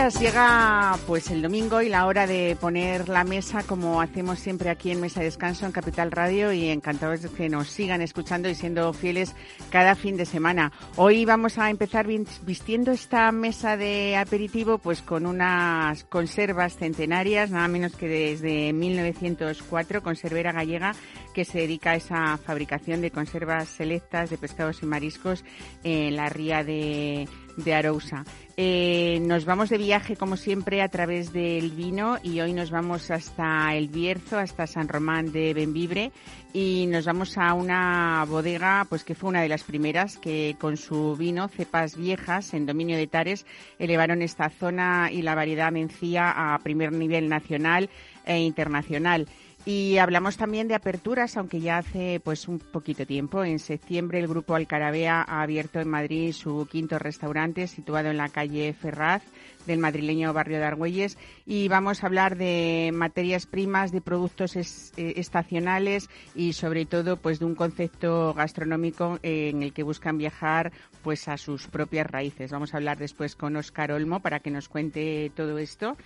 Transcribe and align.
Días, 0.00 0.20
llega 0.20 0.98
pues 1.06 1.30
el 1.30 1.42
domingo 1.42 1.82
y 1.82 1.88
la 1.88 2.06
hora 2.06 2.26
de 2.26 2.56
poner 2.58 3.08
la 3.08 3.24
mesa 3.24 3.62
como 3.64 4.00
hacemos 4.00 4.38
siempre 4.38 4.70
aquí 4.70 4.90
en 4.90 5.00
Mesa 5.00 5.20
de 5.20 5.26
Descanso 5.26 5.66
en 5.66 5.72
Capital 5.72 6.10
Radio 6.10 6.52
y 6.52 6.68
encantados 6.68 7.22
de 7.22 7.28
que 7.28 7.48
nos 7.48 7.68
sigan 7.68 8.00
escuchando 8.00 8.48
y 8.48 8.54
siendo 8.54 8.92
fieles 8.92 9.34
cada 9.68 9.94
fin 9.94 10.16
de 10.16 10.24
semana. 10.24 10.72
Hoy 10.96 11.24
vamos 11.24 11.58
a 11.58 11.68
empezar 11.68 12.06
vistiendo 12.06 12.92
esta 12.92 13.30
mesa 13.32 13.76
de 13.76 14.16
aperitivo 14.16 14.78
pues 14.78 15.02
con 15.02 15.26
unas 15.26 16.04
conservas 16.04 16.76
centenarias, 16.76 17.50
nada 17.50 17.68
menos 17.68 17.94
que 17.94 18.08
desde 18.08 18.72
1904, 18.72 20.02
conservera 20.02 20.52
gallega 20.52 20.94
que 21.34 21.44
se 21.44 21.58
dedica 21.58 21.92
a 21.92 21.96
esa 21.96 22.36
fabricación 22.38 23.02
de 23.02 23.10
conservas 23.10 23.68
selectas 23.68 24.30
de 24.30 24.38
pescados 24.38 24.82
y 24.82 24.86
mariscos 24.86 25.44
en 25.84 26.16
la 26.16 26.28
ría 26.28 26.64
de, 26.64 27.28
de 27.64 27.74
Arousa. 27.74 28.24
Eh, 28.56 29.20
nos 29.22 29.44
vamos 29.44 29.70
de 29.70 29.78
viaje, 29.78 30.16
como 30.16 30.36
siempre, 30.36 30.82
a 30.82 30.88
través 30.88 31.32
del 31.32 31.70
vino 31.70 32.18
y 32.22 32.40
hoy 32.40 32.52
nos 32.52 32.70
vamos 32.70 33.10
hasta 33.10 33.74
El 33.74 33.88
Bierzo, 33.88 34.38
hasta 34.38 34.66
San 34.66 34.88
Román 34.88 35.32
de 35.32 35.54
Benvibre 35.54 36.12
y 36.52 36.86
nos 36.86 37.06
vamos 37.06 37.38
a 37.38 37.54
una 37.54 38.24
bodega 38.28 38.86
pues 38.88 39.04
que 39.04 39.14
fue 39.14 39.30
una 39.30 39.42
de 39.42 39.48
las 39.48 39.62
primeras 39.62 40.18
que 40.18 40.56
con 40.58 40.76
su 40.76 41.16
vino, 41.16 41.48
cepas 41.48 41.96
viejas 41.96 42.52
en 42.52 42.66
dominio 42.66 42.96
de 42.96 43.06
Tares, 43.06 43.46
elevaron 43.78 44.20
esta 44.20 44.50
zona 44.50 45.10
y 45.10 45.22
la 45.22 45.34
variedad 45.34 45.72
mencía 45.72 46.54
a 46.54 46.58
primer 46.58 46.92
nivel 46.92 47.28
nacional 47.28 47.88
e 48.26 48.38
internacional. 48.40 49.26
Y 49.66 49.98
hablamos 49.98 50.38
también 50.38 50.68
de 50.68 50.74
aperturas, 50.74 51.36
aunque 51.36 51.60
ya 51.60 51.78
hace 51.78 52.18
pues 52.24 52.48
un 52.48 52.58
poquito 52.58 53.06
tiempo. 53.06 53.44
En 53.44 53.58
septiembre 53.58 54.18
el 54.18 54.26
grupo 54.26 54.54
Alcarabea 54.54 55.22
ha 55.26 55.42
abierto 55.42 55.80
en 55.80 55.88
Madrid 55.88 56.32
su 56.32 56.66
quinto 56.70 56.98
restaurante 56.98 57.66
situado 57.66 58.08
en 58.08 58.16
la 58.16 58.30
calle 58.30 58.72
Ferraz 58.72 59.22
del 59.66 59.78
madrileño 59.78 60.32
barrio 60.32 60.58
de 60.58 60.64
Argüelles 60.64 61.18
y 61.46 61.68
vamos 61.68 62.02
a 62.02 62.06
hablar 62.06 62.36
de 62.36 62.90
materias 62.94 63.46
primas, 63.46 63.92
de 63.92 64.00
productos 64.00 64.56
eh, 64.56 64.62
estacionales 64.96 66.08
y 66.34 66.54
sobre 66.54 66.86
todo 66.86 67.18
pues 67.18 67.38
de 67.38 67.44
un 67.44 67.54
concepto 67.54 68.32
gastronómico 68.34 69.18
en 69.22 69.62
el 69.62 69.72
que 69.72 69.82
buscan 69.82 70.16
viajar 70.16 70.72
pues 71.02 71.28
a 71.28 71.36
sus 71.36 71.66
propias 71.66 72.06
raíces. 72.06 72.50
Vamos 72.50 72.72
a 72.72 72.78
hablar 72.78 72.98
después 72.98 73.36
con 73.36 73.56
Oscar 73.56 73.92
Olmo 73.92 74.20
para 74.20 74.40
que 74.40 74.50
nos 74.50 74.68
cuente 74.68 75.30
todo 75.36 75.58
esto. 75.58 75.96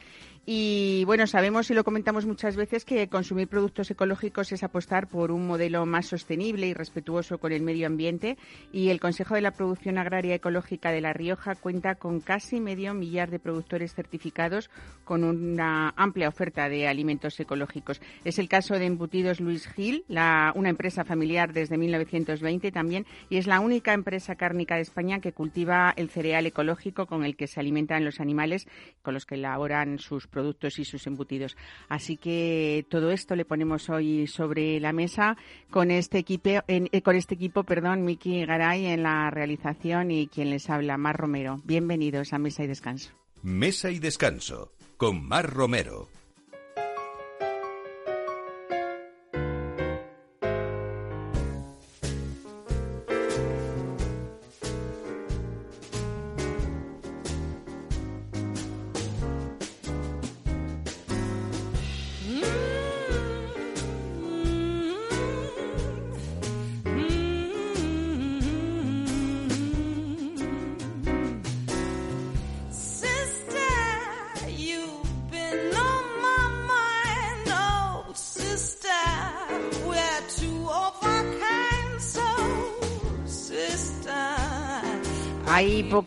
Y 0.47 1.05
bueno, 1.07 1.27
sabemos 1.27 1.71
y 1.71 1.75
lo 1.75 1.85
comentamos 1.85 2.27
muchas 2.27 2.55
veces 2.55 2.85
que 2.85 3.09
consumir 3.09 3.49
productos 3.49 3.91
ecológicos 3.91 4.53
es 4.53 4.63
apostar 4.63 5.07
por 5.07 5.31
un 5.31 5.47
modelo 5.47 5.87
más 5.87 6.07
sostenible 6.07 6.67
y 6.67 6.75
respetuoso 6.75 7.39
con 7.39 7.53
el 7.53 7.63
medio 7.63 7.87
ambiente. 7.87 8.37
Y 8.71 8.91
el 8.91 9.01
Consejo 9.01 9.35
de 9.37 9.41
la 9.41 9.53
Producción 9.53 9.97
Agraria 9.97 10.35
Ecológica 10.35 10.91
de 10.93 11.01
La 11.01 11.15
Rioja 11.15 11.55
cuenta 11.55 11.95
con 11.95 12.21
casi 12.21 12.61
medio 12.61 12.93
millar 12.93 13.31
de 13.31 13.39
productores 13.39 13.95
certificados 13.95 14.69
con 15.05 15.25
una 15.25 15.95
amplia 15.97 16.29
oferta 16.29 16.69
de 16.69 16.89
alimentos 16.89 17.41
ecológicos. 17.41 18.03
Es 18.25 18.39
el 18.39 18.49
caso 18.49 18.79
de 18.79 18.85
Embutidos 18.85 19.41
Luis 19.41 19.67
Gil, 19.67 20.05
la, 20.09 20.53
una 20.55 20.69
empresa 20.69 21.05
familiar 21.05 21.55
desde 21.55 21.79
1920 21.79 22.71
también, 22.71 23.07
y 23.31 23.39
es 23.39 23.47
la 23.47 23.61
única 23.61 23.95
empresa 23.95 24.35
cárnica 24.35 24.77
de 24.77 24.83
España 24.83 25.21
que 25.21 25.33
cultiva 25.33 25.95
el 25.97 26.11
cereal 26.11 26.45
ecológico 26.45 27.07
con 27.07 27.25
el 27.25 27.35
que 27.35 27.47
se 27.47 27.61
alimentan 27.61 28.05
los 28.05 28.21
animales 28.21 28.69
con 29.01 29.15
los 29.15 29.25
que 29.25 29.37
elaboran 29.37 29.99
sus 29.99 30.27
productos 30.35 30.81
y 30.81 30.85
sus 30.85 31.07
embutidos. 31.07 31.57
Así 31.89 32.17
que 32.17 32.85
todo 32.91 33.13
esto 33.13 33.37
le 33.37 33.45
ponemos 33.45 33.89
hoy 33.89 34.27
sobre 34.27 34.81
la 34.81 34.93
mesa 34.93 35.37
con 35.71 35.93
este 35.93 36.19
equipo, 36.19 36.51
en, 36.67 36.89
eh, 36.91 37.03
con 37.03 37.15
este 37.15 37.37
equipo, 37.37 37.63
perdón, 37.63 38.05
Miki 38.05 38.45
Garay 38.45 38.87
en 38.87 39.05
la 39.05 39.31
realización 39.31 40.11
y 40.11 40.27
quien 40.27 40.51
les 40.51 40.69
habla, 40.69 40.99
Mar 40.99 41.17
Romero. 41.17 41.61
Bienvenidos 41.65 42.33
a 42.33 42.39
Mesa 42.39 42.65
y 42.65 42.67
Descanso. 42.67 43.11
Mesa 43.43 43.91
y 43.91 44.01
Descanso 44.01 44.73
con 44.97 45.25
Mar 45.25 45.53
Romero. 45.53 46.09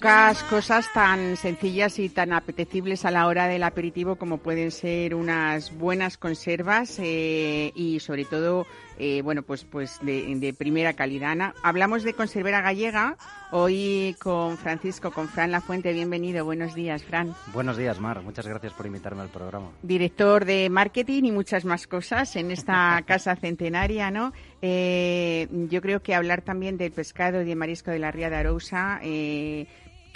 Pocas 0.07 0.41
cosas 0.43 0.93
tan 0.93 1.35
sencillas 1.35 1.99
y 1.99 2.07
tan 2.07 2.31
apetecibles 2.31 3.03
a 3.03 3.11
la 3.11 3.27
hora 3.27 3.49
del 3.49 3.61
aperitivo 3.63 4.15
como 4.15 4.37
pueden 4.37 4.71
ser 4.71 5.13
unas 5.13 5.77
buenas 5.77 6.17
conservas 6.17 6.97
eh, 6.99 7.73
y 7.75 7.99
sobre 7.99 8.23
todo 8.23 8.65
eh, 8.99 9.21
bueno, 9.21 9.43
pues, 9.43 9.63
pues 9.63 9.99
de, 10.01 10.55
primera 10.57 10.93
calidad. 10.93 11.53
Hablamos 11.61 12.03
de 12.03 12.13
conservera 12.13 12.61
gallega 12.61 13.17
hoy 13.51 14.15
con 14.19 14.57
Francisco, 14.57 15.11
con 15.11 15.27
Fran 15.27 15.51
La 15.51 15.61
Fuente. 15.61 15.93
Bienvenido, 15.93 16.45
buenos 16.45 16.73
días, 16.73 17.03
Fran. 17.03 17.35
Buenos 17.53 17.77
días, 17.77 17.99
Mar. 17.99 18.21
Muchas 18.23 18.47
gracias 18.47 18.73
por 18.73 18.85
invitarme 18.85 19.21
al 19.21 19.29
programa. 19.29 19.69
Director 19.83 20.45
de 20.45 20.69
marketing 20.69 21.23
y 21.25 21.31
muchas 21.31 21.65
más 21.65 21.85
cosas 21.85 22.35
en 22.37 22.49
esta 22.49 23.03
casa 23.05 23.35
centenaria, 23.35 24.09
¿no? 24.09 24.33
Eh, 24.61 25.47
yo 25.69 25.81
creo 25.81 26.01
que 26.01 26.15
hablar 26.15 26.41
también 26.41 26.77
del 26.77 26.91
pescado 26.91 27.41
y 27.41 27.45
de 27.45 27.55
marisco 27.55 27.91
de 27.91 27.99
la 27.99 28.11
Ría 28.11 28.29
de 28.29 28.37
Arousa 28.37 28.99
eh, 29.03 29.67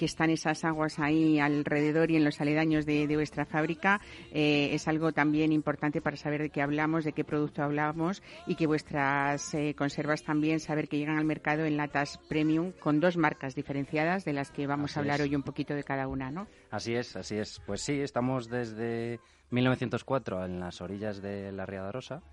que 0.02 0.06
están 0.06 0.32
esas 0.32 0.66
aguas 0.66 0.98
ahí 0.98 1.38
alrededor 1.38 2.10
y 2.10 2.16
en 2.16 2.24
los 2.24 2.42
aledaños 2.42 2.88
de, 2.88 3.06
vuestra 3.16 3.46
fábrica 3.46 4.02
eh, 4.32 4.70
es 4.74 4.88
algo 4.88 5.12
también 5.12 5.52
importante 5.52 6.02
para 6.02 6.18
saber 6.18 6.42
de 6.42 6.50
qué 6.50 6.64
hablamos, 6.64 7.04
de 7.04 7.14
qué 7.14 7.24
producto 7.24 7.62
hablamos 7.62 8.24
y 8.48 8.56
que 8.56 8.66
vuestras 8.66 9.54
eh, 9.54 9.76
conservas 9.78 10.24
también 10.24 10.60
saber 10.60 10.88
que 10.88 10.98
llegan 10.98 11.20
al 11.20 11.26
mercado 11.26 11.66
en 11.66 11.78
latas 11.78 12.18
premium 12.28 12.72
con 12.80 13.00
dos 13.00 13.16
marcas 13.16 13.54
diferenciadas 13.54 14.26
de 14.26 14.34
las 14.34 14.50
que 14.50 14.66
vamos 14.66 14.98
a 14.98 15.02
hablar 15.02 15.22
hoy 15.22 15.36
un 15.36 15.44
poquito 15.44 15.76
de 15.76 15.84
cada 15.84 16.08
una, 16.08 16.32
¿no? 16.32 16.48
Así 16.72 16.96
es, 16.96 17.16
así 17.16 17.38
es. 17.38 17.62
Pues 17.68 17.82
sí, 17.82 18.02
estamos 18.02 18.50
desde 18.50 19.20
1904 19.52 20.46
en 20.46 20.60
las 20.60 20.82
orillas 20.82 21.22
de 21.22 21.52
la 21.52 21.68
Ría 21.68 21.84
de 21.84 21.92
Rosa 21.92 22.24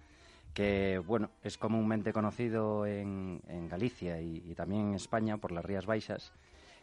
que 0.54 0.96
bueno 0.96 1.30
es 1.42 1.58
comúnmente 1.58 2.14
conocido 2.14 2.86
en, 2.86 3.42
Galicia 3.68 4.22
y, 4.22 4.42
y, 4.46 4.54
también 4.54 4.88
en 4.88 4.94
España 4.94 5.36
por 5.36 5.52
las 5.52 5.62
Rías 5.62 5.84
Baixas 5.84 6.32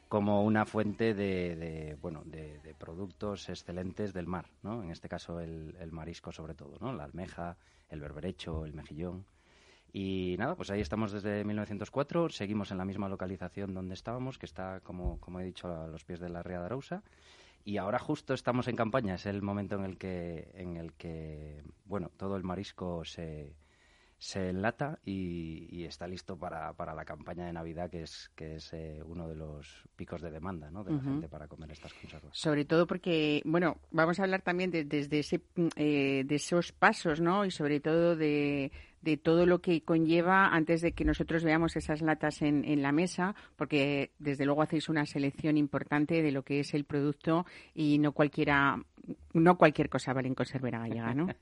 como 0.08 0.44
una 0.44 0.66
fuente 0.66 1.14
de, 1.14 1.98
bueno, 2.02 2.24
de, 2.26 2.76
productos 2.78 3.50
excelentes 3.50 4.14
del 4.14 4.28
mar, 4.28 4.48
¿no? 4.62 4.84
En 4.84 4.92
este 4.92 5.10
caso 5.10 5.40
el, 5.40 5.90
marisco 5.92 6.32
sobre 6.32 6.54
todo, 6.54 6.78
¿no? 6.80 6.94
La 6.94 7.06
almeja, 7.06 7.58
el 7.90 8.02
berberecho, 8.02 8.66
el 8.66 8.74
mejillón. 8.74 9.26
Y 9.92 10.36
nada, 10.38 10.56
pues 10.56 10.70
ahí 10.72 10.82
estamos 10.82 11.14
desde 11.14 11.44
1904, 11.46 12.30
seguimos 12.30 12.72
en 12.72 12.78
la 12.78 12.86
misma 12.86 13.08
localización 13.08 13.74
donde 13.74 13.94
estábamos, 13.94 14.38
que 14.38 14.46
está, 14.46 14.82
como, 14.82 15.20
como 15.22 15.40
he 15.40 15.46
dicho, 15.46 15.68
a 15.68 15.88
los 15.88 16.04
pies 16.04 16.20
de 16.20 16.30
la 16.30 16.44
Ría 16.44 16.60
de 16.60 16.66
Arousa. 16.66 17.04
Y 17.64 17.78
ahora 17.78 17.98
justo 17.98 18.34
estamos 18.34 18.68
en 18.68 18.76
campaña, 18.76 19.16
es 19.16 19.26
el 19.26 19.42
momento 19.42 19.76
en 19.76 19.86
el 19.86 19.98
que, 19.98 20.52
en 20.54 20.78
el 20.78 20.94
que 20.94 21.64
bueno, 21.86 22.12
todo 22.16 22.36
el 22.36 22.44
marisco 22.44 23.06
se, 23.06 23.56
se 24.26 24.50
enlata 24.50 24.98
y, 25.06 25.84
está 25.84 26.08
listo 26.08 26.36
para, 26.36 26.74
para, 26.74 26.96
la 26.96 27.06
campaña 27.06 27.46
de 27.46 27.54
Navidad, 27.54 27.92
que 27.92 28.02
es, 28.02 28.32
que 28.36 28.56
es 28.56 28.74
eh, 28.74 29.00
uno 29.06 29.28
de 29.28 29.36
los 29.36 29.84
picos 29.96 30.20
de 30.20 30.32
demanda 30.32 30.72
¿no? 30.72 30.84
de 30.84 30.94
la 30.94 31.00
gente 31.00 31.30
para 31.30 31.48
comer 31.48 31.70
estas 31.70 31.94
conservas. 31.94 32.36
Sobre 32.36 32.66
todo 32.66 32.88
porque, 32.88 33.44
bueno, 33.46 33.78
vamos 33.92 34.20
a 34.20 34.24
hablar 34.24 34.42
también 34.42 34.72
de, 34.72 34.84
desde 34.84 35.20
ese, 35.20 35.42
eh, 35.76 36.24
de 36.26 36.36
esos 36.36 36.72
pasos, 36.72 37.22
¿no? 37.22 37.46
Y 37.46 37.52
sobre 37.52 37.80
todo 37.80 38.16
de, 38.16 38.72
de 39.04 39.16
todo 39.16 39.46
lo 39.46 39.62
que 39.62 39.84
conlleva 39.84 40.48
antes 40.48 40.82
de 40.82 40.94
que 40.94 41.06
nosotros 41.06 41.44
veamos 41.44 41.76
esas 41.76 42.02
latas 42.02 42.42
en, 42.42 42.66
en, 42.66 42.82
la 42.82 42.92
mesa, 42.92 43.36
porque 43.56 44.10
desde 44.18 44.46
luego 44.46 44.64
hacéis 44.64 44.90
una 44.90 45.06
selección 45.06 45.56
importante 45.56 46.24
de 46.24 46.32
lo 46.32 46.42
que 46.42 46.62
es 46.62 46.74
el 46.74 46.86
producto 46.86 47.46
y 47.76 48.00
no 48.00 48.12
cualquiera, 48.12 48.84
no 49.34 49.58
cualquier 49.60 49.88
cosa 49.88 50.14
vale 50.14 50.30
en 50.30 50.36
conservera 50.36 50.80
gallega, 50.80 51.14
¿no? 51.14 51.28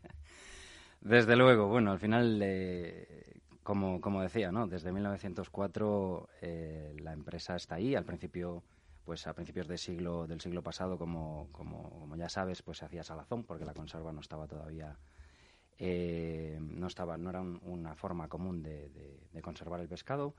Desde 1.03 1.35
luego, 1.35 1.67
bueno, 1.67 1.91
al 1.91 1.99
final, 1.99 2.39
eh, 2.41 3.41
como, 3.61 3.99
como 3.99 4.21
decía, 4.21 4.53
¿no? 4.53 4.67
Desde 4.67 4.93
1904 4.93 6.29
eh, 6.41 6.95
la 7.01 7.11
empresa 7.11 7.57
está 7.57 7.75
ahí. 7.75 7.93
Al 7.93 8.05
principio, 8.05 8.63
pues 9.03 9.27
a 9.27 9.33
principios 9.33 9.67
del 9.67 9.79
siglo, 9.79 10.27
del 10.27 10.39
siglo 10.39 10.63
pasado, 10.63 10.97
como, 10.97 11.49
como, 11.51 11.89
como 11.99 12.15
ya 12.15 12.29
sabes, 12.29 12.61
pues 12.61 12.77
se 12.77 12.85
hacía 12.85 13.03
salazón 13.03 13.43
porque 13.43 13.65
la 13.65 13.73
conserva 13.73 14.13
no 14.13 14.21
estaba 14.21 14.47
todavía 14.47 14.97
eh, 15.77 16.57
no 16.61 16.87
estaba 16.87 17.17
no 17.17 17.31
era 17.31 17.41
una 17.41 17.95
forma 17.95 18.29
común 18.29 18.61
de, 18.61 18.89
de, 19.33 19.41
conservar 19.41 19.81
el 19.81 19.89
pescado 19.89 20.35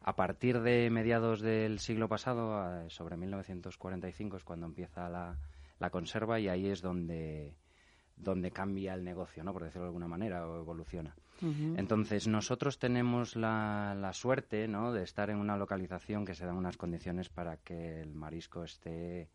a 0.00 0.16
partir 0.16 0.60
de 0.62 0.88
mediados 0.90 1.42
del 1.42 1.78
siglo 1.78 2.08
pasado 2.08 2.88
sobre 2.88 3.18
1945 3.18 4.38
es 4.38 4.44
cuando 4.44 4.66
empieza 4.66 5.08
la, 5.10 5.38
la 5.78 5.90
conserva 5.90 6.40
y 6.40 6.48
ahí 6.48 6.66
es 6.66 6.80
donde 6.80 7.54
donde 8.22 8.50
cambia 8.50 8.94
el 8.94 9.04
negocio, 9.04 9.42
¿no? 9.42 9.52
Por 9.52 9.64
decirlo 9.64 9.82
de 9.82 9.88
alguna 9.88 10.08
manera, 10.08 10.46
o 10.46 10.60
evoluciona. 10.60 11.14
Entonces, 11.42 12.28
nosotros 12.28 12.78
tenemos 12.78 13.34
la, 13.34 13.96
la, 13.98 14.12
suerte, 14.12 14.68
¿no?, 14.68 14.92
de 14.92 15.02
estar 15.02 15.30
en 15.30 15.38
una 15.38 15.56
localización 15.56 16.26
que 16.26 16.34
se 16.34 16.44
dan 16.44 16.56
unas 16.56 16.76
condiciones 16.76 17.30
para 17.30 17.56
que 17.56 18.02
el 18.02 18.14
marisco 18.14 18.62
esté 18.62 19.30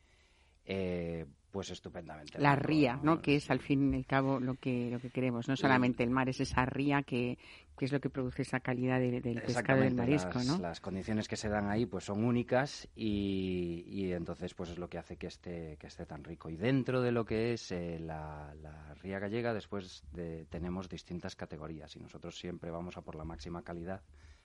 eh, 0.65 1.25
pues 1.55 1.69
estupendamente. 1.69 2.37
La 2.37 2.55
ría, 2.57 2.99
¿no? 3.01 3.21
Que 3.21 3.37
es 3.37 3.49
al 3.49 3.61
fin 3.61 3.93
y 3.93 3.95
al 3.95 4.05
cabo 4.05 4.41
lo 4.41 4.55
que, 4.55 4.89
lo 4.91 4.99
que 4.99 5.09
queremos. 5.09 5.47
No 5.47 5.55
solamente 5.55 6.03
el 6.03 6.09
mar, 6.09 6.27
es 6.27 6.41
esa 6.41 6.65
ría 6.65 7.01
que, 7.03 7.37
es 7.79 7.93
lo 7.93 8.01
que 8.01 8.09
produce 8.09 8.41
esa 8.41 8.59
calidad 8.59 8.99
del 8.99 9.41
pescado 9.41 9.79
del 9.79 9.95
marisco, 9.95 10.33
las, 10.33 10.47
¿no? 10.47 10.57
Las 10.57 10.81
condiciones 10.81 11.29
que 11.29 11.37
se 11.37 11.47
dan 11.47 11.69
ahí 11.69 11.85
pues 11.85 12.03
son 12.03 12.25
únicas 12.25 12.89
y, 12.93 13.85
y, 13.87 14.11
entonces 14.11 14.53
pues 14.53 14.71
es 14.71 14.77
lo 14.77 14.89
que 14.89 14.97
hace 14.97 15.15
que 15.15 15.27
esté, 15.27 15.77
que 15.79 15.87
esté 15.87 16.05
tan 16.05 16.25
rico. 16.25 16.49
Y 16.49 16.57
dentro 16.57 17.01
de 17.01 17.13
lo 17.13 17.23
que 17.23 17.53
es 17.53 17.71
eh, 17.71 17.99
la, 17.99 18.53
la, 18.61 18.93
ría 18.95 19.19
gallega, 19.19 19.53
después 19.53 20.03
de, 20.11 20.45
tenemos 20.47 20.89
distintas 20.89 21.37
categorías 21.37 21.95
y 21.95 21.99
nosotros 21.99 22.37
siempre 22.37 22.69
vamos 22.69 22.97
a 22.97 23.01
por 23.01 23.15
la 23.15 23.23
máxima 23.23 23.61
calidad 23.61 24.01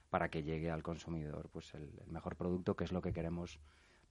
para 0.09 0.29
que 0.29 0.43
llegue 0.43 0.71
al 0.71 0.81
consumidor 0.81 1.49
pues 1.51 1.73
el, 1.73 1.89
el 2.05 2.09
mejor 2.09 2.37
producto 2.37 2.73
que 2.77 2.85
es 2.85 2.93
lo 2.93 3.01
que 3.01 3.11
queremos 3.11 3.59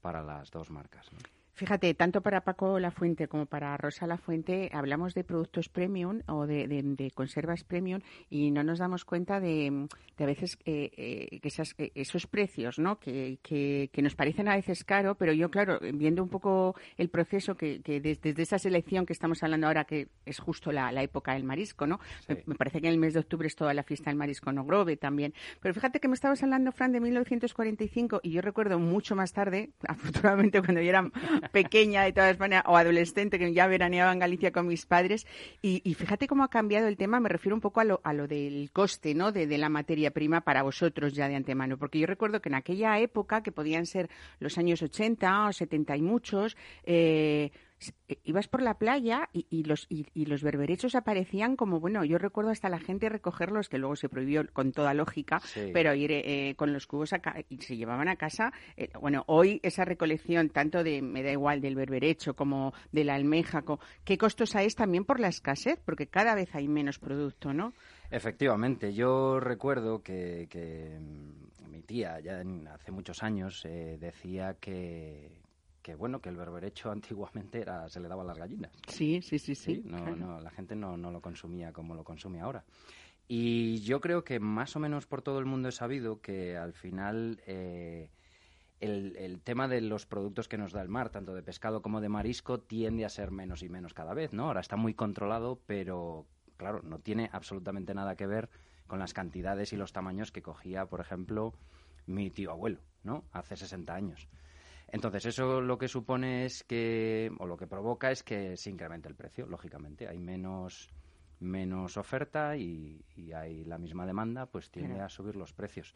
para 0.03 0.23
las 0.23 0.51
dos 0.51 0.71
marcas. 0.71 1.11
¿no? 1.13 1.19
Fíjate, 1.61 1.93
tanto 1.93 2.23
para 2.23 2.41
Paco 2.41 2.79
La 2.79 2.91
Fuente 2.91 3.29
como 3.29 3.45
para 3.45 3.77
Rosa 3.77 4.07
La 4.07 4.17
Fuente 4.17 4.71
hablamos 4.73 5.13
de 5.13 5.25
productos 5.25 5.69
premium 5.69 6.23
o 6.27 6.47
de, 6.47 7.13
conservas 7.15 7.65
premium 7.65 8.01
y 8.31 8.51
no 8.51 8.65
nos 8.65 8.79
damos 8.79 9.05
cuenta 9.05 9.41
de, 9.41 9.87
a 10.19 10.25
veces 10.25 10.57
eh, 10.65 10.91
eh, 10.97 11.41
eh, 11.43 11.93
esos 11.95 12.27
precios, 12.27 12.79
¿no? 12.79 12.99
Que, 12.99 13.91
nos 13.99 14.15
parecen 14.15 14.49
a 14.49 14.57
veces 14.57 14.85
caro, 14.85 15.17
pero 15.17 15.35
yo, 15.35 15.51
claro, 15.51 15.79
viendo 15.93 16.23
un 16.23 16.31
poco 16.31 16.77
el 16.97 17.11
proceso 17.11 17.55
que, 17.57 17.79
desde, 17.85 18.41
esa 18.41 18.59
selección 18.59 19.05
que 19.05 19.13
estamos 19.13 19.43
hablando 19.43 19.67
ahora, 19.67 19.85
que 19.85 20.09
es 20.25 20.39
justo 20.39 20.73
la, 20.73 20.91
época 21.03 21.35
del 21.35 21.45
marisco, 21.45 21.87
¿no? 21.87 22.01
Me, 22.27 22.55
parece 22.55 22.81
que 22.81 22.87
en 22.87 22.95
el 22.95 22.99
mes 22.99 23.13
de 23.13 23.21
octubre 23.21 23.47
es 23.47 23.55
toda 23.55 23.75
la 23.75 23.83
fiesta 23.83 24.09
del 24.09 24.17
marisco 24.17 24.51
no 24.51 24.65
grove 24.65 24.97
también. 24.97 25.35
Pero 25.61 25.75
fíjate 25.75 26.01
que 26.01 26.09
me 26.09 26.15
estabas 26.15 26.43
hablando, 26.43 26.73
Fran, 26.73 26.93
de 26.93 27.01
1945 27.01 28.21
y 28.23 28.31
yo 28.31 28.41
recuerdo 28.41 28.79
mucho 28.79 29.15
más 29.15 29.35
tarde, 29.35 29.73
afortunadamente 29.87 30.63
cuando 30.63 30.81
yo 30.81 30.89
era 30.89 31.03
pequeña 31.51 32.03
de 32.03 32.13
toda 32.13 32.31
España 32.31 32.63
o 32.67 32.77
adolescente 32.77 33.39
que 33.39 33.53
ya 33.53 33.67
veraneaba 33.67 34.13
en 34.13 34.19
Galicia 34.19 34.53
con 34.53 34.67
mis 34.67 34.87
padres. 34.87 35.27
Y, 35.63 35.95
fíjate 35.95 36.27
cómo 36.27 36.45
ha 36.45 36.49
cambiado 36.49 36.89
el 36.89 36.97
tema, 36.97 37.21
me 37.21 37.29
refiero 37.29 37.55
un 37.55 37.61
poco 37.61 37.81
a 37.81 37.85
lo, 37.85 38.01
a 38.05 38.13
lo 38.13 38.27
del 38.27 38.71
coste 38.73 39.15
¿no? 39.15 39.33
de, 39.33 39.47
de, 39.47 39.59
la 39.59 39.69
materia 39.69 40.11
prima 40.11 40.41
para 40.41 40.63
vosotros 40.63 41.13
ya 41.15 41.29
de 41.29 41.37
antemano. 41.37 41.77
Porque 41.77 41.99
yo 41.99 42.07
recuerdo 42.07 42.41
que 42.41 42.49
en 42.49 42.55
aquella 42.55 42.99
época, 42.99 43.43
que 43.43 43.53
podían 43.53 43.87
ser 43.87 44.09
los 44.39 44.59
años 44.59 44.83
80 44.83 45.49
o 45.49 45.53
70 45.53 45.97
y 45.97 46.03
muchos, 46.03 46.57
eh, 46.85 47.51
ibas 48.25 48.49
por 48.49 48.63
la 48.63 48.75
playa 48.75 49.29
y, 49.33 49.65
los 49.65 49.87
y, 49.89 50.27
los 50.27 50.43
berberechos 50.43 50.95
aparecían 50.95 51.57
como 51.57 51.81
bueno 51.81 52.05
yo 52.05 52.19
recuerdo 52.19 52.51
hasta 52.51 52.69
la 52.69 52.79
gente 52.79 53.09
recogerlos 53.09 53.69
que 53.69 53.79
luego 53.79 53.97
se 53.97 54.09
prohibió 54.09 54.47
con 54.53 54.73
toda 54.73 54.95
lógica 54.95 55.41
pero 55.73 55.95
ir 55.95 56.13
eh, 56.13 56.55
con 56.57 56.73
los 56.73 56.87
cubos 56.87 57.11
y 57.49 57.57
se 57.59 57.77
llevaban 57.77 58.09
a 58.09 58.17
casa 58.17 58.53
eh, 58.77 58.91
bueno 59.01 59.25
hoy 59.27 59.61
esa 59.63 59.85
recolección 59.85 60.51
tanto 60.51 60.83
de 60.85 61.03
me 61.03 61.23
da 61.23 61.33
igual 61.33 61.61
del 61.61 61.75
berberecho 61.75 62.35
como 62.35 62.75
de 62.93 63.05
la 63.05 63.15
almeja 63.15 63.65
qué 64.05 64.19
costosa 64.19 64.63
es 64.63 64.75
también 64.75 65.05
por 65.05 65.21
la 65.21 65.29
escasez 65.29 65.81
porque 65.85 66.07
cada 66.07 66.35
vez 66.35 66.55
hay 66.55 66.69
menos 66.69 66.99
producto 66.99 67.53
no 67.53 67.73
Efectivamente, 68.13 68.93
yo 68.93 69.39
recuerdo 69.39 70.03
que, 70.03 70.49
que 70.51 70.99
mm, 70.99 71.71
mi 71.71 71.81
tía 71.83 72.19
ya 72.19 72.43
hace 72.75 72.91
muchos 72.91 73.23
años 73.23 73.63
decía 73.63 74.57
que, 74.59 75.31
que 75.83 75.95
bueno, 75.95 76.21
que 76.21 76.29
el 76.29 76.37
berberecho 76.37 76.91
antiguamente 76.93 77.61
era, 77.61 77.89
se 77.89 78.01
le 78.01 78.09
daba 78.09 78.23
a 78.23 78.27
las 78.27 78.39
gallinas. 78.39 78.73
Sí, 78.89 79.21
sí, 79.23 79.39
sí, 79.39 79.55
sí. 79.55 79.83
no, 79.85 80.17
no, 80.17 80.41
la 80.41 80.51
gente 80.51 80.77
no, 80.77 80.97
no 80.97 81.11
lo 81.11 81.21
consumía 81.21 81.73
como 81.73 81.95
lo 81.95 82.05
consume 82.05 82.41
ahora. 82.41 82.65
Y 83.29 83.81
yo 83.83 84.01
creo 84.01 84.25
que 84.25 84.41
más 84.41 84.75
o 84.75 84.81
menos 84.81 85.07
por 85.07 85.23
todo 85.23 85.39
el 85.39 85.47
mundo 85.47 85.69
he 85.69 85.73
sabido 85.73 86.21
que 86.21 86.57
al 86.57 86.73
final 86.73 87.41
eh, 87.47 88.11
el, 88.81 89.15
el, 89.17 89.41
tema 89.41 89.69
de 89.69 89.81
los 89.81 90.05
productos 90.05 90.49
que 90.49 90.59
nos 90.59 90.73
da 90.73 90.83
el 90.83 90.89
mar, 90.89 91.11
tanto 91.11 91.33
de 91.33 91.43
pescado 91.43 91.81
como 91.81 92.01
de 92.01 92.09
marisco, 92.09 92.59
tiende 92.59 93.05
a 93.05 93.09
ser 93.09 93.31
menos 93.31 93.63
y 93.63 93.69
menos 93.69 93.95
cada 93.95 94.15
vez, 94.15 94.33
¿no? 94.33 94.47
Ahora 94.47 94.61
está 94.61 94.77
muy 94.77 94.95
controlado, 94.95 95.61
pero 95.67 96.27
claro, 96.57 96.83
no 96.83 96.99
tiene 96.99 97.31
absolutamente 97.33 97.95
nada 97.95 98.17
que 98.17 98.27
ver 98.27 98.51
con 98.87 98.99
las 98.99 99.15
cantidades 99.15 99.73
y 99.73 99.77
los 99.77 99.93
tamaños 99.93 100.33
que 100.33 100.43
cogía, 100.43 100.87
por 100.87 101.01
ejemplo, 101.01 101.55
mi 102.07 102.31
tío 102.31 102.51
abuelo, 102.51 102.81
¿no? 103.05 103.25
Hace 103.33 103.57
60 103.57 103.95
años. 103.95 104.29
Entonces, 104.93 105.27
eso 105.27 105.61
lo 105.61 105.79
que 105.79 105.89
supone 105.89 106.45
es 106.45 106.65
que, 106.65 107.31
o 107.39 107.47
lo 107.47 107.57
que 107.57 107.69
provoca 107.69 108.11
es 108.11 108.23
que 108.23 108.57
se 108.57 108.71
incremente 108.71 109.09
el 109.09 109.15
precio, 109.15 109.47
lógicamente. 109.47 110.09
Hay 110.09 110.19
menos, 110.19 110.91
menos 111.39 111.97
oferta 111.97 112.57
y, 112.57 113.05
hay 113.35 113.65
la 113.65 113.79
misma 113.79 114.05
demanda, 114.05 114.47
pues 114.47 114.71
tiende 114.71 115.01
a 115.01 115.09
subir 115.09 115.37
los 115.37 115.53
precios. 115.53 115.95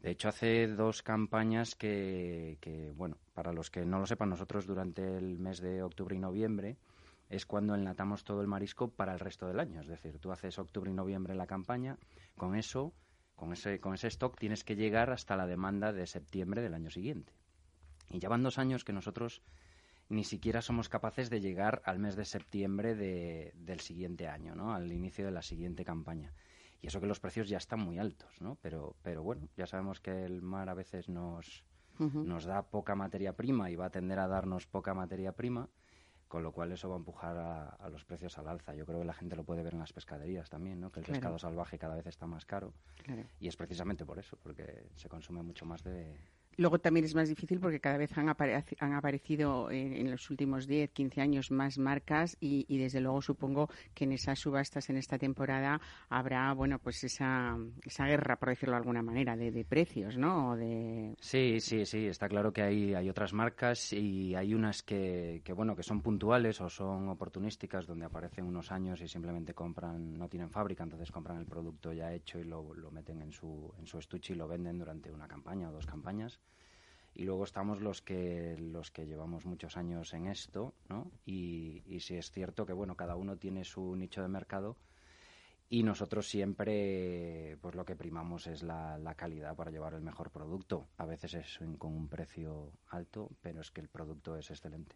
De 0.00 0.10
hecho, 0.10 0.28
hace 0.28 0.66
dos 0.66 1.02
campañas 1.02 1.74
que, 1.74 2.58
que, 2.60 2.90
bueno, 2.92 3.18
para 3.34 3.52
los 3.52 3.70
que 3.70 3.84
no 3.84 3.98
lo 4.00 4.06
sepan, 4.06 4.30
nosotros 4.30 4.66
durante 4.66 5.16
el 5.16 5.38
mes 5.38 5.60
de 5.60 5.82
octubre 5.82 6.16
y 6.16 6.18
noviembre 6.18 6.76
es 7.28 7.46
cuando 7.46 7.74
enlatamos 7.74 8.24
todo 8.24 8.40
el 8.40 8.48
marisco 8.48 8.90
para 8.90 9.12
el 9.12 9.20
resto 9.20 9.46
del 9.46 9.60
año. 9.60 9.80
Es 9.80 9.88
decir, 9.88 10.18
tú 10.18 10.32
haces 10.32 10.58
octubre 10.58 10.90
y 10.90 10.94
noviembre 10.94 11.34
la 11.34 11.46
campaña, 11.46 11.98
con 12.36 12.56
eso, 12.56 12.92
con 13.36 13.52
ese, 13.52 13.78
con 13.78 13.94
ese 13.94 14.08
stock 14.08 14.38
tienes 14.38 14.64
que 14.64 14.74
llegar 14.74 15.10
hasta 15.10 15.36
la 15.36 15.46
demanda 15.46 15.92
de 15.92 16.06
septiembre 16.06 16.62
del 16.62 16.74
año 16.74 16.90
siguiente. 16.90 17.32
Y 18.10 18.18
ya 18.18 18.28
van 18.28 18.42
dos 18.42 18.58
años 18.58 18.84
que 18.84 18.92
nosotros 18.92 19.42
ni 20.08 20.24
siquiera 20.24 20.60
somos 20.60 20.88
capaces 20.88 21.30
de 21.30 21.40
llegar 21.40 21.82
al 21.84 21.98
mes 21.98 22.16
de 22.16 22.24
septiembre 22.24 22.94
de, 22.94 23.52
del 23.56 23.80
siguiente 23.80 24.28
año, 24.28 24.54
¿no? 24.54 24.74
Al 24.74 24.92
inicio 24.92 25.24
de 25.24 25.30
la 25.30 25.42
siguiente 25.42 25.84
campaña. 25.84 26.32
Y 26.80 26.88
eso 26.88 27.00
que 27.00 27.06
los 27.06 27.20
precios 27.20 27.48
ya 27.48 27.58
están 27.58 27.80
muy 27.80 27.98
altos, 27.98 28.40
¿no? 28.40 28.58
Pero, 28.60 28.96
pero 29.02 29.22
bueno, 29.22 29.48
ya 29.56 29.66
sabemos 29.66 30.00
que 30.00 30.24
el 30.24 30.42
mar 30.42 30.68
a 30.68 30.74
veces 30.74 31.08
nos, 31.08 31.64
nos 31.98 32.44
da 32.44 32.62
poca 32.62 32.94
materia 32.94 33.34
prima 33.34 33.70
y 33.70 33.76
va 33.76 33.86
a 33.86 33.90
tender 33.90 34.18
a 34.18 34.26
darnos 34.26 34.66
poca 34.66 34.92
materia 34.92 35.32
prima, 35.32 35.68
con 36.26 36.42
lo 36.42 36.52
cual 36.52 36.72
eso 36.72 36.88
va 36.88 36.96
a 36.96 36.98
empujar 36.98 37.36
a, 37.36 37.88
los 37.88 38.04
precios 38.04 38.36
al 38.38 38.48
alza. 38.48 38.74
Yo 38.74 38.84
creo 38.84 38.98
que 38.98 39.04
la 39.04 39.14
gente 39.14 39.36
lo 39.36 39.44
puede 39.44 39.62
ver 39.62 39.74
en 39.74 39.78
las 39.78 39.92
pescaderías 39.92 40.50
también, 40.50 40.80
¿no? 40.80 40.90
Que 40.90 41.00
el 41.00 41.06
pescado 41.06 41.38
salvaje 41.38 41.78
cada 41.78 41.94
vez 41.94 42.06
está 42.06 42.26
más 42.26 42.44
caro. 42.44 42.74
Y 43.38 43.48
es 43.48 43.56
precisamente 43.56 44.04
por 44.04 44.18
eso, 44.18 44.36
porque 44.42 44.88
se 44.96 45.08
consume 45.08 45.42
mucho 45.42 45.64
más 45.64 45.84
de, 45.84 46.18
Luego 46.56 46.78
también 46.78 47.04
es 47.04 47.14
más 47.14 47.28
difícil 47.28 47.60
porque 47.60 47.80
cada 47.80 47.96
vez 47.96 48.16
han, 48.16 48.28
han 48.28 48.92
aparecido 48.92 49.70
en, 49.70 50.10
los 50.10 50.28
últimos 50.30 50.66
10, 50.66 50.90
15 50.90 51.20
años 51.20 51.50
más 51.50 51.78
marcas 51.78 52.36
y, 52.40 52.78
desde 52.78 53.00
luego 53.00 53.22
supongo 53.22 53.70
que 53.94 54.04
en 54.04 54.12
esas 54.12 54.38
subastas 54.38 54.90
en 54.90 54.96
esta 54.96 55.18
temporada 55.18 55.80
habrá, 56.08 56.52
bueno, 56.52 56.78
pues 56.78 57.04
esa, 57.04 57.56
esa 57.84 58.06
guerra, 58.06 58.36
por 58.36 58.50
decirlo 58.50 58.72
de 58.74 58.78
alguna 58.78 59.02
manera, 59.02 59.36
de, 59.36 59.62
precios, 59.64 60.18
¿no? 60.18 60.56
De... 60.56 61.14
Sí, 61.20 61.60
sí, 61.60 61.86
sí, 61.86 62.06
está 62.06 62.28
claro 62.28 62.52
que 62.52 62.62
hay, 62.62 62.94
hay 62.94 63.08
otras 63.08 63.32
marcas 63.32 63.92
y 63.92 64.34
hay 64.34 64.54
unas 64.54 64.82
que, 64.82 65.40
que, 65.44 65.52
bueno, 65.52 65.76
que 65.76 65.82
son 65.82 66.02
puntuales 66.02 66.60
o 66.60 66.68
son 66.68 67.08
oportunísticas 67.08 67.86
donde 67.86 68.04
aparecen 68.04 68.44
unos 68.44 68.72
años 68.72 69.00
y 69.00 69.08
simplemente 69.08 69.54
compran, 69.54 70.18
no 70.18 70.28
tienen 70.28 70.50
fábrica, 70.50 70.82
entonces 70.82 71.10
compran 71.10 71.38
el 71.38 71.46
producto 71.46 71.92
ya 71.92 72.12
hecho 72.12 72.38
y 72.38 72.44
lo, 72.44 72.74
lo 72.74 72.90
meten 72.90 73.22
en 73.22 73.32
su, 73.32 73.72
en 73.78 73.86
su 73.86 73.98
estuche 73.98 74.34
y 74.34 74.36
lo 74.36 74.48
venden 74.48 74.78
durante 74.78 75.10
una 75.12 75.28
campaña 75.28 75.68
o 75.68 75.72
dos 75.72 75.86
campañas 75.86 76.41
y 77.14 77.24
luego 77.24 77.44
estamos 77.44 77.80
los 77.80 78.02
que 78.02 78.56
los 78.58 78.90
que 78.90 79.06
llevamos 79.06 79.44
muchos 79.44 79.76
años 79.76 80.14
en 80.14 80.26
esto, 80.26 80.74
¿no? 80.88 81.10
Y, 81.26 81.82
y 81.86 82.00
sí 82.00 82.16
es 82.16 82.30
cierto 82.30 82.66
que 82.66 82.72
bueno, 82.72 82.96
cada 82.96 83.16
uno 83.16 83.36
tiene 83.36 83.64
su 83.64 83.94
nicho 83.96 84.22
de 84.22 84.28
mercado 84.28 84.76
y 85.72 85.82
nosotros 85.84 86.28
siempre 86.28 87.56
pues 87.62 87.74
lo 87.74 87.86
que 87.86 87.96
primamos 87.96 88.46
es 88.46 88.62
la, 88.62 89.14
calidad 89.16 89.56
para 89.56 89.70
llevar 89.70 89.94
el 89.94 90.02
mejor 90.02 90.30
producto. 90.30 90.88
A 90.98 91.06
veces 91.06 91.32
es 91.32 91.60
con 91.78 91.94
un 91.94 92.08
precio 92.08 92.72
alto, 92.90 93.30
pero 93.40 93.62
es 93.62 93.70
que 93.70 93.80
el 93.80 93.88
producto 93.88 94.36
es 94.36 94.50
excelente. 94.50 94.94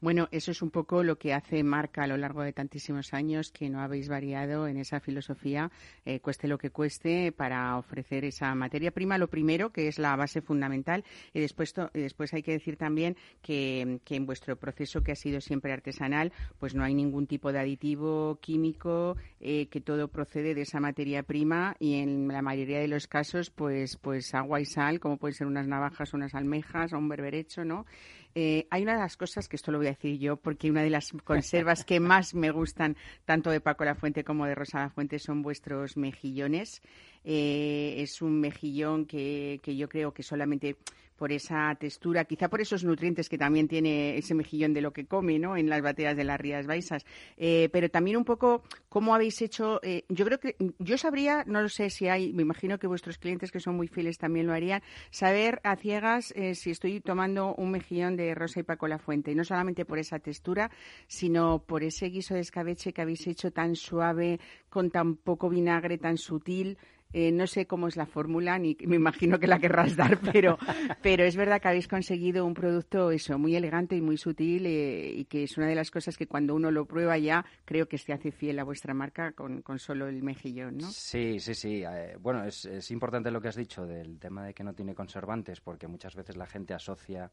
Bueno, 0.00 0.28
eso 0.30 0.52
es 0.52 0.62
un 0.62 0.70
poco 0.70 1.02
lo 1.02 1.18
que 1.18 1.34
hace 1.34 1.64
marca 1.64 2.04
a 2.04 2.06
lo 2.06 2.16
largo 2.16 2.42
de 2.42 2.52
tantísimos 2.52 3.12
años 3.14 3.50
que 3.50 3.68
no 3.68 3.80
habéis 3.80 4.08
variado 4.08 4.68
en 4.68 4.76
esa 4.76 5.00
filosofía, 5.00 5.72
eh, 6.04 6.20
cueste 6.20 6.46
lo 6.46 6.58
que 6.58 6.70
cueste, 6.70 7.32
para 7.32 7.76
ofrecer 7.76 8.24
esa 8.24 8.54
materia 8.54 8.92
prima. 8.92 9.18
Lo 9.18 9.28
primero, 9.28 9.70
que 9.70 9.88
es 9.88 9.98
la 9.98 10.14
base 10.14 10.40
fundamental, 10.40 11.04
y 11.32 11.40
después, 11.40 11.74
después 11.94 12.32
hay 12.32 12.44
que 12.44 12.52
decir 12.52 12.76
también 12.76 13.16
que, 13.42 13.98
que 14.04 14.14
en 14.14 14.26
vuestro 14.26 14.54
proceso, 14.56 15.02
que 15.02 15.12
ha 15.12 15.16
sido 15.16 15.40
siempre 15.40 15.72
artesanal, 15.72 16.32
pues 16.58 16.76
no 16.76 16.84
hay 16.84 16.94
ningún 16.94 17.26
tipo 17.26 17.52
de 17.52 17.58
aditivo 17.58 18.38
químico 18.40 19.16
eh, 19.40 19.66
que 19.66 19.79
todo 19.80 20.08
procede 20.08 20.54
de 20.54 20.62
esa 20.62 20.80
materia 20.80 21.22
prima 21.22 21.76
y 21.78 21.94
en 22.00 22.28
la 22.28 22.42
mayoría 22.42 22.80
de 22.80 22.88
los 22.88 23.06
casos, 23.06 23.50
pues, 23.50 23.96
pues 23.96 24.34
agua 24.34 24.60
y 24.60 24.64
sal, 24.64 25.00
como 25.00 25.16
pueden 25.16 25.34
ser 25.34 25.46
unas 25.46 25.66
navajas, 25.66 26.14
unas 26.14 26.34
almejas 26.34 26.92
o 26.92 26.98
un 26.98 27.08
berberecho, 27.08 27.64
¿no? 27.64 27.86
Eh, 28.34 28.66
hay 28.70 28.82
una 28.82 28.92
de 28.92 29.00
las 29.00 29.16
cosas, 29.16 29.48
que 29.48 29.56
esto 29.56 29.72
lo 29.72 29.78
voy 29.78 29.88
a 29.88 29.90
decir 29.90 30.18
yo, 30.18 30.36
porque 30.36 30.70
una 30.70 30.82
de 30.82 30.90
las 30.90 31.12
conservas 31.24 31.84
que 31.84 31.98
más 32.00 32.34
me 32.34 32.50
gustan, 32.50 32.96
tanto 33.24 33.50
de 33.50 33.60
Paco 33.60 33.84
La 33.84 33.94
Fuente 33.94 34.24
como 34.24 34.46
de 34.46 34.54
Rosa 34.54 34.80
La 34.80 34.90
Fuente, 34.90 35.18
son 35.18 35.42
vuestros 35.42 35.96
mejillones. 35.96 36.80
Eh, 37.24 37.96
es 37.98 38.22
un 38.22 38.40
mejillón 38.40 39.06
que, 39.06 39.60
que 39.62 39.76
yo 39.76 39.88
creo 39.88 40.12
que 40.12 40.22
solamente 40.22 40.76
por 41.20 41.32
esa 41.32 41.74
textura, 41.74 42.24
quizá 42.24 42.48
por 42.48 42.62
esos 42.62 42.82
nutrientes 42.82 43.28
que 43.28 43.36
también 43.36 43.68
tiene 43.68 44.16
ese 44.16 44.34
mejillón 44.34 44.72
de 44.72 44.80
lo 44.80 44.94
que 44.94 45.04
come, 45.04 45.38
¿no? 45.38 45.54
En 45.54 45.68
las 45.68 45.82
bateas 45.82 46.16
de 46.16 46.24
las 46.24 46.40
Rías 46.40 46.66
Baixas. 46.66 47.04
Eh, 47.36 47.68
pero 47.74 47.90
también 47.90 48.16
un 48.16 48.24
poco 48.24 48.62
cómo 48.88 49.14
habéis 49.14 49.42
hecho. 49.42 49.80
Eh, 49.82 50.06
yo 50.08 50.24
creo 50.24 50.40
que 50.40 50.56
yo 50.78 50.96
sabría, 50.96 51.44
no 51.46 51.60
lo 51.60 51.68
sé 51.68 51.90
si 51.90 52.08
hay, 52.08 52.32
me 52.32 52.40
imagino 52.40 52.78
que 52.78 52.86
vuestros 52.86 53.18
clientes 53.18 53.52
que 53.52 53.60
son 53.60 53.76
muy 53.76 53.86
fieles 53.86 54.16
también 54.16 54.46
lo 54.46 54.54
harían, 54.54 54.80
saber 55.10 55.60
a 55.62 55.76
ciegas 55.76 56.32
eh, 56.36 56.54
si 56.54 56.70
estoy 56.70 57.02
tomando 57.02 57.54
un 57.54 57.70
mejillón 57.70 58.16
de 58.16 58.34
Rosa 58.34 58.60
y 58.60 58.62
Paco 58.62 58.88
La 58.88 58.98
Fuente. 58.98 59.32
Y 59.32 59.34
no 59.34 59.44
solamente 59.44 59.84
por 59.84 59.98
esa 59.98 60.20
textura, 60.20 60.70
sino 61.06 61.58
por 61.58 61.82
ese 61.82 62.06
guiso 62.06 62.32
de 62.32 62.40
escabeche 62.40 62.94
que 62.94 63.02
habéis 63.02 63.26
hecho 63.26 63.50
tan 63.50 63.76
suave, 63.76 64.40
con 64.70 64.90
tan 64.90 65.16
poco 65.16 65.50
vinagre, 65.50 65.98
tan 65.98 66.16
sutil. 66.16 66.78
Eh, 67.12 67.32
no 67.32 67.48
sé 67.48 67.66
cómo 67.66 67.88
es 67.88 67.96
la 67.96 68.06
fórmula, 68.06 68.58
ni 68.58 68.76
me 68.86 68.94
imagino 68.94 69.40
que 69.40 69.48
la 69.48 69.58
querrás 69.58 69.96
dar, 69.96 70.18
pero, 70.32 70.58
pero 71.02 71.24
es 71.24 71.34
verdad 71.34 71.60
que 71.60 71.68
habéis 71.68 71.88
conseguido 71.88 72.46
un 72.46 72.54
producto 72.54 73.10
eso 73.10 73.36
muy 73.36 73.56
elegante 73.56 73.96
y 73.96 74.00
muy 74.00 74.16
sutil 74.16 74.66
eh, 74.66 75.12
y 75.16 75.24
que 75.24 75.42
es 75.42 75.58
una 75.58 75.66
de 75.66 75.74
las 75.74 75.90
cosas 75.90 76.16
que 76.16 76.28
cuando 76.28 76.54
uno 76.54 76.70
lo 76.70 76.86
prueba 76.86 77.18
ya 77.18 77.44
creo 77.64 77.88
que 77.88 77.98
se 77.98 78.12
hace 78.12 78.30
fiel 78.30 78.60
a 78.60 78.64
vuestra 78.64 78.94
marca 78.94 79.32
con, 79.32 79.62
con 79.62 79.80
solo 79.80 80.06
el 80.06 80.22
mejillón, 80.22 80.78
¿no? 80.78 80.90
Sí, 80.90 81.40
sí, 81.40 81.54
sí. 81.54 81.82
Eh, 81.82 82.16
bueno, 82.20 82.44
es, 82.44 82.64
es 82.64 82.90
importante 82.92 83.32
lo 83.32 83.40
que 83.40 83.48
has 83.48 83.56
dicho 83.56 83.84
del 83.86 84.20
tema 84.20 84.44
de 84.44 84.54
que 84.54 84.62
no 84.62 84.72
tiene 84.72 84.94
conservantes 84.94 85.60
porque 85.60 85.88
muchas 85.88 86.14
veces 86.14 86.36
la 86.36 86.46
gente 86.46 86.74
asocia 86.74 87.30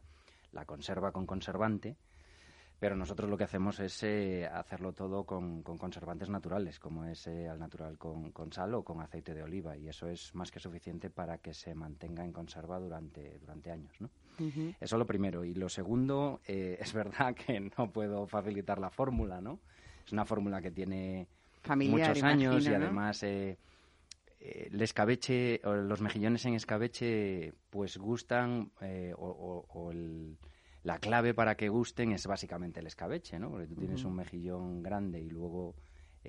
la 0.53 0.65
conserva 0.65 1.11
con 1.11 1.27
conservante 1.27 1.97
pero 2.79 2.95
nosotros 2.95 3.29
lo 3.29 3.37
que 3.37 3.43
hacemos 3.43 3.79
es 3.79 4.03
eh, 4.03 4.45
hacerlo 4.45 4.93
todo 4.93 5.23
con, 5.23 5.63
conservantes 5.63 6.29
naturales, 6.29 6.79
como 6.79 7.05
es 7.05 7.25
eh, 7.25 7.49
al 7.49 7.59
natural 7.59 7.97
con, 7.97 8.31
sal 8.51 8.75
o 8.75 8.83
con 8.83 9.01
aceite 9.01 9.33
de 9.33 9.41
oliva, 9.41 9.75
y 9.75 9.87
eso 9.87 10.07
es 10.07 10.35
más 10.35 10.51
que 10.51 10.59
suficiente 10.59 11.09
para 11.09 11.39
que 11.39 11.53
se 11.53 11.73
mantenga 11.73 12.23
en 12.23 12.31
conserva 12.31 12.79
durante, 12.79 13.39
durante 13.39 13.71
años. 13.71 13.99
¿no? 13.99 14.09
Eso 14.37 14.75
es 14.79 14.91
lo 14.93 15.07
primero. 15.07 15.43
Y 15.43 15.55
lo 15.55 15.69
segundo, 15.69 16.41
eh, 16.47 16.77
es 16.81 16.93
verdad 16.93 17.33
que 17.33 17.59
no 17.59 17.91
puedo 17.91 18.27
facilitar 18.27 18.77
la 18.77 18.91
fórmula, 18.91 19.41
¿no? 19.41 19.59
Es 20.05 20.11
una 20.11 20.25
fórmula 20.25 20.61
que 20.61 20.71
tiene 20.71 21.27
muchos 21.67 22.21
años 22.23 22.65
y 22.65 22.73
además 22.73 23.23
el 23.23 23.57
escabeche, 24.79 25.59
o 25.65 25.73
los 25.73 25.99
mejillones 25.99 26.45
en 26.45 26.53
escabeche, 26.53 27.53
pues 27.71 27.97
gustan 27.97 28.71
o 29.17 29.89
el 29.91 30.37
la 30.87 30.99
clave 30.99 31.33
para 31.33 31.57
que 31.57 31.67
gusten 31.67 32.13
es 32.13 32.25
básicamente 32.27 32.79
el 32.79 32.87
escabeche, 32.87 33.37
¿no? 33.37 33.51
Porque 33.51 33.67
tú 33.67 33.75
tienes 33.75 34.05
un 34.05 34.15
mejillón 34.15 34.81
grande 34.81 35.19
y 35.19 35.29
luego 35.29 35.75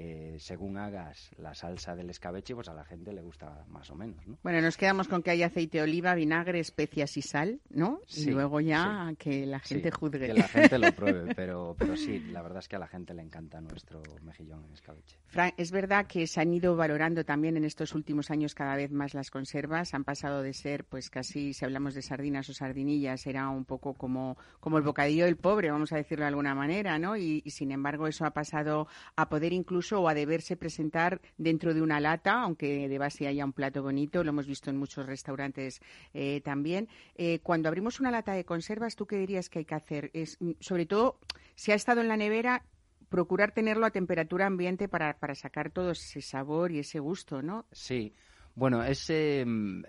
eh, 0.01 0.37
según 0.39 0.79
hagas 0.79 1.29
la 1.39 1.57
salsa 1.57 1.97
del 1.97 2.09
escabeche, 2.11 2.55
pues 2.55 2.69
a 2.69 2.75
la 2.75 2.85
gente 2.85 3.13
le 3.13 3.21
gusta 3.21 3.65
más 3.67 3.91
o 3.91 3.97
menos, 3.97 4.25
¿no? 4.29 4.39
Bueno, 4.45 4.61
nos 4.61 4.77
quedamos 4.77 5.09
con 5.09 5.25
que 5.25 5.33
hay 5.33 5.43
aceite 5.43 5.79
de 5.79 5.83
oliva, 5.83 6.15
vinagre, 6.15 6.61
especias 6.61 7.17
y 7.17 7.23
sal, 7.23 7.61
¿no? 7.69 8.01
y 8.17 8.27
luego 8.27 8.61
ya 8.61 9.13
que 9.19 9.45
la 9.45 9.59
gente 9.59 9.91
juzgue. 9.91 10.29
Que 10.29 10.35
la 10.35 10.47
gente 10.47 10.79
lo 10.79 10.93
pruebe, 10.95 11.35
pero, 11.35 11.75
pero 11.77 11.97
sí, 11.97 12.21
la 12.31 12.43
verdad 12.43 12.61
es 12.61 12.69
que 12.69 12.77
a 12.77 12.79
la 12.79 12.87
gente 12.87 13.13
le 13.13 13.23
encanta 13.23 13.61
nuestro 13.61 14.01
mejillón 14.23 14.65
en 14.67 14.73
escabeche. 14.73 15.19
Frank, 15.27 15.55
es 15.57 15.73
verdad 15.73 16.07
que 16.07 16.29
se 16.29 16.41
han 16.41 16.53
ido 16.55 16.77
valorando 16.77 17.25
también 17.25 17.57
en 17.57 17.65
estos 17.65 17.93
últimos 17.97 18.31
años 18.31 18.55
cada 18.55 18.77
vez 18.77 18.93
más 18.93 19.15
las 19.15 19.33
conservas, 19.33 19.95
han 19.95 20.05
pasado 20.05 20.43
de 20.43 20.53
ser, 20.53 20.85
pues 20.85 21.11
casi, 21.11 21.55
si 21.55 21.65
hablamos 21.65 21.95
de 21.95 22.03
sardinas 22.03 22.49
o 22.49 22.55
sardinillas, 22.55 23.27
era 23.27 23.49
un 23.49 23.65
poco 23.65 23.95
como, 23.95 24.39
como 24.61 24.79
el 24.79 24.85
bocadillo 24.85 25.25
del 25.25 25.39
pobre, 25.39 25.73
vamos 25.73 25.93
a 25.93 25.97
decirlo 25.97 26.23
de 26.23 26.29
alguna 26.29 26.55
manera, 26.55 27.01
¿no? 27.01 27.17
y 27.17 27.43
sin 27.51 27.73
embargo 27.73 28.07
eso 28.07 28.25
ha 28.25 28.31
pasado 28.31 28.87
a 29.17 29.29
poder 29.29 29.53
incluso 29.53 29.88
o 29.93 30.09
a 30.09 30.15
deberse 30.15 30.57
presentar 30.57 31.21
dentro 31.37 31.75
de 31.75 31.83
una 31.83 32.01
lata, 32.01 32.43
aunque 32.43 32.89
de 32.89 32.99
base 32.99 33.27
haya 33.27 33.45
un 33.45 33.53
plato 33.53 33.83
bonito, 33.83 34.23
lo 34.23 34.31
hemos 34.31 34.47
visto 34.47 34.71
en 34.71 34.77
muchos 34.77 35.07
restaurantes 35.07 35.81
eh, 36.15 36.41
también. 36.43 36.89
Eh, 37.15 37.41
cuando 37.41 37.69
abrimos 37.69 38.01
una 38.01 38.11
lata 38.11 38.33
de 38.33 38.45
conservas, 38.45 38.97
¿tú 38.97 39.07
qué 39.07 39.17
dirías 39.17 39.49
que 39.49 39.61
hay 39.61 39.65
que 39.65 39.75
hacer? 39.75 40.11
Es, 40.13 40.37
mm, 40.41 40.53
sobre 40.61 40.87
todo, 40.87 41.19
si 41.55 41.73
ha 41.73 41.75
estado 41.75 42.01
en 42.01 42.09
la 42.09 42.17
nevera, 42.17 42.65
procurar 43.09 43.53
tenerlo 43.53 43.87
a 43.87 43.91
temperatura 43.91 44.47
ambiente 44.47 44.89
para, 44.89 45.19
para 45.19 45.35
sacar 45.35 45.71
todo 45.71 45.93
ese 45.93 46.21
sabor 46.21 46.73
y 46.73 46.81
ese 46.81 46.99
gusto, 46.99 47.43
¿no? 47.43 47.67
Sí. 47.73 48.15
Bueno, 48.55 48.83
ese, 48.83 49.45
mm, 49.47 49.83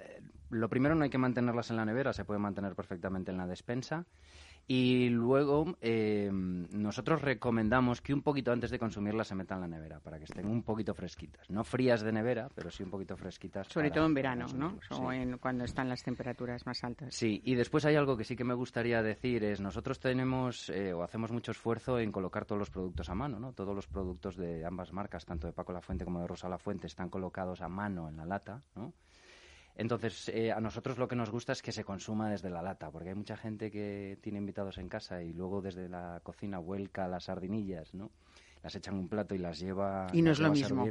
lo 0.52 0.70
primero 0.70 0.96
no 0.96 1.04
hay 1.04 1.10
que 1.10 1.18
mantenerlas 1.18 1.70
en 1.70 1.78
la 1.78 1.86
nevera, 1.86 2.14
se 2.14 2.26
puede 2.26 2.40
mantener 2.40 2.76
perfectamente 2.76 3.32
en 3.32 3.38
la 3.38 3.48
despensa. 3.48 4.06
Y 4.72 5.10
luego 5.10 5.66
eh, 5.82 6.30
nosotros 6.32 7.24
recomendamos 7.24 8.02
que 8.02 8.14
un 8.14 8.22
poquito 8.22 8.52
antes 8.52 8.70
de 8.70 8.78
consumirlas 8.78 9.28
se 9.28 9.34
metan 9.34 9.64
en 9.64 9.72
la 9.72 9.78
nevera 9.78 10.00
para 10.00 10.20
que 10.20 10.26
estén 10.26 10.46
un 10.46 10.62
poquito 10.62 10.94
fresquitas. 10.94 11.50
No 11.50 11.64
frías 11.64 12.04
de 12.04 12.12
nevera, 12.12 12.50
pero 12.54 12.70
sí 12.70 12.84
un 12.84 12.92
poquito 12.92 13.18
fresquitas. 13.18 13.66
Sobre 13.68 13.90
todo 13.90 14.06
en 14.06 14.14
verano, 14.14 14.46
¿no? 14.54 14.78
O 14.92 15.12
en, 15.12 15.40
cuando 15.40 15.64
están 15.64 15.90
las 15.90 16.04
temperaturas 16.04 16.68
más 16.68 16.84
altas. 16.84 17.16
Sí, 17.16 17.42
y 17.46 17.56
después 17.56 17.84
hay 17.86 17.96
algo 17.96 18.16
que 18.16 18.24
sí 18.24 18.36
que 18.36 18.44
me 18.44 18.54
gustaría 18.54 19.02
decir, 19.02 19.44
es 19.44 19.60
nosotros 19.60 20.00
tenemos 20.00 20.70
eh, 20.70 20.94
o 20.94 21.02
hacemos 21.02 21.32
mucho 21.32 21.50
esfuerzo 21.50 21.98
en 21.98 22.12
colocar 22.12 22.46
todos 22.46 22.60
los 22.60 22.70
productos 22.70 23.10
a 23.10 23.16
mano, 23.16 23.40
¿no? 23.40 23.54
Todos 23.54 23.76
los 23.76 23.88
productos 23.88 24.38
de 24.38 24.64
ambas 24.64 24.94
marcas, 24.94 25.26
tanto 25.26 25.48
de 25.48 25.54
Paco 25.54 25.74
La 25.74 25.82
Fuente 25.82 26.06
como 26.06 26.22
de 26.22 26.28
Rosa 26.28 26.48
La 26.48 26.60
Fuente, 26.60 26.86
están 26.86 27.10
colocados 27.10 27.62
a 27.62 27.70
mano 27.70 28.08
en 28.08 28.18
la 28.18 28.26
lata, 28.28 28.62
¿no? 28.76 28.94
Entonces, 29.80 30.28
eh, 30.28 30.52
a 30.52 30.60
nosotros 30.60 30.98
lo 30.98 31.08
que 31.08 31.16
nos 31.16 31.30
gusta 31.30 31.54
es 31.54 31.62
que 31.62 31.72
se 31.72 31.86
consuma 31.86 32.30
desde 32.30 32.50
la 32.50 32.62
lata, 32.62 32.92
porque 32.92 33.10
hay 33.10 33.16
mucha 33.16 33.38
gente 33.38 33.72
que 33.72 34.20
tiene 34.22 34.38
invitados 34.38 34.78
en 34.78 34.90
casa 34.90 35.24
y 35.24 35.32
luego 35.32 35.62
desde 35.62 35.88
la 35.88 36.20
cocina 36.22 36.60
vuelca 36.60 37.08
las 37.08 37.24
sardinillas, 37.24 37.94
¿no? 37.94 38.12
Las 38.64 38.76
echan 38.76 38.96
un 38.96 39.08
plato 39.08 39.36
y 39.36 39.38
las 39.38 39.60
lleva 39.60 40.08
y 40.14 40.22
no 40.22 40.32
es 40.32 40.40
lo 40.40 40.52
mismo 40.52 40.86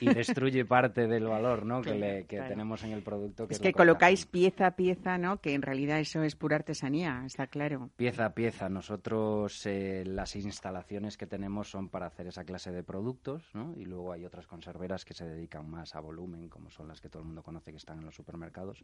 y 0.00 0.12
destruye 0.12 0.64
parte 0.64 1.06
del 1.06 1.26
valor 1.26 1.64
¿no? 1.64 1.82
que, 1.82 2.24
tenemos 2.28 2.82
en 2.84 2.92
el 2.92 3.02
producto 3.02 3.46
es 3.48 3.58
que 3.58 3.72
colocáis 3.72 4.26
pieza 4.26 4.66
a 4.68 4.76
pieza 4.76 5.18
no 5.18 5.40
que 5.40 5.54
en 5.54 5.62
realidad 5.62 6.00
eso 6.00 6.22
es 6.22 6.36
pura 6.36 6.56
artesanía 6.56 7.22
está 7.24 7.46
claro. 7.46 7.90
Pieza 7.96 8.26
a 8.26 8.34
pieza. 8.34 8.68
Nosotros 8.68 9.64
eh, 9.66 10.04
las 10.06 10.36
instalaciones 10.36 11.16
que 11.16 11.26
tenemos 11.26 11.70
son 11.70 11.88
para 11.88 12.06
hacer 12.06 12.26
esa 12.26 12.44
clase 12.44 12.70
de 12.70 12.82
productos 12.82 13.42
¿no? 13.54 13.74
y 13.76 13.84
luego 13.84 14.12
hay 14.12 14.24
otras 14.24 14.46
conserveras 14.46 15.04
que 15.04 15.14
se 15.14 15.24
dedican 15.24 15.68
más 15.68 15.94
a 15.94 16.00
volumen 16.00 16.48
como 16.48 16.70
son 16.70 16.88
las 16.88 17.00
que 17.00 17.08
todo 17.08 17.22
el 17.22 17.26
mundo 17.26 17.42
conoce 17.42 17.70
que 17.70 17.76
están 17.76 17.98
en 17.98 18.06
los 18.06 18.14
supermercados 18.14 18.82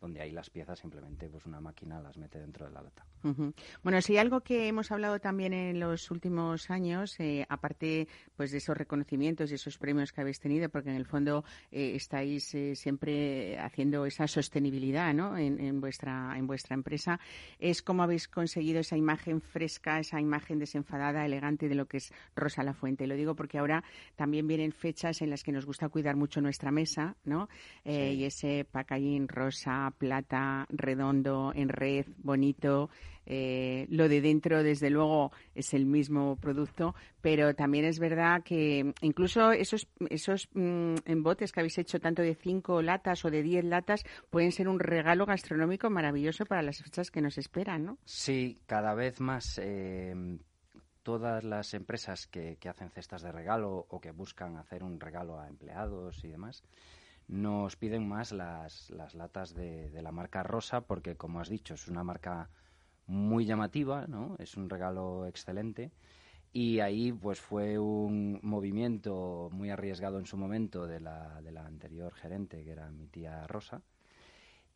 donde 0.00 0.20
ahí 0.20 0.30
las 0.30 0.50
piezas 0.50 0.78
simplemente 0.78 1.28
pues 1.28 1.46
una 1.46 1.60
máquina 1.60 2.00
las 2.00 2.16
mete 2.16 2.38
dentro 2.38 2.66
de 2.66 2.72
la 2.72 2.82
lata. 2.82 3.04
Bueno 3.82 4.00
si 4.00 4.16
algo 4.16 4.40
que 4.40 4.68
hemos 4.68 4.92
hablado 4.92 5.18
también 5.18 5.52
en 5.52 5.80
los 5.80 6.10
últimos 6.10 6.70
años 6.70 7.18
eh, 7.18 7.46
aparte 7.48 8.08
pues 8.36 8.50
de 8.50 8.58
esos 8.58 8.76
reconocimientos 8.76 9.50
y 9.50 9.54
esos 9.54 9.78
premios 9.78 10.12
que 10.12 10.20
habéis 10.20 10.40
tenido, 10.40 10.68
porque 10.68 10.90
en 10.90 10.96
el 10.96 11.06
fondo 11.06 11.44
eh, 11.72 11.92
estáis 11.94 12.54
eh, 12.54 12.74
siempre 12.76 13.58
haciendo 13.58 14.06
esa 14.06 14.26
sostenibilidad 14.26 15.12
¿no? 15.14 15.36
en, 15.36 15.80
vuestra, 15.80 16.34
en 16.36 16.46
vuestra 16.46 16.74
empresa, 16.74 17.20
es 17.58 17.82
cómo 17.82 18.02
habéis 18.02 18.28
conseguido 18.28 18.80
esa 18.80 18.96
imagen 18.96 19.40
fresca, 19.40 19.98
esa 19.98 20.20
imagen 20.20 20.58
desenfadada, 20.58 21.24
elegante 21.24 21.68
de 21.68 21.74
lo 21.74 21.86
que 21.86 21.98
es 21.98 22.12
Rosa 22.36 22.62
La 22.62 22.74
Fuente. 22.74 23.06
Lo 23.06 23.14
digo 23.14 23.34
porque 23.34 23.58
ahora 23.58 23.84
también 24.16 24.46
vienen 24.46 24.72
fechas 24.72 25.22
en 25.22 25.30
las 25.30 25.42
que 25.42 25.52
nos 25.52 25.66
gusta 25.66 25.88
cuidar 25.88 26.16
mucho 26.16 26.40
nuestra 26.40 26.70
mesa, 26.70 27.16
¿no? 27.24 27.48
Eh, 27.84 28.14
y 28.14 28.24
ese 28.24 28.66
packaging 28.70 29.28
rosa, 29.28 29.92
plata, 29.98 30.66
redondo, 30.70 31.52
en 31.54 31.68
red, 31.68 32.06
bonito, 32.18 32.90
eh, 33.30 33.86
lo 33.90 34.08
de 34.08 34.22
dentro, 34.22 34.62
desde 34.62 34.88
luego, 34.88 35.32
es 35.54 35.74
el 35.74 35.84
mismo 35.84 36.36
producto, 36.36 36.94
pero 37.20 37.54
también 37.54 37.84
es 37.84 37.98
verdad 37.98 38.42
que 38.42 38.94
incluso 39.02 39.52
esos, 39.52 39.86
esos 40.08 40.48
mm, 40.54 40.94
embotes 41.04 41.52
que 41.52 41.60
habéis 41.60 41.76
hecho, 41.76 42.00
tanto 42.00 42.22
de 42.22 42.34
cinco 42.34 42.80
latas 42.80 43.26
o 43.26 43.30
de 43.30 43.42
diez 43.42 43.66
latas, 43.66 44.04
pueden 44.30 44.50
ser 44.50 44.66
un 44.66 44.80
regalo 44.80 45.26
gastronómico 45.26 45.90
maravilloso 45.90 46.46
para 46.46 46.62
las 46.62 46.82
fechas 46.82 47.10
que 47.10 47.20
nos 47.20 47.36
esperan, 47.36 47.84
¿no? 47.84 47.98
Sí, 48.06 48.62
cada 48.64 48.94
vez 48.94 49.20
más. 49.20 49.60
Eh, 49.62 50.38
todas 51.02 51.44
las 51.44 51.74
empresas 51.74 52.26
que, 52.26 52.58
hacen 52.66 52.90
cestas 52.90 53.20
de 53.20 53.32
regalo 53.32 53.86
o 53.90 54.00
que 54.00 54.10
buscan 54.10 54.56
hacer 54.56 54.82
un 54.82 55.00
regalo 55.00 55.38
a 55.38 55.48
empleados 55.48 56.24
y 56.24 56.28
demás, 56.28 56.62
nos 57.26 57.76
piden 57.76 58.08
más 58.08 58.32
las, 58.32 58.88
las 58.88 59.14
latas 59.14 59.54
de, 59.54 59.90
de, 59.90 60.02
la 60.02 60.12
marca 60.12 60.42
Rosa 60.42 60.80
porque, 60.82 61.16
como 61.16 61.40
has 61.40 61.50
dicho, 61.50 61.74
es 61.74 61.88
una 61.88 62.04
marca 62.04 62.48
muy 63.08 63.44
llamativa, 63.46 64.06
¿no? 64.06 64.36
Es 64.38 64.56
un 64.56 64.70
regalo 64.70 65.26
excelente. 65.26 65.92
Y 66.52 66.80
ahí 66.80 67.12
pues 67.12 67.40
fue 67.40 67.78
un 67.78 68.40
movimiento 68.42 69.50
muy 69.52 69.70
arriesgado 69.70 70.18
en 70.18 70.26
su 70.26 70.36
momento 70.36 70.86
de 70.86 71.00
la, 71.00 71.42
de 71.42 71.52
la 71.52 71.66
anterior 71.66 72.14
gerente, 72.14 72.64
que 72.64 72.70
era 72.72 72.90
mi 72.90 73.08
tía 73.08 73.46
Rosa. 73.46 73.82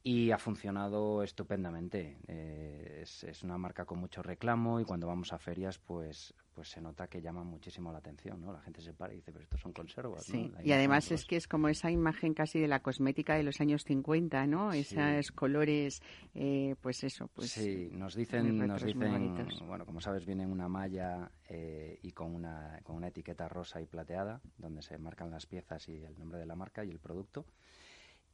Y 0.05 0.31
ha 0.33 0.39
funcionado 0.39 1.23
estupendamente. 1.23 2.19
Eh, 2.27 3.01
es, 3.03 3.25
es, 3.25 3.43
una 3.43 3.57
marca 3.57 3.85
con 3.85 3.99
mucho 3.99 4.23
reclamo 4.23 4.81
y 4.81 4.85
cuando 4.85 5.07
vamos 5.07 5.33
a 5.33 5.39
ferias, 5.39 5.79
pues, 5.79 6.35
pues 6.55 6.69
se 6.69 6.81
nota 6.81 7.07
que 7.07 7.21
llama 7.21 7.45
muchísimo 7.45 7.93
la 7.93 7.99
atención, 7.99 8.41
¿no? 8.41 8.53
La 8.53 8.61
gente 8.61 8.81
se 8.81 8.93
para 8.93 9.13
y 9.13 9.17
dice, 9.17 9.33
pero 9.33 9.45
estos 9.45 9.61
son 9.61 9.73
conservas, 9.73 10.25
sí. 10.25 10.53
Y 10.65 10.73
además 10.73 11.11
es 11.13 11.25
que 11.25 11.37
es 11.37 11.47
como 11.47 11.69
esa 11.69 11.91
imagen 11.91 12.35
casi 12.35 12.59
de 12.59 12.69
la 12.69 12.81
cosmética 12.81 13.37
de 13.37 13.45
los 13.45 13.61
años 13.61 13.85
50, 13.85 14.47
¿no? 14.47 14.73
Esos 14.73 15.31
colores, 15.31 16.03
eh, 16.35 16.75
pues 16.81 17.05
eso, 17.05 17.29
pues... 17.29 17.51
Sí, 17.53 17.89
nos 17.93 18.15
dicen, 18.15 18.59
nos 18.67 18.83
dicen 18.83 19.47
bueno, 19.67 19.87
como 19.87 20.01
sabes, 20.01 20.27
viene 20.27 20.47
una 20.47 20.69
malla 20.69 21.31
eh, 21.49 21.99
y 22.03 22.11
con 22.13 22.35
una, 22.35 22.81
con 22.83 22.97
una 22.97 23.09
etiqueta 23.09 23.49
rosa 23.49 23.81
y 23.81 23.87
plateada, 23.87 24.41
donde 24.59 24.83
se 24.83 24.99
marcan 24.99 25.31
las 25.31 25.47
piezas 25.47 25.89
y 25.89 26.03
el 26.03 26.19
nombre 26.19 26.39
de 26.39 26.47
la 26.47 26.57
marca 26.57 26.85
y 26.85 26.91
el 26.91 26.99
producto. 26.99 27.47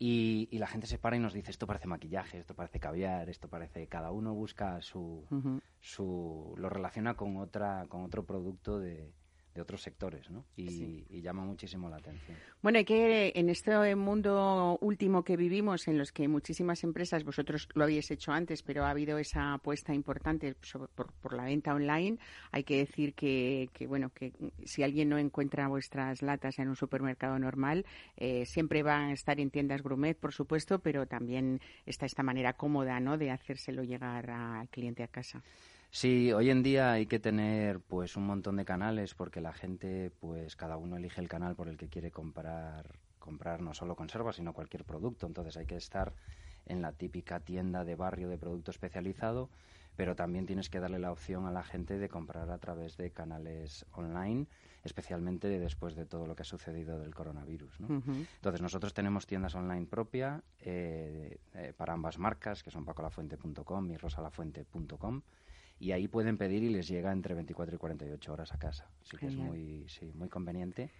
Y, 0.00 0.49
la 0.59 0.69
gente 0.69 0.87
se 0.87 0.99
para 0.99 1.17
y 1.17 1.19
nos 1.19 1.33
dice, 1.33 1.50
esto 1.50 1.67
parece 1.67 1.88
maquillaje, 1.88 2.38
esto 2.38 2.55
parece 2.55 2.78
caviar, 2.78 3.28
esto 3.28 3.49
parece... 3.49 3.87
Cada 3.88 4.12
uno 4.12 4.33
busca 4.35 4.81
su... 4.81 5.25
su 5.81 6.55
lo 6.57 6.69
relaciona 6.69 7.14
con, 7.14 7.37
otra, 7.37 7.87
con 7.88 8.05
otro 8.05 8.25
producto 8.25 8.78
de, 8.78 9.12
de 9.55 9.62
otros 9.62 9.83
sectores, 9.83 10.31
¿no? 10.31 10.45
Y, 10.57 11.21
llama 11.21 11.45
muchísimo 11.45 11.90
la 11.90 11.97
atención. 11.97 12.37
Bueno, 12.62 12.78
hay 12.78 12.85
que 12.85 13.33
en 13.35 13.49
este 13.49 13.95
mundo 13.97 14.78
último 14.81 15.25
que 15.25 15.37
vivimos, 15.37 15.88
en 15.88 15.99
los 15.99 16.12
que 16.12 16.28
muchísimas 16.28 16.85
empresas, 16.85 17.25
vosotros 17.25 17.69
lo 17.75 17.85
habéis 17.85 18.11
hecho 18.11 18.33
antes, 18.33 18.62
pero 18.62 18.85
ha 18.85 18.90
habido 18.90 19.19
esa 19.19 19.55
apuesta 19.55 19.93
importante 19.93 20.55
por, 20.95 21.33
la 21.35 21.45
venta 21.45 21.75
online, 21.75 22.19
hay 22.52 22.64
que 22.64 22.78
decir 22.78 23.14
que, 23.14 23.69
bueno, 23.88 24.11
que 24.11 24.33
si 24.64 24.83
alguien 24.83 25.09
no 25.09 25.19
encuentra 25.19 25.69
vuestras 25.69 26.23
latas 26.23 26.59
en 26.59 26.69
un 26.69 26.76
supermercado 26.76 27.38
normal, 27.38 27.85
eh, 28.17 28.47
siempre 28.47 28.83
van 28.83 29.11
a 29.11 29.12
estar 29.12 29.40
en 29.40 29.50
tiendas 29.50 29.83
gourmet, 29.83 30.17
por 30.17 30.33
supuesto, 30.33 30.78
pero 30.78 31.07
también 31.07 31.61
está 31.85 32.07
esta 32.07 32.23
manera 32.23 32.55
cómoda, 32.55 33.00
¿no?, 33.00 33.19
de 33.19 33.31
hacérselo 33.31 33.83
llegar 33.83 34.31
al 34.31 34.69
cliente 34.69 35.02
a 35.02 35.09
casa. 35.09 35.43
Sí, 35.90 36.33
hoy 36.33 36.50
en 36.50 36.62
día 36.62 36.92
hay 36.92 37.07
que 37.07 37.18
tener 37.18 37.80
pues 37.80 38.16
un 38.16 38.26
montón 38.26 38.57
de 38.57 38.64
canales 38.64 39.14
porque 39.14 39.40
la 39.40 39.52
gente 39.52 40.11
pues 40.21 40.54
cada 40.54 40.76
uno 40.76 40.97
elige 40.97 41.21
el 41.21 41.28
canal 41.28 41.57
por 41.57 41.68
el 41.68 41.76
que 41.76 41.88
quiere 41.88 42.11
comprar 42.11 42.99
comprar 43.18 43.61
no 43.61 43.75
solo 43.75 43.97
conservas 43.97 44.37
sino 44.37 44.52
cualquier 44.52 44.85
producto, 44.85 45.26
entonces 45.26 45.57
hay 45.57 45.66
que 45.66 45.76
estar 45.76 46.14
en 46.66 46.83
la 46.83 46.92
típica 46.92 47.40
tienda 47.40 47.85
de 47.85 47.97
barrio 47.97 48.28
de 48.28 48.38
producto 48.38 48.71
especializado, 48.71 49.49
pero 49.97 50.14
también 50.14 50.47
tienes 50.47 50.68
que 50.71 50.80
darle 50.80 50.99
la 50.99 51.11
opción 51.11 51.47
a 51.47 51.50
la 51.50 51.62
gente 51.62 51.99
de 51.99 52.09
comprar 52.09 52.50
a 52.50 52.59
través 52.59 52.97
de 52.97 53.11
canales 53.11 53.85
online, 53.92 54.47
especialmente 54.85 55.49
después 55.59 55.97
de 55.97 56.07
todo 56.07 56.26
lo 56.26 56.37
que 56.37 56.42
ha 56.42 56.47
sucedido 56.47 56.99
del 57.00 57.14
coronavirus. 57.14 57.80
¿no? 57.80 58.02
Entonces 58.07 58.62
nosotros 58.62 58.95
tenemos 58.95 59.26
tiendas 59.26 59.54
online 59.54 59.87
propia 59.87 60.42
eh, 60.61 61.38
eh, 61.54 61.73
para 61.76 61.95
ambas 61.95 62.18
marcas, 62.18 62.62
que 62.62 62.71
son 62.71 62.85
pacolafuente.com 62.85 63.90
y 63.90 63.97
rosalafuente.com 63.97 65.23
y 65.80 65.92
ahí 65.92 66.08
pueden 66.08 66.37
pedir 66.37 66.62
y 66.62 66.70
les 66.70 66.88
llega 66.88 67.12
entre 67.12 67.35
24 67.35 67.76
y 67.76 67.78
48 67.78 68.32
horas 68.32 68.52
a 68.52 68.58
casa. 68.58 68.88
Así 69.02 69.16
que 69.16 69.26
es 69.26 69.37
muy, 69.37 69.87
sí, 69.88 70.12
muy 70.14 70.28
conveniente 70.28 70.90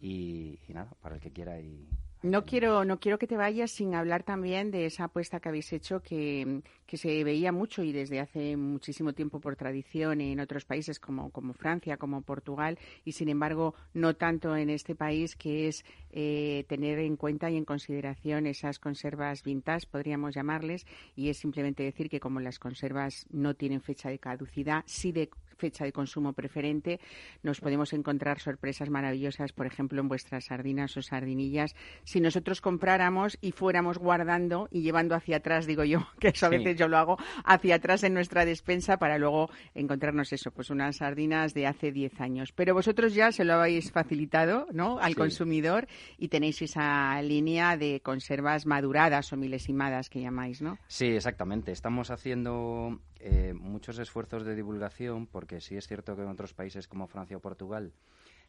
y, 0.00 0.58
y, 0.68 0.72
nada, 0.72 0.90
para 1.02 1.16
el 1.16 1.20
que 1.20 1.30
quiera 1.30 1.60
y, 1.60 1.88
no 2.24 2.46
quiero, 2.46 2.86
no 2.86 2.98
quiero 2.98 3.18
que 3.18 3.26
te 3.26 3.36
vayas 3.36 3.70
sin 3.70 3.94
hablar 3.94 4.22
también 4.22 4.70
de 4.70 4.86
esa 4.86 5.04
apuesta 5.04 5.40
que 5.40 5.50
habéis 5.50 5.70
hecho 5.74 6.00
que, 6.00 6.62
se 6.94 7.24
veía 7.24 7.50
mucho 7.50 7.82
y 7.82 7.90
desde 7.90 8.20
hace 8.20 8.56
muchísimo 8.56 9.12
tiempo 9.12 9.40
por 9.40 9.56
tradición 9.56 10.20
en 10.20 10.38
otros 10.38 10.64
países 10.64 11.00
como, 11.00 11.30
como 11.30 11.52
Francia, 11.52 11.96
como 11.96 12.22
Portugal 12.22 12.78
y 13.04 13.12
sin 13.12 13.28
embargo 13.28 13.74
no 13.94 14.14
tanto 14.14 14.56
en 14.56 14.70
este 14.70 14.94
país 14.94 15.34
que 15.34 15.66
es 15.66 15.84
eh, 16.12 16.64
tener 16.68 17.00
en 17.00 17.16
cuenta 17.16 17.50
y 17.50 17.56
en 17.56 17.64
consideración 17.64 18.46
esas 18.46 18.78
conservas 18.78 19.42
vintage, 19.42 19.88
podríamos 19.90 20.34
llamarles, 20.34 20.86
y 21.16 21.28
es 21.28 21.38
simplemente 21.38 21.82
decir 21.82 22.08
que 22.08 22.20
como 22.20 22.38
las 22.38 22.60
conservas 22.60 23.26
no 23.30 23.54
tienen 23.54 23.82
fecha 23.82 24.08
de 24.08 24.20
caducidad, 24.20 24.84
sí 24.86 25.10
de 25.10 25.28
fecha 25.54 25.84
de 25.84 25.92
consumo 25.92 26.32
preferente, 26.32 27.00
nos 27.42 27.60
podemos 27.60 27.92
encontrar 27.92 28.40
sorpresas 28.40 28.90
maravillosas, 28.90 29.52
por 29.52 29.66
ejemplo, 29.66 30.00
en 30.00 30.08
vuestras 30.08 30.46
sardinas 30.46 30.96
o 30.96 31.02
sardinillas, 31.02 31.74
si 32.04 32.20
nosotros 32.20 32.60
compráramos 32.60 33.38
y 33.40 33.52
fuéramos 33.52 33.98
guardando 33.98 34.68
y 34.70 34.82
llevando 34.82 35.14
hacia 35.14 35.38
atrás, 35.38 35.66
digo 35.66 35.84
yo, 35.84 36.06
que 36.20 36.28
eso 36.28 36.46
a 36.46 36.50
veces 36.50 36.76
yo 36.76 36.88
lo 36.88 36.98
hago, 36.98 37.18
hacia 37.44 37.76
atrás 37.76 38.02
en 38.04 38.14
nuestra 38.14 38.44
despensa 38.44 38.98
para 38.98 39.18
luego 39.18 39.50
encontrarnos 39.74 40.32
eso, 40.32 40.50
pues 40.50 40.70
unas 40.70 40.96
sardinas 40.96 41.54
de 41.54 41.66
hace 41.66 41.92
10 41.92 42.20
años. 42.20 42.52
Pero 42.52 42.74
vosotros 42.74 43.14
ya 43.14 43.32
se 43.32 43.44
lo 43.44 43.54
habéis 43.54 43.90
facilitado, 43.92 44.66
¿no?, 44.72 44.98
al 44.98 45.14
consumidor 45.14 45.86
y 46.18 46.28
tenéis 46.28 46.62
esa 46.62 47.20
línea 47.22 47.76
de 47.76 48.00
conservas 48.00 48.66
maduradas 48.66 49.32
o 49.32 49.36
milesimadas 49.36 50.10
que 50.10 50.20
llamáis, 50.20 50.62
¿no? 50.62 50.78
Sí, 50.86 51.06
exactamente. 51.06 51.72
Estamos 51.72 52.10
haciendo 52.10 53.00
eh, 53.26 53.54
muchos 53.54 53.98
esfuerzos 53.98 54.44
de 54.44 54.54
divulgación, 54.54 55.26
porque 55.26 55.62
sí 55.62 55.76
es 55.76 55.86
cierto 55.86 56.14
que 56.14 56.22
en 56.22 56.28
otros 56.28 56.52
países 56.52 56.86
como 56.86 57.06
Francia 57.06 57.38
o 57.38 57.40
Portugal, 57.40 57.94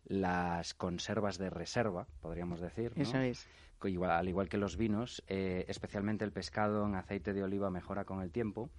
las 0.03 0.73
conservas 0.73 1.37
de 1.37 1.49
reserva, 1.49 2.07
podríamos 2.21 2.59
decir, 2.59 2.91
Eso 2.97 3.17
es. 3.19 3.47
al 3.79 4.27
igual 4.27 4.49
que 4.49 4.57
los 4.57 4.75
vinos, 4.75 5.23
eh, 5.27 5.63
especialmente 5.69 6.25
el 6.25 6.33
pescado 6.33 6.85
en 6.85 6.95
aceite 6.95 7.31
de 7.31 7.43
oliva 7.43 7.69
mejora 7.69 8.03
con 8.03 8.21
el 8.21 8.31
tiempo. 8.31 8.69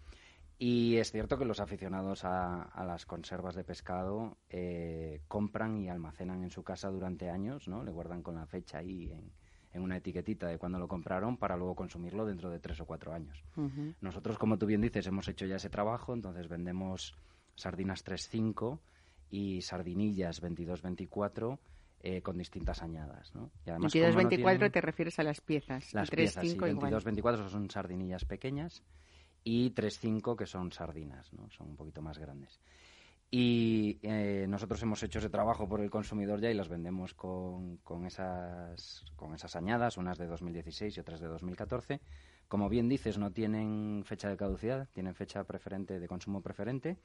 Y 0.59 0.97
es 0.97 1.13
cierto 1.13 1.39
que 1.39 1.47
los 1.47 1.61
aficionados 1.61 2.25
a, 2.25 2.85
las 2.87 3.07
conservas 3.07 3.55
de 3.55 3.65
pescado 3.65 4.37
eh, 4.51 5.23
compran 5.29 5.79
y 5.79 5.89
almacenan 5.89 6.43
en 6.43 6.51
su 6.51 6.63
casa 6.63 6.91
durante 6.91 7.31
años, 7.31 7.69
¿no? 7.69 7.83
Le 7.83 7.91
guardan 7.91 8.23
con 8.23 8.35
la 8.35 8.47
fecha 8.47 8.79
ahí 8.79 9.13
en, 9.13 9.33
en 9.77 9.83
una 9.83 9.99
etiquetita 9.99 10.47
de 10.47 10.59
cuando 10.59 10.79
lo 10.79 10.89
compraron 10.89 11.37
para 11.37 11.57
luego 11.57 11.75
consumirlo 11.75 12.25
dentro 12.25 12.51
de 12.51 12.59
tres 12.59 12.81
o 12.81 12.87
cuatro 12.87 13.13
años. 13.13 13.45
Nosotros, 14.01 14.39
como 14.39 14.59
tú 14.59 14.67
bien 14.67 14.81
dices, 14.81 15.07
hemos 15.07 15.29
hecho 15.29 15.47
ya 15.47 15.57
ese 15.57 15.71
trabajo, 15.71 16.15
entonces 16.15 16.49
vendemos 16.49 17.15
sardinas 17.55 18.05
3.5 18.05 18.79
y 19.31 19.61
sardinillas 19.63 20.43
22-24 20.43 21.59
eh, 22.01 22.23
con 22.23 22.39
distintas 22.39 22.83
añadas. 22.83 23.35
¿no? 23.35 23.51
Y 23.67 23.71
22-24 23.71 24.73
te 24.73 24.81
refieres 24.81 25.19
a 25.19 25.23
las 25.23 25.41
piezas. 25.41 25.93
Las 25.93 26.11
piezas, 26.11 26.45
22-24 26.45 27.49
son 27.49 27.71
sardinillas 27.71 28.25
pequeñas 28.25 28.83
y 29.45 29.73
3.5 29.75 30.37
que 30.37 30.47
son 30.47 30.73
sardinas, 30.73 31.33
¿no? 31.35 31.51
son 31.51 31.69
un 31.69 31.77
poquito 31.77 32.01
más 32.01 32.19
grandes. 32.19 32.61
Y 33.31 33.99
eh, 34.03 34.47
nosotros 34.49 34.81
hemos 34.83 35.03
hecho 35.03 35.19
ese 35.19 35.29
trabajo 35.29 35.69
por 35.69 35.81
el 35.81 35.91
consumidor 35.91 36.41
ya 36.41 36.51
y 36.51 36.55
las 36.55 36.69
vendemos 36.69 37.13
con, 37.13 37.79
con, 37.79 38.07
esas, 38.07 39.05
con 39.17 39.35
esas 39.35 39.57
añadas, 39.57 39.97
unas 39.97 40.17
de 40.17 40.27
2016 40.27 40.97
y 40.97 41.01
otras 41.01 41.21
de 41.21 41.27
2014. 41.27 42.01
Como 42.49 42.69
bien 42.69 42.89
dices, 42.89 43.19
no 43.19 43.33
tienen 43.33 44.05
fecha 44.05 44.29
de 44.29 44.37
caducidad, 44.37 44.89
tienen 44.93 45.17
fecha 45.17 45.43
preferente 45.43 45.99
de 45.99 46.07
consumo 46.07 46.41
preferente. 46.41 46.97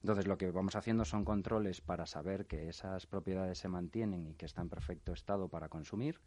Entonces, 0.00 0.26
lo 0.26 0.38
que 0.38 0.50
vamos 0.50 0.76
haciendo 0.76 1.04
son 1.04 1.26
controles 1.26 1.82
para 1.82 2.06
saber 2.06 2.46
que 2.46 2.68
esas 2.68 3.06
propiedades 3.06 3.58
se 3.58 3.68
mantienen 3.68 4.26
y 4.26 4.34
que 4.34 4.46
están 4.46 4.64
en 4.64 4.70
perfecto 4.70 5.12
estado 5.12 5.48
para 5.48 5.68
consumir 5.68 6.18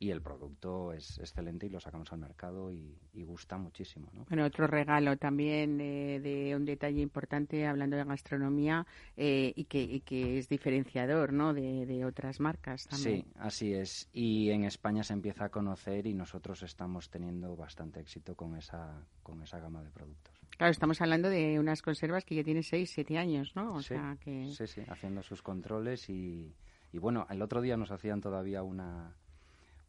y 0.00 0.10
el 0.10 0.22
producto 0.22 0.94
es 0.94 1.18
excelente 1.18 1.66
y 1.66 1.68
lo 1.68 1.78
sacamos 1.78 2.10
al 2.10 2.20
mercado 2.20 2.72
y, 2.72 2.96
gusta 3.22 3.58
muchísimo. 3.58 4.08
¿no? 4.14 4.24
Bueno, 4.28 4.46
otro 4.46 4.66
regalo 4.66 5.16
también 5.18 5.76
de 5.76 6.54
un 6.56 6.64
detalle 6.64 7.02
importante 7.02 7.66
hablando 7.66 7.96
de 7.96 8.04
gastronomía 8.04 8.86
eh, 9.16 9.52
y, 9.54 9.64
que, 9.64 10.00
que, 10.00 10.38
es 10.38 10.48
diferenciador 10.48 11.34
¿no? 11.34 11.52
de, 11.52 12.04
otras 12.06 12.40
marcas 12.40 12.88
también. 12.88 13.22
Sí, 13.22 13.32
así 13.36 13.74
es. 13.74 14.08
Y 14.14 14.48
en 14.50 14.64
España 14.64 15.04
se 15.04 15.12
empieza 15.12 15.44
a 15.44 15.48
conocer 15.50 16.06
y 16.06 16.14
nosotros 16.14 16.62
estamos 16.62 17.10
teniendo 17.10 17.54
bastante 17.54 18.00
éxito 18.00 18.34
con 18.34 18.56
esa, 18.56 19.06
con 19.22 19.42
esa 19.42 19.60
gama 19.60 19.82
de 19.82 19.90
productos. 19.90 20.34
Claro, 20.56 20.70
estamos 20.70 21.00
hablando 21.02 21.28
de 21.28 21.60
unas 21.60 21.82
conservas 21.82 22.24
que 22.24 22.36
ya 22.36 22.42
tienen 22.42 22.62
6, 22.62 22.90
7 22.90 23.18
años, 23.18 23.52
¿no? 23.54 23.74
O 23.74 23.82
sea 23.82 24.16
que... 24.18 24.48
sí, 24.48 24.66
sí, 24.66 24.82
haciendo 24.88 25.22
sus 25.22 25.42
controles 25.42 26.08
y, 26.08 26.54
y 26.90 26.98
bueno, 26.98 27.26
el 27.28 27.42
otro 27.42 27.60
día 27.60 27.76
nos 27.76 27.90
hacían 27.90 28.22
todavía 28.22 28.62
una 28.62 29.14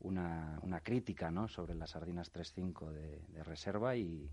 una, 0.01 0.59
una 0.63 0.81
crítica 0.81 1.31
¿no? 1.31 1.47
sobre 1.47 1.75
las 1.75 1.91
sardinas 1.91 2.31
3.5 2.31 2.91
de, 2.91 3.21
de 3.27 3.43
reserva 3.43 3.95
y, 3.95 4.29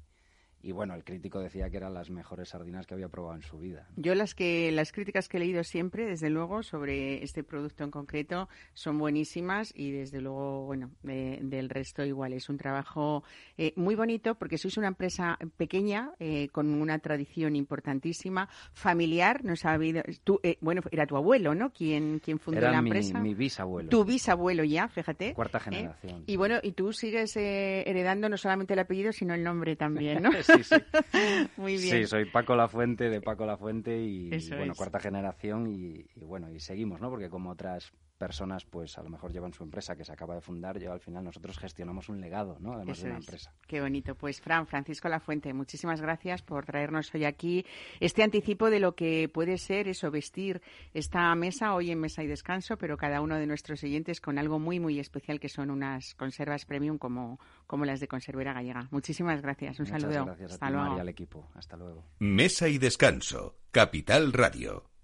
y 0.60 0.72
bueno, 0.72 0.94
el 0.94 1.04
crítico 1.04 1.38
decía 1.38 1.70
que 1.70 1.76
eran 1.76 1.94
las 1.94 2.10
mejores 2.10 2.48
sardinas 2.48 2.86
que 2.86 2.94
había 2.94 3.08
probado 3.08 3.36
en 3.36 3.42
su 3.42 3.58
vida. 3.58 3.86
Yo 3.96 4.14
las 4.14 4.34
que 4.34 4.72
las 4.72 4.92
críticas 4.92 5.28
que 5.28 5.36
he 5.36 5.40
leído 5.40 5.62
siempre, 5.62 6.06
desde 6.06 6.30
luego, 6.30 6.62
sobre 6.62 7.22
este 7.22 7.44
producto 7.44 7.84
en 7.84 7.90
concreto, 7.90 8.48
son 8.74 8.98
buenísimas 8.98 9.72
y 9.76 9.92
desde 9.92 10.20
luego, 10.20 10.66
bueno, 10.66 10.90
del 11.02 11.68
resto 11.68 12.04
igual. 12.04 12.32
Es 12.32 12.48
un 12.48 12.56
trabajo 12.56 13.22
eh, 13.56 13.72
muy 13.76 13.94
bonito 13.94 14.34
porque 14.34 14.58
sois 14.58 14.76
una 14.76 14.88
empresa 14.88 15.38
pequeña 15.56 16.12
eh, 16.18 16.48
con 16.48 16.68
una 16.74 16.98
tradición 16.98 17.54
importantísima, 17.54 18.48
familiar. 18.72 19.44
Nos 19.44 19.64
ha 19.64 19.72
habido, 19.72 20.02
tú, 20.24 20.40
eh, 20.42 20.58
bueno, 20.60 20.82
era 20.90 21.06
tu 21.06 21.16
abuelo, 21.16 21.54
¿no? 21.54 21.72
Quien, 21.72 22.18
quien 22.18 22.38
fundó 22.40 22.62
la 22.62 22.78
empresa. 22.78 23.20
Mi 23.20 23.34
bisabuelo. 23.34 23.90
Tu 23.90 24.04
bisabuelo 24.04 24.64
ya, 24.64 24.88
fíjate. 24.88 25.34
Cuarta 25.34 25.60
generación. 25.60 26.24
Y 26.26 26.36
bueno, 26.36 26.56
y 26.62 26.72
tú 26.72 26.92
sigues 26.92 27.36
heredando 27.36 28.28
no 28.28 28.36
solamente 28.36 28.74
el 28.74 28.80
apellido, 28.80 29.12
sino 29.12 29.34
el 29.34 29.44
nombre 29.44 29.76
también, 29.76 30.22
¿no? 30.22 30.30
sí, 30.56 30.64
sí. 30.64 30.76
Muy 31.56 31.76
bien. 31.76 31.96
Sí, 32.02 32.06
soy 32.06 32.24
Paco 32.26 32.56
La 32.56 32.68
Fuente, 32.68 33.10
de 33.10 33.20
Paco 33.20 33.46
La 33.46 33.56
Fuente 33.56 33.98
y, 33.98 34.30
bueno, 34.50 34.74
cuarta 34.74 34.98
generación 34.98 35.66
y, 35.66 36.06
bueno, 36.16 36.50
y 36.50 36.60
seguimos, 36.60 37.00
¿no? 37.00 37.10
Porque 37.10 37.28
como 37.28 37.50
otras 37.50 37.92
personas, 38.18 38.64
pues 38.64 38.98
a 38.98 39.02
lo 39.02 39.08
mejor 39.08 39.32
llevan 39.32 39.54
su 39.54 39.62
empresa 39.62 39.96
que 39.96 40.04
se 40.04 40.12
acaba 40.12 40.34
de 40.34 40.40
fundar, 40.40 40.78
yo 40.78 40.92
al 40.92 41.00
final 41.00 41.24
nosotros 41.24 41.56
gestionamos 41.58 42.08
un 42.08 42.20
legado, 42.20 42.58
¿no? 42.60 42.74
Además 42.74 43.00
de 43.00 43.08
una 43.08 43.18
empresa. 43.18 43.54
Qué 43.66 43.80
bonito. 43.80 44.14
Pues 44.14 44.40
Fran, 44.40 44.66
Francisco 44.66 45.08
Lafuente, 45.08 45.54
muchísimas 45.54 46.00
gracias 46.00 46.42
por 46.42 46.66
traernos 46.66 47.14
hoy 47.14 47.24
aquí 47.24 47.64
este 48.00 48.22
anticipo 48.22 48.70
de 48.70 48.80
lo 48.80 48.94
que 48.94 49.30
puede 49.32 49.56
ser 49.56 49.88
eso, 49.88 50.10
vestir 50.10 50.60
esta 50.92 51.34
mesa 51.34 51.74
hoy 51.74 51.90
en 51.90 52.00
Mesa 52.00 52.22
y 52.22 52.26
Descanso, 52.26 52.76
pero 52.76 52.96
cada 52.96 53.20
uno 53.20 53.36
de 53.36 53.46
nuestros 53.46 53.80
siguientes 53.80 54.20
con 54.20 54.38
algo 54.38 54.58
muy, 54.58 54.80
muy 54.80 54.98
especial 54.98 55.40
que 55.40 55.48
son 55.48 55.70
unas 55.70 56.14
conservas 56.14 56.64
premium 56.64 56.98
como, 56.98 57.38
como 57.66 57.84
las 57.84 58.00
de 58.00 58.08
Conservera 58.08 58.52
Gallega. 58.52 58.88
Muchísimas 58.90 59.40
gracias. 59.40 59.78
Un 59.78 59.86
Muchas 59.86 60.02
saludo. 60.02 60.24
Gracias 60.26 60.52
Hasta 60.52 60.70
luego. 60.70 60.96
y 60.96 61.00
al 61.00 61.08
equipo. 61.08 61.48
Hasta 61.54 61.76
luego. 61.76 62.04
Mesa 62.18 62.68
y 62.68 62.78
Descanso, 62.78 63.56
Capital 63.70 64.32
Radio. 64.32 64.97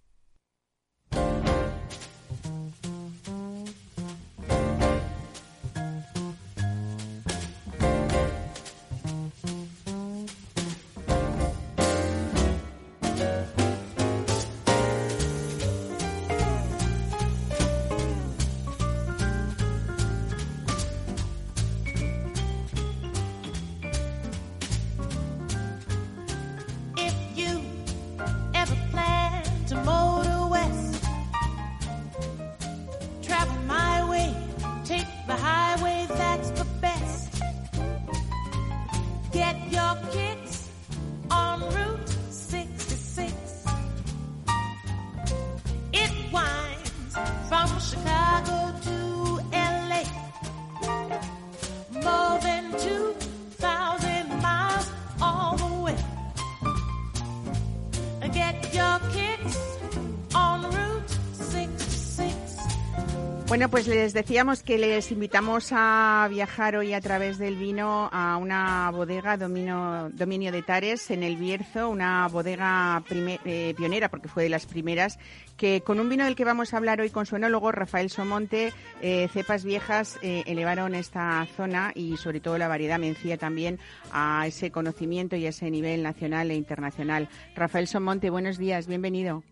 Bueno, 63.55 63.69
pues 63.69 63.87
les 63.87 64.13
decíamos 64.13 64.65
que 64.65 64.79
les 64.79 65.13
invitamos 65.13 65.71
a 65.71 66.27
viajar 66.29 66.75
hoy 66.75 66.93
a 66.93 67.01
través 67.01 67.39
del 67.39 67.55
vino 67.55 68.11
a 68.13 68.37
una 68.37 68.91
bodega 68.91 69.37
Dominio 69.37 70.11
de 70.51 70.63
Tares 70.67 71.09
en 71.13 71.23
el 71.23 71.37
Bierzo, 71.37 71.89
una 71.89 72.27
bodega 72.27 73.01
eh, 73.45 73.73
pionera 73.77 74.09
porque 74.09 74.27
fue 74.27 74.43
de 74.43 74.49
las 74.49 74.67
primeras 74.67 75.21
que 75.57 75.83
con 75.83 76.01
un 76.01 76.09
vino 76.09 76.25
del 76.25 76.35
que 76.35 76.45
vamos 76.45 76.75
a 76.75 76.79
hablar 76.79 77.01
hoy 77.01 77.11
con 77.11 77.27
su 77.27 77.37
enólogo 77.37 77.71
Rafael 77.71 78.11
Somonte, 78.11 78.73
eh, 79.01 79.29
cepas 79.29 79.65
viejas 79.65 80.19
eh, 80.21 80.43
elevaron 80.47 80.97
esta 80.97 81.47
zona 81.57 81.93
y 81.95 82.17
sobre 82.17 82.41
todo 82.41 82.59
la 82.59 82.67
variedad 82.67 82.99
mencía 82.99 83.39
también 83.39 83.79
a 84.11 84.49
ese 84.49 84.73
conocimiento 84.73 85.37
y 85.37 85.47
a 85.47 85.51
ese 85.51 85.71
nivel 85.71 86.03
nacional 86.03 86.51
e 86.51 86.57
internacional. 86.57 87.29
Rafael 87.55 87.87
Somonte, 87.87 88.31
buenos 88.31 88.59
días, 88.59 88.89
bienvenido. 88.89 89.45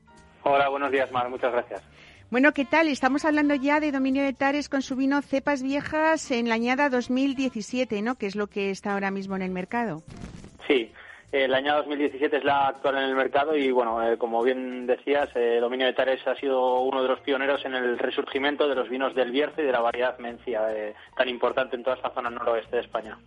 Hola, 0.43 0.69
buenos 0.71 0.91
días, 0.91 1.09
Mar, 1.13 1.29
muchas 1.29 1.53
gracias. 1.53 1.92
Bueno, 2.33 2.53
¿qué 2.53 2.65
tal? 2.65 2.89
Estamos 2.89 3.27
hablando 3.27 3.55
ya 3.55 3.79
de 3.79 3.93
dominio 3.93 4.25
de 4.25 4.33
Tares 4.33 4.71
con 4.71 4.81
su 4.81 4.97
vino 4.97 5.21
Cepas 5.21 5.63
Viejas 5.63 6.31
en 6.31 6.49
la 6.49 6.55
añada 6.55 6.89
2017, 6.89 8.01
¿no? 8.01 8.15
Que 8.15 8.25
es 8.25 8.37
lo 8.37 8.47
que 8.47 8.71
está 8.71 8.95
ahora 8.95 9.11
mismo 9.11 9.37
en 9.37 9.43
el 9.43 9.51
mercado. 9.51 10.03
Sí, 10.67 10.91
la 11.31 11.59
añada 11.59 11.81
2017 11.81 12.39
es 12.39 12.43
la 12.43 12.69
actual 12.69 12.97
en 12.97 13.05
el 13.05 13.15
mercado 13.17 13.55
y, 13.55 13.71
bueno, 13.71 14.03
eh, 14.03 14.17
como 14.17 14.43
bien 14.43 14.87
decías, 14.87 15.29
eh, 15.35 15.59
Dominio 15.61 15.85
de 15.85 15.93
Tares 15.93 16.27
ha 16.27 16.35
sido 16.37 16.81
uno 16.81 17.03
de 17.03 17.09
los 17.11 17.21
pioneros 17.21 17.63
en 17.67 17.75
el 17.75 17.99
resurgimiento 17.99 18.67
de 18.67 18.77
los 18.77 18.89
vinos 18.89 19.15
del 19.15 19.31
Bierzo 19.31 19.61
y 19.61 19.67
de 19.67 19.73
la 19.73 19.81
variedad 19.81 20.19
mencia, 20.19 20.75
eh, 20.75 20.95
tan 21.15 21.29
importante 21.29 21.77
en 21.77 21.83
toda 21.83 21.97
esta 21.97 22.15
zona 22.15 22.31
noroeste 22.31 22.77
de 22.77 22.83
España. 22.83 23.19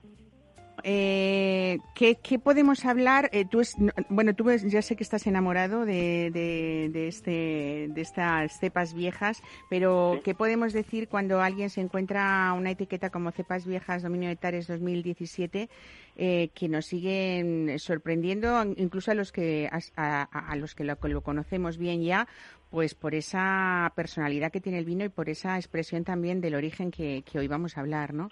Eh, 0.83 1.79
¿qué, 1.95 2.39
podemos 2.39 2.85
hablar? 2.85 3.29
Eh, 3.33 3.45
tú 3.45 3.61
bueno, 4.09 4.35
tú 4.35 4.51
ya 4.51 4.81
sé 4.81 4.95
que 4.95 5.03
estás 5.03 5.25
enamorado 5.27 5.85
de, 5.85 6.29
de, 6.31 7.07
este, 7.07 7.87
de 7.89 8.01
estas 8.01 8.59
cepas 8.59 8.93
viejas, 8.93 9.41
pero 9.69 10.21
¿qué 10.23 10.35
podemos 10.35 10.73
decir 10.73 11.07
cuando 11.07 11.41
alguien 11.41 11.69
se 11.69 11.81
encuentra 11.81 12.53
una 12.53 12.71
etiqueta 12.71 13.09
como 13.09 13.31
cepas 13.31 13.65
viejas 13.65 14.03
dominio 14.03 14.29
de 14.29 14.35
Tares 14.35 14.67
2017 14.67 15.69
eh, 16.17 16.49
que 16.53 16.69
nos 16.69 16.85
siguen 16.85 17.77
sorprendiendo, 17.77 18.63
incluso 18.77 19.11
a 19.11 19.15
los 19.15 19.31
que 19.31 19.69
a, 19.71 20.55
los 20.55 20.75
que 20.75 20.83
lo, 20.83 20.97
conocemos 20.97 21.77
bien 21.77 22.03
ya, 22.03 22.27
pues 22.69 22.95
por 22.95 23.15
esa 23.15 23.91
personalidad 23.95 24.51
que 24.51 24.61
tiene 24.61 24.79
el 24.79 24.85
vino 24.85 25.03
y 25.03 25.09
por 25.09 25.29
esa 25.29 25.57
expresión 25.57 26.03
también 26.03 26.41
del 26.41 26.55
origen 26.55 26.91
que, 26.91 27.23
que 27.23 27.39
hoy 27.39 27.47
vamos 27.47 27.77
a 27.77 27.81
hablar, 27.81 28.13
¿no? 28.13 28.29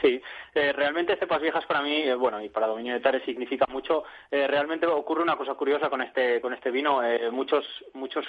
Sí, 0.00 0.20
eh, 0.54 0.72
realmente 0.72 1.16
cepas 1.16 1.40
viejas 1.40 1.66
para 1.66 1.82
mí, 1.82 2.02
eh, 2.02 2.14
bueno, 2.14 2.40
y 2.40 2.48
para 2.48 2.68
Dominio 2.68 2.94
de 2.94 3.00
Tares 3.00 3.24
significa 3.24 3.66
mucho. 3.68 4.04
Eh, 4.30 4.46
realmente 4.46 4.86
ocurre 4.86 5.22
una 5.22 5.36
cosa 5.36 5.54
curiosa 5.54 5.90
con 5.90 6.02
este 6.02 6.40
con 6.40 6.54
este 6.54 6.70
vino. 6.70 7.00
muchos 7.32 7.64
muchos 7.94 8.24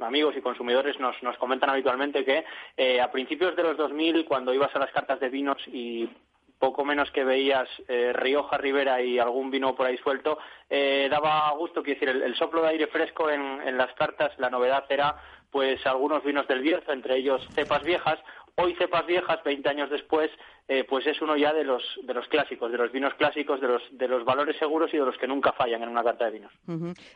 amigos 0.00 0.36
y 0.36 0.40
consumidores 0.40 0.98
nos, 1.00 1.20
nos 1.22 1.36
comentan 1.38 1.70
habitualmente 1.70 2.24
que 2.24 2.44
a 3.00 3.10
principios 3.10 3.56
de 3.56 3.62
los 3.62 3.76
2000, 3.76 4.24
cuando 4.24 4.54
ibas 4.54 4.74
a 4.74 4.78
las 4.78 4.92
cartas 4.92 5.18
de 5.20 5.28
vinos 5.28 5.58
y 5.66 6.08
poco 6.58 6.84
menos 6.84 7.10
que 7.10 7.24
veías 7.24 7.68
Rioja, 8.12 8.56
Ribera 8.58 9.02
y 9.02 9.18
algún 9.18 9.50
vino 9.50 9.74
por 9.74 9.86
ahí 9.86 9.98
suelto, 9.98 10.38
daba 11.10 11.50
gusto, 11.52 11.82
quiero 11.82 12.00
decir, 12.00 12.22
el, 12.22 12.34
soplo 12.36 12.62
de 12.62 12.68
aire 12.68 12.86
fresco 12.86 13.30
en, 13.30 13.60
en 13.62 13.76
las 13.76 13.92
cartas, 13.94 14.32
la 14.38 14.50
novedad 14.50 14.84
era 14.88 15.16
pues 15.50 15.84
algunos 15.86 16.22
vinos 16.24 16.46
del 16.48 16.60
Bierzo, 16.60 16.92
entre 16.92 17.16
ellos 17.16 17.46
cepas 17.54 17.82
viejas, 17.82 18.18
hoy 18.56 18.74
cepas 18.76 19.06
viejas, 19.06 19.42
20 19.44 19.68
años 19.68 19.90
después, 19.90 20.30
eh, 20.68 20.84
pues 20.88 21.06
es 21.06 21.20
uno 21.20 21.36
ya 21.36 21.52
de 21.52 21.64
los, 21.64 21.82
de 22.02 22.14
los 22.14 22.26
clásicos, 22.28 22.72
de 22.72 22.78
los 22.78 22.90
vinos 22.90 23.14
clásicos, 23.14 23.60
de 23.60 23.68
los, 23.68 23.82
de 23.92 24.08
los 24.08 24.24
valores 24.24 24.56
seguros 24.58 24.92
y 24.92 24.96
de 24.96 25.04
los 25.04 25.16
que 25.18 25.28
nunca 25.28 25.52
fallan 25.52 25.82
en 25.82 25.90
una 25.90 26.02
carta 26.02 26.24
de 26.24 26.32
vinos. 26.32 26.52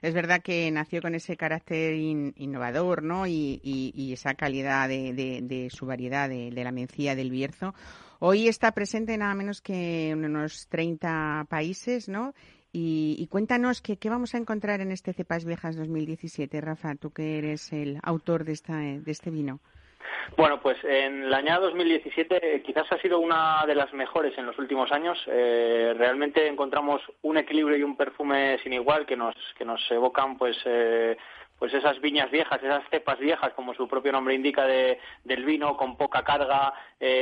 Es 0.02 0.14
verdad 0.14 0.42
que 0.42 0.70
nació 0.70 1.00
con 1.02 1.14
ese 1.14 1.36
carácter 1.36 1.94
innovador 1.94 3.02
¿no? 3.02 3.26
y, 3.26 4.10
esa 4.12 4.34
calidad 4.34 4.88
de, 4.88 5.68
su 5.70 5.86
variedad, 5.86 6.28
de, 6.28 6.50
la 6.52 6.72
mencía 6.72 7.14
del 7.16 7.30
Bierzo. 7.30 7.74
Hoy 8.18 8.48
está 8.48 8.72
presente 8.72 9.16
nada 9.16 9.34
menos 9.34 9.62
que 9.62 10.10
en 10.10 10.24
unos 10.24 10.68
30 10.68 11.46
países, 11.48 12.08
¿no? 12.08 12.34
Y, 12.72 13.26
cuéntanos 13.30 13.80
qué, 13.80 13.96
qué 13.96 14.10
vamos 14.10 14.34
a 14.34 14.38
encontrar 14.38 14.80
en 14.80 14.92
este 14.92 15.12
Cepas 15.14 15.44
Viejas 15.44 15.74
2017, 15.74 16.60
Rafa, 16.60 16.94
tú 16.94 17.10
que 17.10 17.38
eres 17.38 17.72
el 17.72 17.98
autor 18.02 18.44
de, 18.44 18.52
esta, 18.52 18.76
de 18.76 19.10
este 19.10 19.30
vino. 19.30 19.60
Bueno, 20.36 20.60
pues 20.60 20.78
en 20.84 21.30
la 21.30 21.38
año 21.38 21.60
2017 21.60 22.56
eh, 22.56 22.62
quizás 22.62 22.90
ha 22.92 22.98
sido 22.98 23.18
una 23.18 23.64
de 23.66 23.74
las 23.74 23.92
mejores 23.92 24.36
en 24.38 24.46
los 24.46 24.58
últimos 24.58 24.90
años. 24.92 25.18
Eh, 25.26 25.94
realmente 25.96 26.46
encontramos 26.46 27.02
un 27.22 27.38
equilibrio 27.38 27.76
y 27.76 27.82
un 27.82 27.96
perfume 27.96 28.58
sin 28.62 28.72
igual 28.72 29.06
que 29.06 29.16
nos, 29.16 29.34
que 29.56 29.64
nos 29.64 29.80
evocan 29.90 30.38
pues 30.38 30.56
eh, 30.64 31.16
pues 31.58 31.74
esas 31.74 32.00
viñas 32.00 32.30
viejas, 32.30 32.62
esas 32.62 32.82
cepas 32.90 33.18
viejas, 33.18 33.52
como 33.52 33.74
su 33.74 33.86
propio 33.86 34.12
nombre 34.12 34.34
indica, 34.34 34.64
de, 34.64 34.98
del 35.24 35.44
vino, 35.44 35.76
con 35.76 35.98
poca 35.98 36.22
carga, 36.22 36.72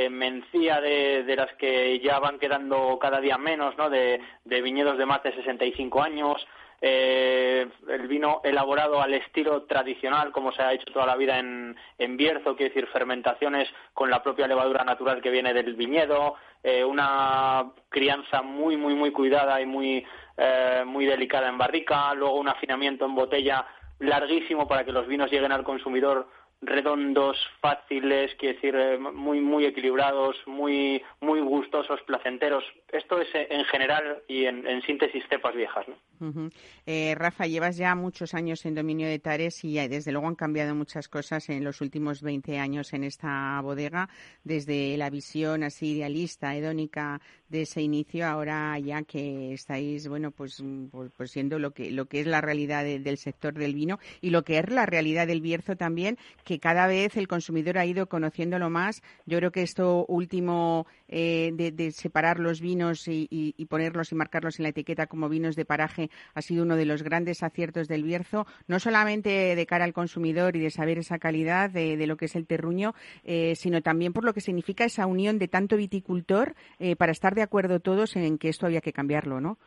mencía 0.09 0.79
de, 0.79 1.25
de, 1.25 1.35
las 1.35 1.53
que 1.55 1.99
ya 1.99 2.19
van 2.19 2.39
quedando 2.39 2.97
cada 3.01 3.19
día 3.19 3.37
menos, 3.37 3.77
¿no? 3.77 3.89
De, 3.89 4.21
de 4.45 4.61
viñedos 4.61 4.97
de 4.97 5.05
más 5.05 5.21
de 5.23 5.35
65 5.35 6.01
años, 6.01 6.47
eh, 6.81 7.67
el 7.87 8.07
vino 8.07 8.41
elaborado 8.43 9.01
al 9.01 9.13
estilo 9.13 9.63
tradicional, 9.63 10.31
como 10.31 10.51
se 10.51 10.61
ha 10.61 10.73
hecho 10.73 10.91
toda 10.93 11.05
la 11.05 11.15
vida 11.15 11.39
en, 11.39 11.75
Bierzo, 12.17 12.55
quiere 12.55 12.73
decir 12.73 12.87
fermentaciones 12.87 13.69
con 13.93 14.09
la 14.09 14.21
propia 14.23 14.47
levadura 14.47 14.83
natural 14.83 15.21
que 15.21 15.29
viene 15.29 15.53
del 15.53 15.75
viñedo, 15.75 16.35
eh, 16.63 16.83
una 16.83 17.71
crianza 17.89 18.41
muy, 18.41 18.77
muy, 18.77 18.95
muy 18.95 19.11
cuidada 19.11 19.61
y 19.61 19.65
muy, 19.65 20.05
eh, 20.37 20.83
muy 20.85 21.05
delicada 21.05 21.49
en 21.49 21.57
barrica, 21.57 22.13
luego 22.13 22.39
un 22.39 22.49
afinamiento 22.49 23.05
en 23.05 23.15
botella 23.15 23.65
larguísimo 23.99 24.67
para 24.67 24.83
que 24.83 24.91
los 24.91 25.07
vinos 25.07 25.31
lleguen 25.31 25.51
al 25.51 25.63
consumidor 25.63 26.27
redondos, 26.61 27.37
fáciles, 27.61 28.35
quiere 28.35 28.55
decir, 28.55 28.75
eh, 28.75 28.97
muy, 28.97 29.39
muy 29.39 29.65
equilibrados, 29.65 30.35
muy, 30.45 31.01
muy 31.21 31.39
gustosos, 31.39 32.01
placenteros. 32.01 32.63
Esto 32.91 33.21
es 33.21 33.27
eh, 33.35 33.47
en 33.49 33.65
general 33.65 34.23
y 34.27 34.45
en, 34.45 34.81
síntesis 34.81 35.23
cepas 35.29 35.55
viejas. 35.55 35.85
¿no? 35.87 36.49
Eh, 36.85 37.13
Rafa, 37.15 37.45
llevas 37.45 37.77
ya 37.77 37.95
muchos 37.95 38.33
años 38.33 38.65
en 38.65 38.75
dominio 38.75 39.07
de 39.07 39.19
Tares 39.19 39.63
y 39.63 39.75
desde 39.87 40.11
luego 40.11 40.27
han 40.27 40.35
cambiado 40.35 40.75
muchas 40.75 41.07
cosas 41.07 41.49
en 41.49 41.63
los 41.63 41.81
últimos 41.81 42.21
20 42.21 42.57
años 42.57 42.93
en 42.93 43.03
esta 43.03 43.59
bodega, 43.61 44.09
desde 44.43 44.97
la 44.97 45.09
visión 45.09 45.63
así 45.63 45.97
idealista, 45.97 46.55
hedónica 46.55 47.21
de 47.47 47.61
ese 47.61 47.81
inicio, 47.81 48.27
ahora 48.27 48.77
ya 48.79 49.03
que 49.03 49.53
estáis, 49.53 50.07
bueno, 50.07 50.31
pues, 50.31 50.63
pues, 50.91 51.11
pues 51.15 51.31
siendo 51.31 51.59
lo 51.59 51.71
que, 51.71 51.91
lo 51.91 52.05
que 52.05 52.21
es 52.21 52.27
la 52.27 52.41
realidad 52.41 52.83
del 52.83 53.17
sector 53.17 53.53
del 53.53 53.73
vino 53.73 53.99
y 54.21 54.29
lo 54.29 54.43
que 54.43 54.59
es 54.59 54.69
la 54.69 54.85
realidad 54.85 55.27
del 55.27 55.41
Bierzo 55.41 55.75
también, 55.75 56.17
que 56.43 56.59
cada 56.59 56.87
vez 56.87 57.17
el 57.17 57.27
consumidor 57.27 57.77
ha 57.77 57.85
ido 57.85 58.07
conociéndolo 58.07 58.69
más. 58.69 59.01
Yo 59.25 59.37
creo 59.37 59.51
que 59.51 59.63
esto 59.63 60.05
último 60.07 60.85
eh, 61.07 61.51
de, 61.53 61.91
separar 61.91 62.39
los 62.39 62.61
vinos 62.61 62.78
y, 63.07 63.65
ponerlos 63.69 64.11
y 64.11 64.15
marcarlos 64.15 64.59
en 64.59 64.63
la 64.63 64.69
etiqueta 64.69 65.07
como 65.07 65.29
vinos 65.29 65.55
de 65.55 65.65
paraje 65.65 66.09
ha 66.33 66.41
sido 66.41 66.63
uno 66.63 66.75
de 66.75 66.85
los 66.85 67.03
grandes 67.03 67.43
aciertos 67.43 67.87
del 67.87 68.03
Bierzo, 68.03 68.45
no 68.67 68.79
solamente 68.79 69.55
de 69.55 69.65
cara 69.65 69.85
al 69.85 69.93
consumidor 69.93 70.55
y 70.55 70.59
de 70.59 70.69
saber 70.69 70.97
esa 70.97 71.19
calidad 71.19 71.69
de, 71.69 72.07
lo 72.07 72.17
que 72.17 72.25
es 72.25 72.35
el 72.35 72.47
terruño, 72.47 72.93
eh, 73.23 73.55
sino 73.55 73.81
también 73.81 74.13
por 74.13 74.23
lo 74.23 74.33
que 74.33 74.41
significa 74.41 74.85
esa 74.85 75.05
unión 75.05 75.37
de 75.39 75.47
tanto 75.47 75.77
viticultor 75.77 76.55
eh, 76.79 76.95
para 76.95 77.11
estar 77.11 77.35
de 77.35 77.43
acuerdo 77.43 77.79
todos 77.79 78.15
en 78.15 78.37
que 78.37 78.49
esto 78.49 78.65
había 78.65 78.81
que 78.81 78.93
cambiarlo, 78.93 79.41
¿no? 79.41 79.57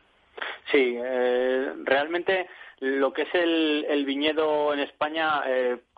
Sí, 0.71 0.97
realmente 1.83 2.47
lo 2.79 3.13
que 3.13 3.23
es 3.23 3.35
el, 3.35 4.03
viñedo 4.05 4.73
en 4.73 4.79
España, 4.79 5.41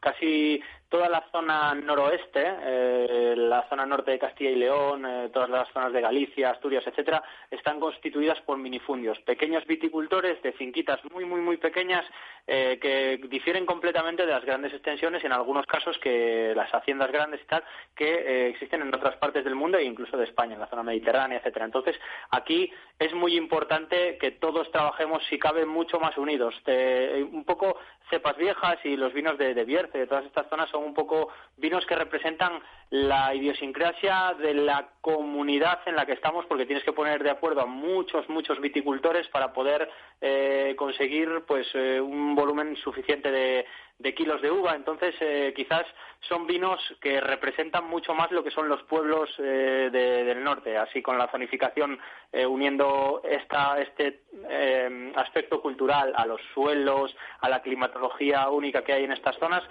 casi 0.01 0.61
toda 0.95 1.09
la 1.09 1.25
zona 1.29 1.73
noroeste, 1.73 2.41
eh, 2.41 3.35
la 3.35 3.67
zona 3.67 3.85
norte 3.85 4.11
de 4.11 4.19
Castilla 4.19 4.51
y 4.51 4.55
León, 4.55 5.05
eh, 5.05 5.29
todas 5.33 5.49
las 5.49 5.67
zonas 5.73 5.91
de 5.91 5.99
Galicia, 5.99 6.51
Asturias, 6.51 6.87
etcétera, 6.87 7.21
están 7.51 7.81
constituidas 7.81 8.39
por 8.43 8.57
minifundios, 8.57 9.19
pequeños 9.19 9.65
viticultores 9.65 10.41
de 10.41 10.53
finquitas 10.53 11.03
muy, 11.11 11.25
muy, 11.25 11.41
muy 11.41 11.57
pequeñas 11.57 12.05
eh, 12.47 12.79
que 12.81 13.19
difieren 13.27 13.65
completamente 13.65 14.25
de 14.25 14.31
las 14.31 14.45
grandes 14.45 14.71
extensiones, 14.71 15.21
en 15.25 15.33
algunos 15.33 15.65
casos 15.65 15.97
que 15.97 16.53
las 16.55 16.73
haciendas 16.73 17.11
grandes 17.11 17.41
y 17.41 17.45
tal, 17.45 17.65
que 17.93 18.47
existen 18.47 18.81
en 18.81 18.95
otras 18.95 19.17
partes 19.17 19.43
del 19.43 19.55
mundo 19.55 19.77
e 19.77 19.83
incluso 19.83 20.15
de 20.15 20.23
España, 20.23 20.53
en 20.53 20.61
la 20.61 20.69
zona 20.69 20.83
mediterránea, 20.83 21.39
etcétera. 21.39 21.65
Entonces, 21.65 21.99
aquí 22.29 22.71
es 22.99 23.13
muy 23.13 23.35
importante 23.35 24.17
que 24.17 24.31
todos 24.31 24.71
trabajemos, 24.71 25.23
si 25.29 25.37
cabe, 25.37 25.65
mucho 25.65 25.99
más 25.99 26.17
unidos. 26.17 26.55
un 26.65 27.43
poco 27.43 27.77
cepas 28.09 28.37
viejas 28.37 28.77
y 28.85 28.95
los 28.95 29.11
vinos 29.13 29.37
de, 29.37 29.53
de 29.53 29.65
Bierce, 29.65 29.97
de 29.97 30.07
todas 30.07 30.25
estas 30.25 30.47
zonas, 30.47 30.69
son 30.69 30.84
un 30.85 30.93
poco 30.93 31.29
vinos 31.57 31.85
que 31.85 31.95
representan 31.95 32.61
la 32.91 33.33
idiosincrasia 33.33 34.35
de 34.39 34.53
la 34.53 34.89
comunidad 35.01 35.79
en 35.85 35.95
la 35.95 36.05
que 36.05 36.13
estamos, 36.13 36.45
porque 36.45 36.65
tienes 36.65 36.83
que 36.83 36.93
poner 36.93 37.23
de 37.23 37.31
acuerdo 37.31 37.61
a 37.61 37.65
muchos, 37.65 38.29
muchos 38.29 38.61
viticultores 38.61 39.27
para 39.29 39.53
poder 39.53 39.89
eh, 40.21 40.75
conseguir 40.77 41.43
pues 41.47 41.67
eh, 41.73 41.99
un 41.99 42.35
volumen 42.35 42.75
suficiente 42.77 43.31
de, 43.31 43.65
de 43.99 44.13
kilos 44.13 44.41
de 44.41 44.51
uva. 44.51 44.75
Entonces, 44.75 45.15
eh, 45.21 45.53
quizás 45.55 45.85
son 46.27 46.47
vinos 46.47 46.79
que 47.01 47.21
representan 47.21 47.87
mucho 47.87 48.13
más 48.13 48.31
lo 48.31 48.43
que 48.43 48.51
son 48.51 48.67
los 48.67 48.81
pueblos 48.83 49.29
eh, 49.37 49.89
del 49.91 50.43
norte. 50.43 50.77
Así, 50.77 51.01
con 51.01 51.17
la 51.17 51.29
zonificación, 51.29 51.99
eh, 52.31 52.45
uniendo 52.45 53.21
esta, 53.23 53.79
este 53.81 54.21
aspecto 55.15 55.61
cultural 55.61 56.13
a 56.15 56.25
los 56.25 56.41
suelos, 56.53 57.15
a 57.39 57.49
la 57.49 57.61
climatología 57.61 58.49
única 58.49 58.83
que 58.83 58.93
hay 58.93 59.03
en 59.05 59.11
estas 59.11 59.37
zonas, 59.37 59.63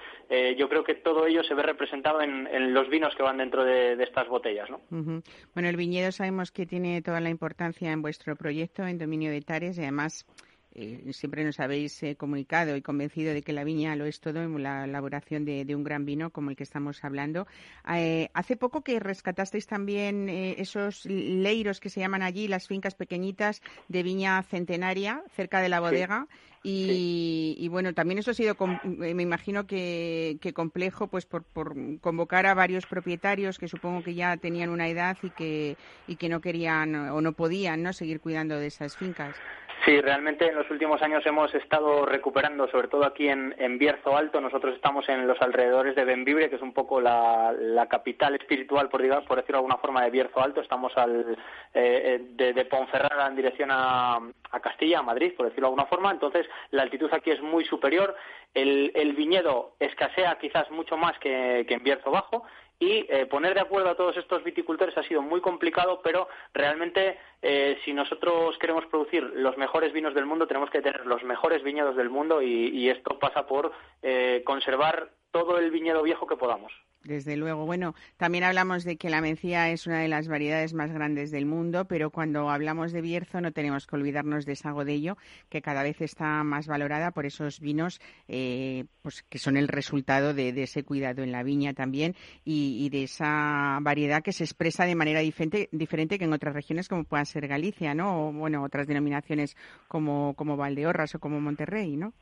yo 0.57 0.69
creo 0.69 0.83
que 0.83 0.95
todo 0.95 1.27
ello 1.27 1.45
se 1.45 1.55
ve 1.55 1.63
representado 1.63 2.21
en, 2.23 2.75
los 2.75 2.89
vinos 2.89 3.15
que 3.15 3.23
van 3.23 3.37
dentro 3.37 3.63
de, 3.65 4.03
estas 4.03 4.27
botellas. 4.29 4.69
¿no? 4.71 4.81
Bueno, 4.91 5.69
el 5.69 5.77
viñedo 5.77 6.13
sabemos 6.13 6.51
que 6.51 6.67
tiene 6.67 7.03
toda 7.03 7.21
la 7.21 7.31
importancia 7.31 7.93
en 7.93 8.03
vuestro 8.03 8.37
proyecto, 8.37 8.87
en 8.87 8.99
dominio 8.99 9.31
de 9.31 9.43
Tares, 9.43 9.79
y 9.79 9.83
además 9.83 10.27
eh, 10.75 11.13
siempre 11.13 11.45
nos 11.45 11.61
habéis 11.61 12.03
eh, 12.03 12.17
comunicado 12.17 12.77
y 12.77 12.83
convencido 12.83 13.33
de 13.33 13.43
que 13.43 13.53
la 13.53 13.63
viña 13.63 13.95
lo 13.95 14.07
es 14.07 14.21
todo 14.21 14.43
en 14.43 14.61
la 14.61 14.85
elaboración 14.85 15.45
de, 15.45 15.75
un 15.75 15.85
gran 15.85 16.05
vino 16.05 16.31
como 16.31 16.51
el 16.51 16.57
que 16.57 16.65
estamos 16.65 17.05
hablando. 17.05 17.47
Eh, 17.95 18.29
hace 18.35 18.57
poco 18.57 18.83
que 18.83 18.99
rescatasteis 18.99 19.67
también 19.67 20.29
esos 20.29 21.07
leiros 21.07 21.79
que 21.79 21.91
se 21.91 22.01
llaman 22.01 22.23
allí, 22.23 22.49
las 22.49 22.67
fincas 22.67 22.95
pequeñitas 22.95 23.63
de 23.89 24.03
viña 24.03 24.43
centenaria 24.43 25.23
cerca 25.35 25.61
de 25.61 25.69
la 25.69 25.81
bodega. 25.81 26.27
Y, 26.67 27.69
bueno, 27.71 27.93
también 27.93 28.19
eso 28.19 28.31
ha 28.31 28.35
sido, 28.35 28.57
me 28.85 29.23
imagino 29.23 29.67
que, 29.67 30.39
complejo, 30.55 31.09
pues 31.09 31.27
por, 31.27 31.45
por, 31.45 31.75
convocar 32.01 32.47
a 32.47 32.55
varios 32.55 32.87
propietarios 32.87 33.59
que 33.59 33.69
supongo 33.69 34.03
que 34.03 34.15
ya 34.15 34.39
tenían 34.39 34.71
una 34.71 34.89
edad 34.89 35.19
y 35.23 35.29
que, 35.29 35.77
y 36.07 36.17
que 36.17 36.31
no 36.31 36.41
querían 36.41 36.95
o 36.95 37.21
no 37.21 37.33
podían 37.33 37.83
¿no? 37.83 37.93
seguir 37.93 38.19
cuidando 38.21 38.59
de 38.59 38.69
esas 38.69 38.97
fincas. 38.97 39.37
Sí, 39.85 40.01
realmente 40.01 40.49
en 40.49 40.55
los 40.55 40.71
últimos 40.71 41.03
años 41.03 41.27
hemos 41.27 41.55
estado 41.55 42.07
recuperando, 42.07 42.67
sobre 42.69 42.89
todo 42.89 43.05
aquí 43.05 43.29
en, 43.29 43.79
Bierzo 43.79 44.17
Alto. 44.17 44.41
Nosotros 44.41 44.75
estamos 44.75 45.07
en 45.11 45.27
los 45.27 45.41
alrededores 45.43 45.95
de 45.95 46.07
Benvibre, 46.07 46.49
que 46.49 46.57
es 46.57 46.63
un 46.63 46.73
poco 46.73 47.03
la, 47.03 47.87
capital 47.91 48.35
espiritual, 48.35 48.89
por, 48.89 49.03
digamos, 49.03 49.27
por 49.27 49.37
decirlo 49.37 49.59
de 49.59 49.61
alguna 49.61 49.77
forma, 49.77 50.03
de 50.03 50.11
Bierzo 50.11 50.41
Alto. 50.41 50.63
Estamos 50.63 50.97
al, 50.97 51.37
eh, 51.75 52.21
eh, 52.39 52.53
de, 52.55 52.65
Ponferrada 52.65 53.27
en 53.27 53.37
dirección 53.37 53.69
a, 53.73 54.21
Castilla, 54.63 55.01
a 55.01 55.03
Madrid, 55.03 55.35
por 55.37 55.47
decirlo 55.47 55.67
de 55.67 55.73
alguna 55.73 55.87
forma. 55.87 56.11
Entonces, 56.11 56.47
la 56.71 56.83
altitud 56.83 57.13
aquí 57.13 57.31
es 57.31 57.43
muy 57.43 57.67
superior. 57.67 58.17
El, 58.55 59.13
viñedo 59.15 59.75
escasea 59.81 60.39
quizás 60.39 60.71
mucho 60.71 60.97
más 60.97 61.19
que, 61.19 61.67
que 61.69 61.75
en 61.75 61.83
Bierzo 61.83 62.11
Bajo 62.11 62.45
y 62.85 63.07
eh, 63.09 63.25
poner 63.27 63.55
de 63.55 63.61
acuerdo 63.61 63.89
a 63.89 63.97
todos 63.97 64.17
estos 64.19 64.45
viticultores 64.45 64.97
ha 64.99 65.03
sido 65.05 65.23
muy 65.23 65.41
complicado, 65.41 66.01
pero 66.03 66.29
realmente 66.53 67.19
eh, 67.41 67.79
si 67.85 67.95
nosotros 67.95 68.59
queremos 68.59 68.85
producir 68.87 69.23
los 69.23 69.57
mejores 69.57 69.93
vinos 69.93 70.15
del 70.15 70.27
mundo, 70.27 70.47
tenemos 70.47 70.69
que 70.69 70.83
tener 70.83 71.07
los 71.07 71.23
mejores 71.23 71.63
viñedos 71.63 71.97
del 71.97 72.11
mundo 72.11 72.43
y, 72.43 72.85
esto 72.91 73.19
pasa 73.19 73.47
por 73.47 73.73
eh, 74.03 74.43
conservar 74.45 75.09
todo 75.31 75.59
el 75.59 75.71
viñedo 75.71 76.03
viejo 76.03 76.27
que 76.27 76.37
podamos. 76.37 76.73
Desde 77.05 77.37
luego. 77.37 77.67
Bueno, 77.67 77.95
también 78.17 78.45
hablamos 78.45 78.85
de 78.85 78.97
que 78.97 79.11
la 79.11 79.21
mencía 79.21 79.71
es 79.71 79.87
una 79.87 80.01
de 80.01 80.09
las 80.09 80.27
variedades 80.27 80.73
más 80.73 80.91
grandes 80.91 81.31
del 81.31 81.45
mundo, 81.45 81.85
pero 81.87 82.11
cuando 82.11 82.49
hablamos 82.49 82.93
de 82.93 83.03
Bierzo 83.03 83.41
no 83.41 83.53
tenemos 83.53 83.87
que 83.87 83.97
olvidarnos 83.97 84.47
de 84.47 84.53
esa 84.53 84.71
Godello, 84.71 85.17
que 85.51 85.61
cada 85.61 85.83
vez 85.83 86.01
está 86.01 86.43
más 86.45 86.67
valorada 86.67 87.11
por 87.11 87.27
esos 87.27 87.61
vinos 87.61 88.01
eh, 88.29 88.85
pues 89.03 89.23
que 89.23 89.39
son 89.39 89.57
el 89.57 89.69
resultado 89.69 90.33
de, 90.33 90.49
ese 90.63 90.85
cuidado 90.85 91.23
en 91.23 91.33
la 91.33 91.43
viña 91.43 91.75
también 91.75 92.15
y, 92.45 92.89
de 92.89 93.03
esa 93.03 93.79
variedad 93.83 94.23
que 94.23 94.33
se 94.33 94.45
expresa 94.45 94.87
de 94.87 94.95
manera 94.95 95.21
diferente, 95.21 95.69
diferente 95.73 96.19
que 96.19 96.25
en 96.25 96.33
otras 96.33 96.55
regiones 96.55 96.89
como 96.89 97.05
pueda 97.05 97.25
ser 97.25 97.47
Galicia, 97.49 97.95
¿no? 97.95 98.29
O, 98.29 98.33
bueno, 98.33 98.63
otras 98.63 98.87
denominaciones 98.87 99.57
como, 99.89 100.35
como 100.35 100.57
Valdeorras 100.57 101.15
o 101.15 101.19
como 101.19 101.41
Monterrey, 101.41 101.97
¿no? 101.97 102.15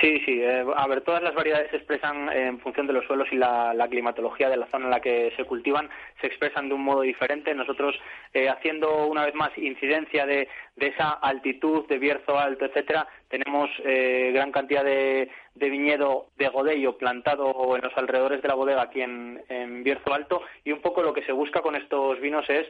Sí, 0.00 0.20
sí. 0.24 0.40
Eh, 0.40 0.64
a 0.76 0.86
ver, 0.86 1.00
todas 1.00 1.22
las 1.22 1.34
variedades 1.34 1.70
se 1.70 1.76
expresan 1.76 2.28
en 2.30 2.60
función 2.60 2.86
de 2.86 2.92
los 2.92 3.04
suelos 3.06 3.28
y 3.32 3.36
la, 3.36 3.74
climatología 3.88 4.27
de 4.36 4.56
la 4.56 4.66
zona 4.66 4.86
en 4.86 4.90
la 4.90 5.00
que 5.00 5.32
se 5.36 5.44
cultivan, 5.44 5.88
se 6.20 6.26
expresan 6.26 6.68
de 6.68 6.74
un 6.74 6.82
modo 6.82 7.02
diferente. 7.02 7.54
Nosotros, 7.54 7.98
eh, 8.32 8.48
haciendo 8.48 9.06
una 9.06 9.24
vez 9.24 9.34
más 9.34 9.50
incidencia 9.56 10.26
de, 10.26 10.48
esa 10.76 11.10
altitud, 11.10 11.86
de 11.88 11.98
Bierzo 11.98 12.38
alto, 12.38 12.64
etcétera, 12.64 13.06
tenemos 13.28 13.70
eh, 13.84 14.30
gran 14.32 14.52
cantidad 14.52 14.84
de, 14.84 15.30
viñedo 15.54 16.26
de 16.36 16.48
godello 16.48 16.96
plantado 16.96 17.76
en 17.76 17.82
los 17.82 17.96
alrededores 17.96 18.40
de 18.42 18.48
la 18.48 18.54
bodega 18.54 18.82
aquí 18.82 19.02
en, 19.02 19.42
en, 19.48 19.82
Bierzo 19.82 20.14
alto 20.14 20.42
y 20.64 20.72
un 20.72 20.80
poco 20.80 21.02
lo 21.02 21.12
que 21.12 21.24
se 21.24 21.32
busca 21.32 21.60
con 21.60 21.74
estos 21.74 22.20
vinos 22.20 22.48
es 22.48 22.66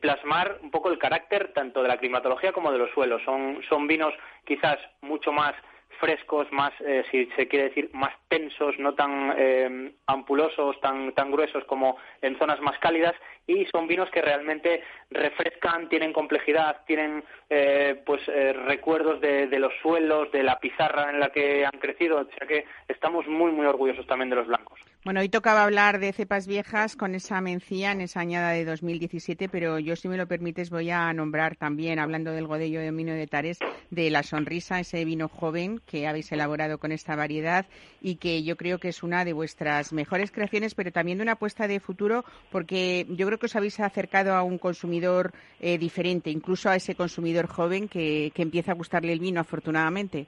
plasmar 0.00 0.58
un 0.62 0.70
poco 0.70 0.90
el 0.90 0.98
carácter 0.98 1.52
tanto 1.52 1.82
de 1.82 1.88
la 1.88 1.96
climatología 1.96 2.52
como 2.52 2.70
de 2.70 2.78
los 2.78 2.90
suelos. 2.90 3.22
Son, 3.24 3.60
son 3.68 3.86
vinos 3.86 4.14
quizás 4.44 4.78
mucho 5.00 5.32
más 5.32 5.54
frescos, 6.00 6.50
más, 6.52 6.72
eh, 6.80 7.04
si 7.10 7.26
se 7.36 7.48
quiere 7.48 7.68
decir, 7.68 7.90
más 7.92 8.12
tensos, 8.28 8.78
no 8.78 8.94
tan 8.94 9.34
eh, 9.36 9.92
ampulosos, 10.06 10.78
tan, 10.80 11.12
tan 11.12 11.30
gruesos 11.30 11.64
como 11.64 11.96
en 12.22 12.38
zonas 12.38 12.60
más 12.60 12.78
cálidas 12.78 13.14
y 13.46 13.64
son 13.66 13.86
vinos 13.86 14.10
que 14.10 14.22
realmente 14.22 14.82
refrescan, 15.10 15.88
tienen 15.88 16.12
complejidad, 16.12 16.82
tienen 16.86 17.24
eh, 17.48 18.02
pues 18.04 18.26
recuerdos 18.66 19.20
de, 19.20 19.46
de, 19.46 19.58
los 19.58 19.72
suelos, 19.80 20.30
de 20.32 20.42
la 20.42 20.58
pizarra 20.58 21.10
en 21.10 21.20
la 21.20 21.30
que 21.30 21.64
han 21.64 21.78
crecido, 21.80 22.20
o 22.20 22.38
sea 22.38 22.46
que 22.46 22.66
estamos 22.88 23.26
muy 23.26 23.52
muy 23.52 23.66
orgullosos 23.66 24.06
también 24.06 24.30
de 24.30 24.36
los 24.36 24.46
blancos. 24.46 24.80
Bueno, 25.06 25.20
hoy 25.20 25.28
tocaba 25.28 25.62
hablar 25.62 26.00
de 26.00 26.12
cepas 26.12 26.48
viejas 26.48 26.96
con 26.96 27.14
esa 27.14 27.40
mencía 27.40 27.92
en 27.92 28.00
esa 28.00 28.18
añada 28.18 28.50
de 28.50 28.64
2017, 28.64 29.48
pero 29.48 29.78
yo, 29.78 29.94
si 29.94 30.08
me 30.08 30.16
lo 30.16 30.26
permites, 30.26 30.68
voy 30.68 30.90
a 30.90 31.12
nombrar 31.12 31.54
también, 31.54 32.00
hablando 32.00 32.32
del 32.32 32.48
Godello 32.48 32.80
de 32.80 32.90
Mino 32.90 33.12
de 33.12 33.28
Tares, 33.28 33.60
de 33.92 34.10
la 34.10 34.24
Sonrisa, 34.24 34.80
ese 34.80 35.04
vino 35.04 35.28
joven 35.28 35.80
que 35.86 36.08
habéis 36.08 36.32
elaborado 36.32 36.78
con 36.78 36.90
esta 36.90 37.14
variedad 37.14 37.66
y 38.00 38.16
que 38.16 38.42
yo 38.42 38.56
creo 38.56 38.80
que 38.80 38.88
es 38.88 39.04
una 39.04 39.24
de 39.24 39.32
vuestras 39.32 39.92
mejores 39.92 40.32
creaciones, 40.32 40.74
pero 40.74 40.90
también 40.90 41.18
de 41.18 41.22
una 41.22 41.34
apuesta 41.34 41.68
de 41.68 41.78
futuro, 41.78 42.24
porque 42.50 43.06
yo 43.08 43.28
creo 43.28 43.38
que 43.38 43.46
os 43.46 43.54
habéis 43.54 43.78
acercado 43.78 44.34
a 44.34 44.42
un 44.42 44.58
consumidor 44.58 45.30
eh, 45.60 45.78
diferente, 45.78 46.30
incluso 46.30 46.68
a 46.68 46.74
ese 46.74 46.96
consumidor 46.96 47.46
joven 47.46 47.86
que, 47.86 48.32
que 48.34 48.42
empieza 48.42 48.72
a 48.72 48.74
gustarle 48.74 49.12
el 49.12 49.20
vino, 49.20 49.40
afortunadamente. 49.40 50.26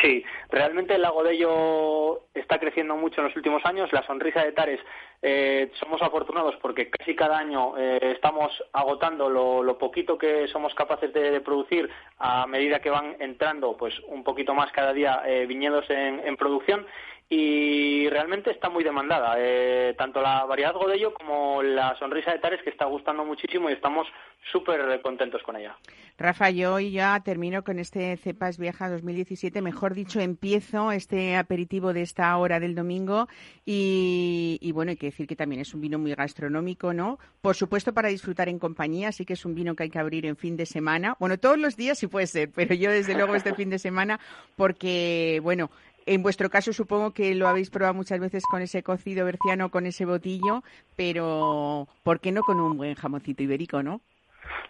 Sí, 0.00 0.24
realmente 0.50 0.94
el 0.94 1.02
lago 1.02 1.22
de 1.22 1.32
Ello 1.32 2.22
está 2.34 2.58
creciendo 2.58 2.96
mucho 2.96 3.20
en 3.20 3.28
los 3.28 3.36
últimos 3.36 3.64
años. 3.64 3.92
La 3.92 4.06
sonrisa 4.06 4.44
de 4.44 4.52
Tares, 4.52 4.80
eh, 5.22 5.70
somos 5.80 6.02
afortunados 6.02 6.54
porque 6.60 6.90
casi 6.90 7.14
cada 7.16 7.38
año 7.38 7.78
eh, 7.78 8.12
estamos 8.14 8.52
agotando 8.72 9.30
lo, 9.30 9.78
poquito 9.78 10.18
que 10.18 10.46
somos 10.48 10.74
capaces 10.74 11.12
de, 11.12 11.40
producir 11.40 11.88
a 12.18 12.46
medida 12.46 12.80
que 12.80 12.90
van 12.90 13.16
entrando 13.18 13.76
pues 13.76 13.98
un 14.08 14.22
poquito 14.22 14.54
más 14.54 14.70
cada 14.72 14.92
día 14.92 15.22
eh, 15.26 15.46
viñedos 15.46 15.88
en, 15.88 16.36
producción 16.36 16.86
y 17.28 18.08
realmente 18.10 18.50
está 18.50 18.68
muy 18.68 18.84
demandada. 18.84 19.36
Eh, 19.38 19.94
tanto 19.96 20.20
la 20.20 20.44
variedad 20.44 20.74
Godello 20.74 21.14
como 21.14 21.62
la 21.62 21.96
sonrisa 21.98 22.32
de 22.32 22.38
Tares 22.38 22.62
que 22.62 22.70
está 22.70 22.84
gustando 22.84 23.24
muchísimo 23.24 23.70
y 23.70 23.72
estamos 23.72 24.06
súper 24.52 25.00
contentos 25.00 25.42
con 25.42 25.56
ella. 25.56 25.74
Rafa, 26.18 26.50
yo 26.50 26.78
ya 26.78 27.18
termino 27.24 27.64
con 27.64 27.78
este 27.78 28.16
Cepas 28.18 28.58
Vieja 28.58 28.88
2017, 28.88 29.62
mejor 29.62 29.94
dicho, 29.94 30.20
empiezo 30.20 30.92
este 30.92 31.36
aperitivo 31.36 31.92
de 31.92 32.02
esta 32.02 32.36
hora 32.36 32.60
del 32.60 32.74
domingo 32.74 33.26
y, 33.64 34.70
bueno, 34.72 34.90
hay 34.90 34.96
que 34.96 35.06
decir 35.06 35.26
que 35.26 35.34
también 35.34 35.62
es 35.62 35.74
un 35.74 35.80
vino 35.80 35.98
muy 35.98 36.14
gastronómico, 36.14 36.92
¿no? 36.92 37.18
Por 37.40 37.56
supuesto 37.56 37.94
para 37.94 38.08
disfrutar 38.08 38.48
en 38.48 38.58
compañía, 38.58 39.08
así 39.08 39.24
que 39.24 39.32
es 39.32 39.44
un 39.44 39.54
vino 39.54 39.74
que 39.74 39.84
hay 39.84 39.90
que 39.90 39.98
abrir 39.98 40.26
en 40.26 40.36
fin 40.36 40.56
de 40.56 40.66
semana. 40.66 41.16
Bueno, 41.18 41.38
todos 41.38 41.58
los 41.58 41.76
días 41.76 41.98
sí 41.98 42.06
puede 42.06 42.26
ser, 42.26 42.50
pero 42.54 42.74
yo 42.74 42.90
desde 42.90 43.14
luego 43.14 43.34
este 43.34 43.54
fin 43.54 43.70
de 43.70 43.78
semana 43.78 44.20
porque, 44.56 45.40
bueno, 45.42 45.70
en 46.06 46.22
vuestro 46.22 46.50
caso 46.50 46.72
supongo 46.72 47.12
que 47.12 47.34
lo 47.34 47.48
habéis 47.48 47.70
probado 47.70 47.94
muchas 47.94 48.20
veces 48.20 48.44
con 48.50 48.62
ese 48.62 48.82
cocido 48.82 49.24
berciano, 49.24 49.70
con 49.70 49.86
ese 49.86 50.04
botillo, 50.04 50.62
pero 50.96 51.88
¿por 52.02 52.20
qué 52.20 52.32
no 52.32 52.42
con 52.42 52.60
un 52.60 52.76
buen 52.76 52.94
jamoncito 52.94 53.42
ibérico, 53.42 53.82
no? 53.82 54.00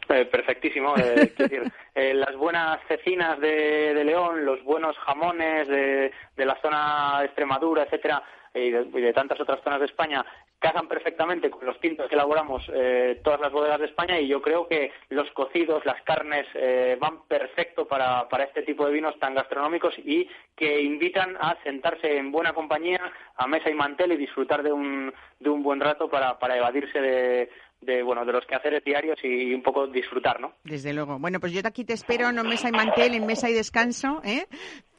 Eh, 0.09 0.25
perfectísimo. 0.27 0.95
Eh, 0.97 1.33
decir, 1.39 1.63
eh, 1.95 2.15
las 2.15 2.37
buenas 2.37 2.79
cecinas 2.89 3.41
de, 3.41 3.95
de, 3.95 4.05
León, 4.05 4.45
los 4.45 4.63
buenos 4.63 4.97
jamones 4.99 5.67
de, 5.69 6.13
de 6.37 6.47
la 6.47 6.61
zona 6.61 7.21
de 7.21 7.27
Extremadura, 7.27 7.85
etcétera, 7.85 8.23
y 8.55 8.71
de, 8.71 8.83
y 8.83 9.01
de, 9.01 9.13
tantas 9.13 9.41
otras 9.41 9.61
zonas 9.63 9.81
de 9.81 9.87
España 9.87 10.25
casan 10.65 10.89
perfectamente 10.89 11.51
con 11.51 11.67
los 11.67 11.79
tintos 11.79 12.09
que 12.09 12.15
elaboramos 12.15 12.63
eh, 12.73 13.21
todas 13.23 13.39
las 13.39 13.53
bodegas 13.53 13.79
de 13.81 13.85
España 13.85 14.19
y 14.19 14.29
yo 14.29 14.41
creo 14.41 14.67
que 14.67 14.93
los 15.11 15.31
cocidos, 15.33 15.85
las 15.85 16.01
carnes 16.05 16.47
eh, 16.55 16.97
van 16.99 17.25
perfecto 17.29 17.87
para, 17.87 18.27
para 18.31 18.45
este 18.45 18.63
tipo 18.63 18.87
de 18.87 18.95
vinos 18.95 19.15
tan 19.19 19.35
gastronómicos 19.35 19.93
y 19.99 20.27
que 20.57 20.81
invitan 20.81 21.37
a 21.39 21.63
sentarse 21.65 22.17
en 22.17 22.33
buena 22.33 22.55
compañía 22.55 22.99
a 23.37 23.47
mesa 23.47 23.69
y 23.69 23.75
mantel 23.75 24.13
y 24.13 24.17
disfrutar 24.17 24.63
de 24.63 24.73
un, 24.73 25.13
de 25.39 25.51
un 25.51 25.63
buen 25.63 25.81
rato 25.81 26.09
para, 26.09 26.39
para 26.39 26.57
evadirse 26.57 26.99
de, 26.99 27.51
de 27.83 28.03
bueno 28.03 28.25
de 28.25 28.33
los 28.33 28.47
quehaceres 28.47 28.83
diarios 28.83 29.19
y 29.23 29.53
un 29.53 29.63
poco 29.63 29.87
disfrutar, 29.87 30.41
¿no? 30.41 30.55
Desde 30.65 30.95
luego. 30.95 31.19
Bueno, 31.19 31.41
pues 31.41 31.53
yo 31.53 31.61
aquí 31.63 31.85
te 31.85 31.93
espero, 31.93 32.33
no 32.33 32.43
mesa 32.43 32.71
y 32.71 32.73
mantel, 32.73 33.13
en 33.15 33.27
mesa 33.27 33.51
y 33.51 33.53
descanso, 33.53 34.23
¿eh? 34.25 34.47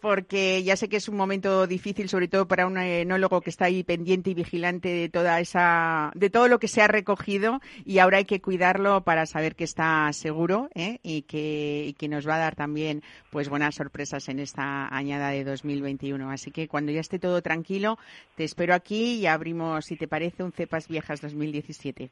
Porque 0.06 0.62
ya 0.62 0.76
sé 0.76 0.88
que 0.88 0.98
es 0.98 1.10
un 1.10 1.18
momento 1.18 1.66
difícil, 1.66 2.10
sobre 2.10 2.28
todo 2.28 2.48
para 2.48 2.68
un 2.68 2.78
enólogo 2.78 3.42
que 3.42 3.50
está 3.50 3.66
ahí 3.66 3.84
pendiente 3.84 4.30
y 4.30 4.36
vigilante 4.36 4.88
de 4.88 5.10
toda 5.10 5.40
esa, 5.40 6.12
de 6.14 6.30
todo 6.30 6.48
lo 6.48 6.60
que 6.60 6.68
se 6.68 6.84
ha 6.84 6.88
recogido 6.88 7.60
y 7.86 7.98
ahora 7.98 8.20
hay 8.20 8.26
que 8.26 8.40
cuidarlo 8.40 9.02
para 9.02 9.26
saber 9.26 9.56
que 9.56 9.64
está 9.64 10.14
seguro 10.14 10.70
¿eh? 10.76 11.00
y, 11.02 11.24
que, 11.24 11.86
y 11.88 11.94
que 11.94 12.08
nos 12.08 12.30
va 12.30 12.36
a 12.36 12.38
dar 12.38 12.56
también 12.56 13.02
pues 13.32 13.50
buenas 13.50 13.74
sorpresas 13.74 14.30
en 14.30 14.38
esta 14.38 14.96
añada 14.96 15.30
de 15.30 15.44
2021. 15.44 16.30
Así 16.30 16.52
que 16.52 16.68
cuando 16.68 16.92
ya 16.92 17.00
esté 17.00 17.18
todo 17.18 17.42
tranquilo, 17.42 17.98
te 18.36 18.44
espero 18.44 18.76
aquí 18.76 19.16
y 19.16 19.26
abrimos, 19.26 19.86
si 19.86 19.96
te 19.96 20.08
parece, 20.08 20.44
un 20.44 20.52
Cepas 20.52 20.88
Viejas 20.88 21.20
2017. 21.20 22.12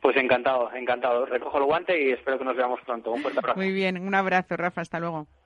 Pues 0.00 0.16
encantado, 0.16 0.72
encantado. 0.72 1.26
Recojo 1.26 1.58
el 1.58 1.64
guante 1.64 2.00
y 2.00 2.12
espero 2.12 2.38
que 2.38 2.44
nos 2.44 2.56
veamos 2.56 2.78
pronto. 2.86 3.10
Un 3.10 3.22
fuerte 3.22 3.40
abrazo. 3.40 3.58
Muy 3.58 3.72
bien, 3.72 3.98
un 3.98 4.14
abrazo, 4.14 4.56
Rafa. 4.56 4.82
Hasta 4.82 5.00
luego. 5.00 5.26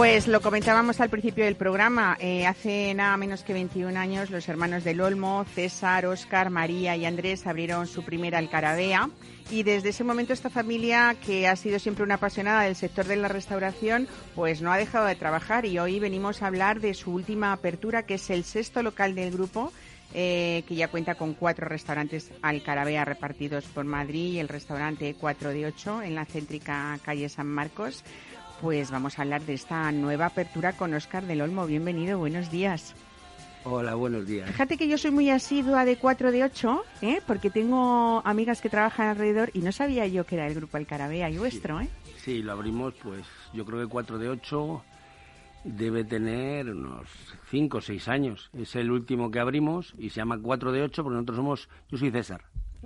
Pues 0.00 0.28
lo 0.28 0.40
comentábamos 0.40 0.98
al 1.02 1.10
principio 1.10 1.44
del 1.44 1.56
programa. 1.56 2.16
Eh, 2.20 2.46
hace 2.46 2.94
nada 2.94 3.18
menos 3.18 3.42
que 3.42 3.52
21 3.52 4.00
años, 4.00 4.30
los 4.30 4.48
hermanos 4.48 4.82
del 4.82 5.02
Olmo, 5.02 5.44
César, 5.54 6.06
Óscar, 6.06 6.48
María 6.48 6.96
y 6.96 7.04
Andrés 7.04 7.46
abrieron 7.46 7.86
su 7.86 8.02
primera 8.02 8.38
alcarabea. 8.38 9.10
Y 9.50 9.62
desde 9.62 9.90
ese 9.90 10.02
momento 10.02 10.32
esta 10.32 10.48
familia, 10.48 11.16
que 11.22 11.46
ha 11.46 11.54
sido 11.54 11.78
siempre 11.78 12.02
una 12.02 12.14
apasionada 12.14 12.62
del 12.62 12.76
sector 12.76 13.04
de 13.04 13.16
la 13.16 13.28
restauración, 13.28 14.08
pues 14.34 14.62
no 14.62 14.72
ha 14.72 14.78
dejado 14.78 15.04
de 15.04 15.16
trabajar. 15.16 15.66
Y 15.66 15.78
hoy 15.78 16.00
venimos 16.00 16.40
a 16.40 16.46
hablar 16.46 16.80
de 16.80 16.94
su 16.94 17.12
última 17.12 17.52
apertura, 17.52 18.04
que 18.04 18.14
es 18.14 18.30
el 18.30 18.44
sexto 18.44 18.82
local 18.82 19.14
del 19.14 19.30
grupo, 19.30 19.70
eh, 20.14 20.64
que 20.66 20.76
ya 20.76 20.88
cuenta 20.88 21.14
con 21.14 21.34
cuatro 21.34 21.68
restaurantes 21.68 22.32
Alcarabea 22.40 23.04
repartidos 23.04 23.66
por 23.66 23.84
Madrid 23.84 24.32
y 24.32 24.38
el 24.38 24.48
restaurante 24.48 25.14
4 25.14 25.50
de 25.50 25.66
8 25.66 26.02
en 26.02 26.14
la 26.16 26.24
céntrica 26.24 26.98
calle 27.04 27.28
San 27.28 27.46
Marcos 27.46 28.02
pues 28.60 28.90
vamos 28.90 29.18
a 29.18 29.22
hablar 29.22 29.42
de 29.42 29.54
esta 29.54 29.90
nueva 29.92 30.26
apertura 30.26 30.72
con 30.72 30.92
Óscar 30.92 31.26
del 31.26 31.40
Olmo. 31.40 31.66
Bienvenido, 31.66 32.18
buenos 32.18 32.50
días. 32.50 32.94
Hola, 33.64 33.94
buenos 33.94 34.26
días. 34.26 34.48
Fíjate 34.50 34.76
que 34.76 34.88
yo 34.88 34.98
soy 34.98 35.10
muy 35.10 35.30
asidua 35.30 35.84
de 35.84 35.96
4 35.96 36.32
de 36.32 36.44
8, 36.44 36.84
¿eh? 37.02 37.20
porque 37.26 37.50
tengo 37.50 38.22
amigas 38.24 38.60
que 38.60 38.70
trabajan 38.70 39.08
alrededor 39.08 39.50
y 39.54 39.60
no 39.60 39.72
sabía 39.72 40.06
yo 40.06 40.24
que 40.24 40.36
era 40.36 40.46
el 40.46 40.54
grupo 40.54 40.76
Alcarabea 40.76 41.30
y 41.30 41.38
vuestro, 41.38 41.78
sí. 41.80 41.86
¿eh? 41.86 41.88
Sí, 42.18 42.42
lo 42.42 42.52
abrimos, 42.52 42.94
pues 43.02 43.24
yo 43.52 43.64
creo 43.64 43.80
que 43.80 43.86
4 43.86 44.18
de 44.18 44.28
8 44.28 44.82
debe 45.64 46.04
tener 46.04 46.70
unos 46.70 47.06
5 47.50 47.78
o 47.78 47.80
6 47.80 48.08
años. 48.08 48.50
Es 48.54 48.76
el 48.76 48.90
último 48.90 49.30
que 49.30 49.40
abrimos 49.40 49.94
y 49.98 50.10
se 50.10 50.16
llama 50.16 50.38
4 50.40 50.72
de 50.72 50.82
8 50.82 51.02
porque 51.02 51.14
nosotros 51.14 51.36
somos, 51.36 51.68
yo 51.88 51.98
soy 51.98 52.10
César. 52.10 52.42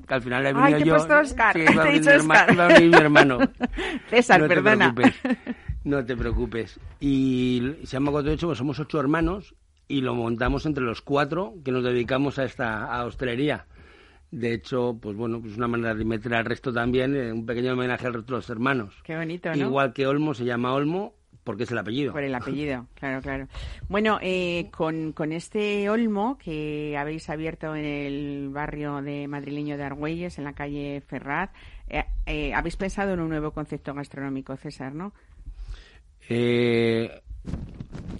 Que 0.07 0.15
al 0.15 0.23
final 0.23 0.47
he 0.47 0.53
venido 0.53 0.77
Ay, 0.79 0.85
yo. 0.85 0.95
puesto 0.97 1.19
Oscar. 1.19 1.53
Sí, 1.55 1.65
Te 1.65 1.73
iba 1.73 1.83
a 1.83 1.87
he 1.87 1.89
venir 1.93 2.01
dicho 2.03 2.11
mi 2.11 2.17
herma- 2.23 2.41
Oscar. 2.49 2.61
a 2.61 2.67
venir 2.69 2.91
mi 2.91 2.97
hermano. 2.97 3.39
César, 4.11 4.41
no 4.41 4.49
perdona. 4.49 4.95
Te 4.95 5.03
preocupes, 5.03 5.57
no 5.85 6.05
te 6.05 6.17
preocupes. 6.17 6.81
Y 7.01 7.73
se 7.85 7.97
llama 7.97 8.11
48, 8.13 8.47
pues 8.47 8.59
somos 8.59 8.79
ocho 8.81 9.01
hermanos 9.01 9.55
y 9.89 10.01
lo 10.01 10.15
montamos 10.15 10.67
entre 10.67 10.83
los 10.85 11.01
cuatro 11.03 11.55
que 11.65 11.71
nos 11.73 11.85
dedicamos 11.85 12.39
a 12.39 12.45
esta 12.45 12.85
a 12.95 13.05
hostelería. 13.05 13.67
De 14.31 14.53
hecho, 14.53 14.99
pues 15.01 15.17
bueno, 15.17 15.41
pues 15.41 15.57
una 15.57 15.69
manera 15.69 15.95
de 15.95 16.05
meter 16.05 16.35
al 16.35 16.45
resto 16.45 16.73
también, 16.73 17.15
eh, 17.15 17.33
un 17.33 17.47
pequeño 17.47 17.75
homenaje 17.75 18.07
al 18.09 18.15
resto 18.15 18.33
de 18.33 18.39
los 18.39 18.51
hermanos. 18.51 18.95
Qué 19.05 19.17
bonito, 19.17 19.49
¿no? 19.51 19.57
Igual 19.57 19.93
que 19.93 20.07
Olmo 20.09 20.35
se 20.35 20.45
llama 20.45 20.73
Olmo 20.75 21.15
porque 21.45 21.65
es 21.65 21.71
el 21.71 21.79
apellido. 21.79 22.13
Por 22.13 22.23
el 22.23 22.35
apellido, 22.35 22.87
claro, 22.95 23.21
claro. 23.21 23.47
Bueno, 23.89 24.19
eh, 24.23 24.69
con, 24.71 25.13
con 25.13 25.33
este 25.33 25.89
Olmo 25.91 26.39
que 26.39 26.97
habéis 26.99 27.29
abierto 27.31 27.75
en 27.77 27.85
el 27.85 28.49
barrio 28.51 29.03
de 29.03 29.29
madrileño 29.29 29.77
de 29.77 29.85
Argüelles, 29.85 30.39
en 30.39 30.45
la 30.45 30.55
calle 30.55 31.03
Ferraz, 31.07 31.51
eh, 31.89 32.05
eh, 32.27 32.55
habéis 32.55 32.77
pensado 32.77 33.13
en 33.13 33.21
un 33.21 33.29
nuevo 33.29 33.53
concepto 33.53 33.95
gastronómico, 33.95 34.57
César, 34.57 34.95
¿no? 34.95 35.13
Eh, 36.29 37.11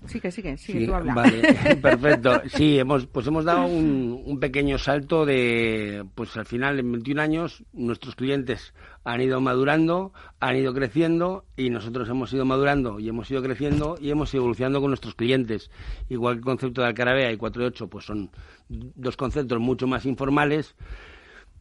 Sigue, 0.07 0.31
sigue, 0.31 0.57
sigue, 0.59 0.81
Sí, 0.81 0.87
tú 0.87 0.95
habla. 0.95 1.15
Vale, 1.15 1.55
perfecto. 1.83 2.43
Sí, 2.49 2.79
hemos, 2.79 3.07
pues 3.07 3.27
hemos 3.27 3.45
dado 3.45 3.67
un, 3.67 4.23
un 4.25 4.39
pequeño 4.39 4.77
salto 4.77 5.25
de, 5.25 6.05
pues 6.15 6.37
al 6.37 6.45
final 6.45 6.79
en 6.79 6.93
21 6.93 7.23
años 7.23 7.65
nuestros 7.73 8.15
clientes 8.15 8.75
han 9.05 9.21
ido 9.21 9.41
madurando, 9.41 10.13
han 10.41 10.57
ido 10.57 10.73
creciendo 10.75 11.45
y 11.57 11.71
nosotros 11.71 12.09
hemos 12.09 12.33
ido 12.33 12.45
madurando 12.45 12.99
y 12.99 13.09
hemos 13.09 13.31
ido 13.31 13.43
creciendo 13.43 13.97
y 14.01 14.11
hemos 14.11 14.33
ido 14.33 14.43
evolucionando 14.43 14.81
con 14.81 14.91
nuestros 14.91 15.15
clientes. 15.15 15.71
Igual 16.09 16.35
que 16.35 16.39
el 16.39 16.45
concepto 16.45 16.81
de 16.81 16.89
Alcarabea 16.89 17.31
y 17.31 17.37
4 17.37 17.63
y 17.63 17.67
8, 17.67 17.89
pues 17.89 18.07
son 18.07 18.31
dos 18.69 19.17
conceptos 19.17 19.61
mucho 19.61 19.87
más 19.87 20.07
informales. 20.07 20.75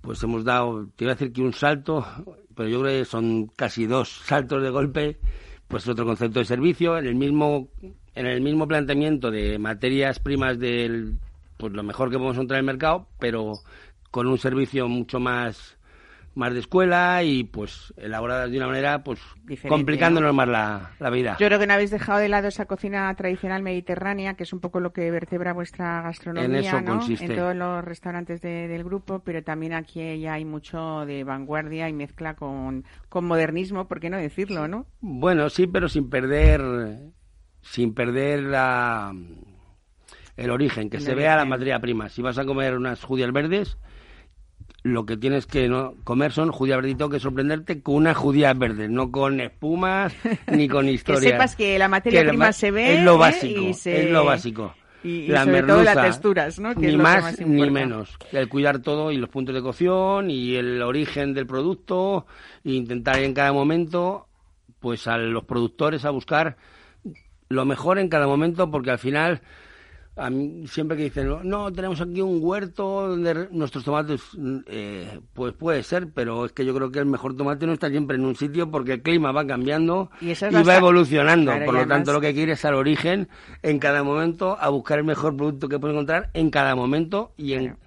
Pues 0.01 0.21
hemos 0.23 0.43
dado, 0.43 0.87
te 0.95 1.05
iba 1.05 1.13
a 1.13 1.15
decir 1.15 1.31
que 1.31 1.41
un 1.41 1.53
salto, 1.53 2.05
pero 2.55 2.69
yo 2.69 2.81
creo 2.81 2.99
que 2.99 3.05
son 3.05 3.47
casi 3.47 3.85
dos 3.85 4.09
saltos 4.09 4.61
de 4.63 4.69
golpe 4.69 5.19
pues 5.67 5.87
otro 5.87 6.05
concepto 6.05 6.37
de 6.37 6.45
servicio 6.45 6.97
en 6.99 7.07
el 7.07 7.15
mismo 7.15 7.69
en 8.15 8.27
el 8.27 8.41
mismo 8.41 8.67
planteamiento 8.67 9.31
de 9.31 9.57
materias 9.57 10.19
primas 10.19 10.59
del 10.59 11.17
pues 11.57 11.73
lo 11.73 11.81
mejor 11.81 12.09
que 12.09 12.17
podemos 12.17 12.35
encontrar 12.35 12.59
en 12.59 12.65
el 12.67 12.73
mercado 12.73 13.07
pero 13.17 13.53
con 14.11 14.27
un 14.27 14.37
servicio 14.37 14.87
mucho 14.87 15.19
más 15.19 15.77
más 16.35 16.53
de 16.53 16.59
escuela 16.59 17.23
y 17.23 17.43
pues 17.43 17.93
elaboradas 17.97 18.49
de 18.49 18.57
una 18.57 18.67
manera 18.67 19.03
pues 19.03 19.19
complicándonos 19.67 20.33
más 20.33 20.47
la, 20.47 20.91
la, 20.99 21.09
vida. 21.09 21.37
Yo 21.39 21.47
creo 21.47 21.59
que 21.59 21.67
no 21.67 21.73
habéis 21.73 21.91
dejado 21.91 22.19
de 22.19 22.29
lado 22.29 22.47
esa 22.47 22.65
cocina 22.65 23.13
tradicional 23.15 23.61
mediterránea, 23.61 24.33
que 24.35 24.43
es 24.43 24.53
un 24.53 24.59
poco 24.59 24.79
lo 24.79 24.93
que 24.93 25.11
vertebra 25.11 25.53
vuestra 25.53 26.01
gastronomía, 26.01 26.59
en 26.59 26.65
eso 26.65 26.81
¿no? 26.81 26.97
Consiste. 26.97 27.25
En 27.25 27.35
todos 27.35 27.55
los 27.55 27.83
restaurantes 27.83 28.41
del 28.41 28.83
grupo, 28.83 29.19
pero 29.19 29.43
también 29.43 29.73
aquí 29.73 30.19
ya 30.19 30.33
hay 30.33 30.45
mucho 30.45 31.05
de 31.05 31.23
vanguardia 31.23 31.89
y 31.89 31.93
mezcla 31.93 32.35
con, 32.35 32.85
con 33.09 33.25
modernismo, 33.25 33.87
¿por 33.87 33.99
qué 33.99 34.09
no 34.09 34.17
decirlo, 34.17 34.67
no? 34.67 34.87
Bueno, 35.01 35.49
sí, 35.49 35.67
pero 35.67 35.87
sin 35.89 36.09
perder 36.09 36.61
sin 37.61 37.93
perder 37.93 38.43
la 38.43 39.15
el 40.35 40.49
origen, 40.49 40.89
que 40.89 40.99
se 40.99 41.13
vea 41.13 41.35
la 41.35 41.45
materia 41.45 41.79
prima. 41.79 42.09
Si 42.09 42.21
vas 42.21 42.37
a 42.37 42.45
comer 42.45 42.75
unas 42.75 43.03
judías 43.03 43.31
verdes, 43.31 43.77
lo 44.83 45.05
que 45.05 45.15
tienes 45.15 45.45
que 45.45 45.69
no 45.69 45.95
comer 46.03 46.33
son 46.33 46.51
judías 46.51 46.77
verdes 46.77 46.91
y 46.93 46.95
tengo 46.95 47.09
que 47.09 47.19
sorprenderte 47.19 47.81
con 47.81 47.95
unas 47.95 48.17
judías 48.17 48.57
verdes, 48.57 48.89
no 48.89 49.11
con 49.11 49.39
espumas 49.39 50.13
ni 50.47 50.67
con 50.67 50.89
historias. 50.89 51.23
que 51.23 51.29
sepas 51.31 51.55
que 51.55 51.79
la 51.79 51.87
materia 51.87 52.27
prima 52.27 52.51
se 52.51 52.69
ve 52.69 52.97
es 52.97 53.03
lo 53.03 53.17
básico, 53.17 53.61
es 53.69 54.09
lo 54.09 54.25
básico. 54.25 54.75
Y, 55.03 55.27
la 55.27 55.43
sobre 55.43 55.63
todo 55.63 55.83
las 55.83 56.01
texturas, 56.01 56.59
¿no? 56.59 56.73
ni 56.75 56.95
más, 56.95 57.37
ni 57.39 57.69
menos. 57.69 58.17
El 58.31 58.47
cuidar 58.47 58.79
todo 58.79 59.11
y 59.11 59.17
los 59.17 59.29
puntos 59.29 59.53
de 59.53 59.61
cocción 59.61 60.31
y 60.31 60.55
el 60.55 60.81
origen 60.81 61.33
del 61.33 61.45
producto 61.45 62.25
e 62.63 62.71
intentar 62.71 63.19
en 63.19 63.33
cada 63.33 63.51
momento, 63.51 64.27
pues 64.79 65.07
a 65.07 65.17
los 65.17 65.43
productores 65.43 66.05
a 66.05 66.09
buscar 66.09 66.55
lo 67.49 67.65
mejor 67.65 67.99
en 67.99 68.07
cada 68.07 68.27
momento 68.27 68.71
porque 68.71 68.91
al 68.91 68.99
final 68.99 69.41
a 70.15 70.29
mí, 70.29 70.67
siempre 70.67 70.95
que 70.95 71.03
dicen, 71.03 71.27
no, 71.43 71.71
tenemos 71.71 71.99
aquí 71.99 72.21
un 72.21 72.39
huerto 72.41 73.09
donde 73.09 73.47
nuestros 73.51 73.83
tomates, 73.83 74.21
eh, 74.67 75.19
pues 75.33 75.53
puede 75.53 75.81
ser, 75.81 76.09
pero 76.13 76.45
es 76.45 76.51
que 76.51 76.65
yo 76.65 76.75
creo 76.75 76.91
que 76.91 76.99
el 76.99 77.05
mejor 77.05 77.35
tomate 77.35 77.65
no 77.65 77.73
está 77.73 77.89
siempre 77.89 78.17
en 78.17 78.25
un 78.25 78.35
sitio 78.35 78.69
porque 78.69 78.93
el 78.93 79.01
clima 79.01 79.31
va 79.31 79.47
cambiando 79.47 80.11
y, 80.21 80.33
va 80.33 80.77
evolucionando. 80.77 81.53
Por 81.65 81.73
lo 81.73 81.87
tanto, 81.87 82.13
lo 82.13 82.21
que 82.21 82.33
quiere 82.33 82.51
es 82.51 82.65
al 82.65 82.75
origen 82.75 83.27
en 83.63 83.79
cada 83.79 84.03
momento, 84.03 84.57
a 84.59 84.69
buscar 84.69 84.99
el 84.99 85.05
mejor 85.05 85.35
producto 85.35 85.67
que 85.67 85.79
puede 85.79 85.93
encontrar 85.93 86.29
en 86.33 86.51
cada 86.51 86.75
momento 86.75 87.33
y 87.35 87.53
en, 87.53 87.77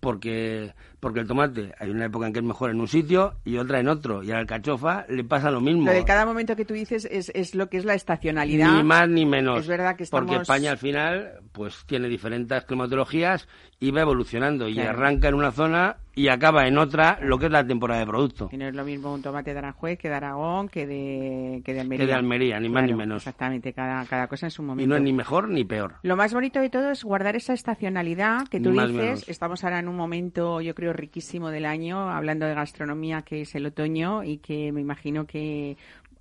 porque 0.00 0.74
porque 1.00 1.20
el 1.20 1.26
tomate 1.26 1.74
hay 1.78 1.90
una 1.90 2.06
época 2.06 2.26
en 2.26 2.32
que 2.32 2.40
es 2.40 2.44
mejor 2.44 2.70
en 2.70 2.80
un 2.80 2.88
sitio 2.88 3.34
y 3.44 3.56
otra 3.58 3.80
en 3.80 3.88
otro 3.88 4.22
y 4.22 4.30
a 4.30 4.34
la 4.34 4.40
alcachofa 4.40 5.06
le 5.08 5.24
pasa 5.24 5.50
lo 5.50 5.60
mismo. 5.60 5.84
Lo 5.86 5.92
de 5.92 6.04
cada 6.04 6.26
momento 6.26 6.56
que 6.56 6.64
tú 6.64 6.74
dices 6.74 7.06
es, 7.10 7.30
es 7.34 7.54
lo 7.54 7.68
que 7.68 7.78
es 7.78 7.84
la 7.84 7.94
estacionalidad. 7.94 8.72
Ni 8.72 8.82
más 8.82 9.08
ni 9.08 9.24
menos. 9.24 9.60
Es 9.60 9.68
verdad 9.68 9.96
que 9.96 10.04
Porque 10.10 10.36
España 10.36 10.72
al 10.72 10.78
final 10.78 11.40
pues 11.52 11.84
tiene 11.86 12.08
diferentes 12.08 12.64
climatologías 12.64 13.48
y 13.80 13.90
va 13.92 14.00
evolucionando 14.02 14.68
y 14.68 14.80
arranca 14.80 15.28
en 15.28 15.34
una 15.34 15.52
zona 15.52 15.96
y 16.14 16.28
acaba 16.28 16.66
en 16.66 16.78
otra 16.78 17.20
lo 17.22 17.38
que 17.38 17.46
es 17.46 17.52
la 17.52 17.64
temporada 17.64 18.00
de 18.00 18.06
producto. 18.06 18.48
Y 18.50 18.56
no 18.56 18.66
es 18.66 18.74
lo 18.74 18.84
mismo 18.84 19.14
un 19.14 19.22
tomate 19.22 19.52
de 19.52 19.58
Aranjuez 19.58 19.98
que 19.98 20.08
de 20.08 20.14
Aragón 20.16 20.68
que 20.68 20.84
de, 20.84 21.62
que 21.64 21.74
de 21.74 21.80
Almería. 21.80 22.04
Que 22.04 22.10
de 22.10 22.18
Almería, 22.18 22.58
ni 22.58 22.68
más 22.68 22.84
ni 22.84 22.94
menos. 22.94 23.18
Exactamente, 23.18 23.72
cada, 23.72 24.04
cada 24.06 24.26
cosa 24.26 24.46
en 24.46 24.50
su 24.50 24.64
momento. 24.64 24.82
Y 24.82 24.88
no 24.88 24.96
es 24.96 25.02
ni 25.02 25.12
mejor 25.12 25.48
ni 25.48 25.64
peor. 25.64 25.94
Lo 26.02 26.16
más 26.16 26.34
bonito 26.34 26.60
de 26.60 26.70
todo 26.70 26.90
es 26.90 27.04
guardar 27.04 27.36
esa 27.36 27.52
estacionalidad 27.52 28.48
que 28.48 28.58
tú 28.58 28.72
dices. 28.72 29.28
Estamos 29.28 29.62
ahora 29.62 29.78
en 29.78 29.88
un 29.88 29.96
momento, 29.96 30.60
yo 30.60 30.74
creo, 30.74 30.92
riquísimo 30.92 31.50
del 31.50 31.66
año, 31.66 32.10
hablando 32.10 32.46
de 32.46 32.54
gastronomía, 32.54 33.22
que 33.22 33.42
es 33.42 33.54
el 33.54 33.66
otoño 33.66 34.24
y 34.24 34.38
que 34.38 34.72
me 34.72 34.80
imagino 34.80 35.24
que 35.24 35.76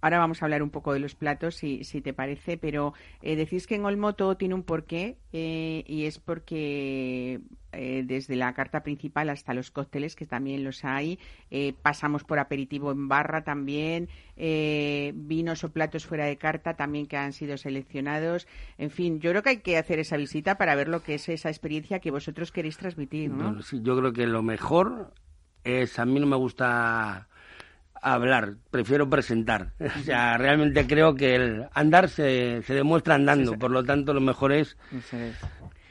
ahora 0.07 0.19
vamos 0.19 0.41
a 0.41 0.45
hablar 0.45 0.63
un 0.63 0.69
poco 0.69 0.93
de 0.93 0.99
los 0.99 1.15
platos, 1.15 1.55
si, 1.55 1.83
si 1.83 2.01
te 2.01 2.13
parece, 2.13 2.57
pero 2.57 2.93
eh, 3.21 3.35
decís 3.35 3.67
que 3.67 3.75
en 3.75 3.83
Olmo 3.83 4.13
todo 4.13 4.37
tiene 4.37 4.55
un 4.55 4.63
porqué 4.63 5.17
eh, 5.33 5.83
y 5.85 6.05
es 6.05 6.17
porque 6.17 7.41
eh, 7.73 8.03
desde 8.05 8.37
la 8.37 8.53
carta 8.53 8.83
principal 8.83 9.29
hasta 9.29 9.53
los 9.53 9.69
cócteles, 9.69 10.15
que 10.15 10.25
también 10.25 10.63
los 10.63 10.85
hay, 10.85 11.19
eh, 11.51 11.73
pasamos 11.81 12.23
por 12.23 12.39
aperitivo 12.39 12.91
en 12.91 13.09
barra 13.09 13.43
también, 13.43 14.07
vinos 14.37 15.63
o 15.65 15.71
platos 15.73 16.05
fuera 16.05 16.25
de 16.25 16.37
carta 16.37 16.75
también 16.75 17.05
que 17.05 17.17
han 17.17 17.33
sido 17.33 17.57
seleccionados. 17.57 18.47
En 18.77 18.91
fin, 18.91 19.19
yo 19.19 19.31
creo 19.31 19.43
que 19.43 19.49
hay 19.49 19.57
que 19.57 19.77
hacer 19.77 19.99
esa 19.99 20.15
visita 20.15 20.57
para 20.57 20.75
ver 20.75 20.87
lo 20.87 21.03
que 21.03 21.15
es 21.15 21.27
esa 21.27 21.49
experiencia 21.49 21.99
que 21.99 22.11
vosotros 22.11 22.53
queréis 22.53 22.77
transmitir, 22.77 23.29
¿no? 23.29 23.59
yo 23.59 23.97
creo 23.97 24.13
que 24.13 24.25
lo 24.25 24.41
mejor 24.41 25.13
es, 25.65 25.99
a 25.99 26.05
mí 26.05 26.19
no 26.19 26.27
me 26.27 26.37
gusta 26.37 27.27
hablar, 28.13 28.55
prefiero 28.71 29.09
presentar. 29.09 29.71
O 29.79 30.03
sea, 30.03 30.37
realmente 30.37 30.87
creo 30.87 31.15
que 31.15 31.35
el 31.35 31.67
andar 31.73 32.09
se, 32.09 32.61
se 32.63 32.73
demuestra 32.73 33.15
andando, 33.15 33.57
por 33.57 33.71
lo 33.71 33.83
tanto 33.83 34.13
lo 34.13 34.21
mejor 34.21 34.51
es 34.51 34.77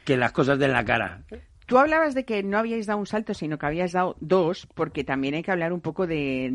que 0.04 0.16
las 0.16 0.32
cosas 0.32 0.58
den 0.58 0.72
la 0.72 0.84
cara. 0.84 1.22
Tú 1.66 1.78
hablabas 1.78 2.14
de 2.14 2.24
que 2.24 2.44
no 2.44 2.58
habíais 2.58 2.86
dado 2.86 3.00
un 3.00 3.06
salto, 3.06 3.34
sino 3.34 3.58
que 3.58 3.66
habías 3.66 3.90
dado 3.90 4.16
dos, 4.20 4.68
porque 4.74 5.02
también 5.02 5.34
hay 5.34 5.42
que 5.42 5.50
hablar 5.50 5.72
un 5.72 5.80
poco 5.80 6.06
de, 6.06 6.50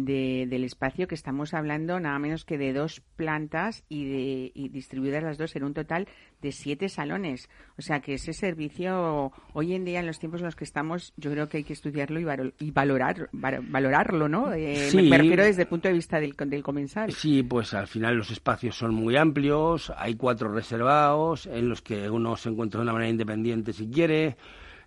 del 0.47 0.63
espacio 0.63 1.05
que 1.09 1.15
estamos 1.15 1.53
hablando, 1.53 1.99
nada 1.99 2.17
menos 2.17 2.45
que 2.45 2.57
de 2.57 2.71
dos 2.71 3.01
plantas 3.17 3.83
y, 3.89 4.05
de, 4.05 4.51
y 4.55 4.69
distribuidas 4.69 5.21
las 5.21 5.37
dos 5.37 5.53
en 5.57 5.65
un 5.65 5.73
total 5.73 6.07
de 6.41 6.53
siete 6.53 6.87
salones. 6.87 7.49
O 7.77 7.81
sea 7.81 7.99
que 7.99 8.13
ese 8.13 8.31
servicio, 8.31 9.33
hoy 9.51 9.73
en 9.73 9.83
día, 9.83 9.99
en 9.99 10.07
los 10.07 10.17
tiempos 10.17 10.39
en 10.39 10.45
los 10.45 10.55
que 10.55 10.63
estamos, 10.63 11.13
yo 11.17 11.29
creo 11.29 11.49
que 11.49 11.57
hay 11.57 11.63
que 11.65 11.73
estudiarlo 11.73 12.17
y, 12.57 12.71
valorar, 12.71 13.29
valorarlo, 13.33 14.29
¿no? 14.29 14.53
Eh, 14.53 14.91
me, 14.95 15.17
refiero 15.17 15.43
desde 15.43 15.63
el 15.63 15.67
punto 15.67 15.89
de 15.89 15.93
vista 15.93 16.21
del, 16.21 16.37
del 16.37 16.63
comensal. 16.63 17.11
Sí, 17.11 17.43
pues 17.43 17.73
al 17.73 17.87
final 17.87 18.15
los 18.15 18.31
espacios 18.31 18.77
son 18.77 18.93
muy 18.93 19.17
amplios, 19.17 19.91
hay 19.97 20.15
cuatro 20.15 20.53
reservados 20.53 21.47
en 21.47 21.67
los 21.67 21.81
que 21.81 22.09
uno 22.09 22.37
se 22.37 22.47
encuentra 22.47 22.79
de 22.79 22.83
una 22.83 22.93
manera 22.93 23.11
independiente 23.11 23.73
si 23.73 23.87
quiere 23.89 24.37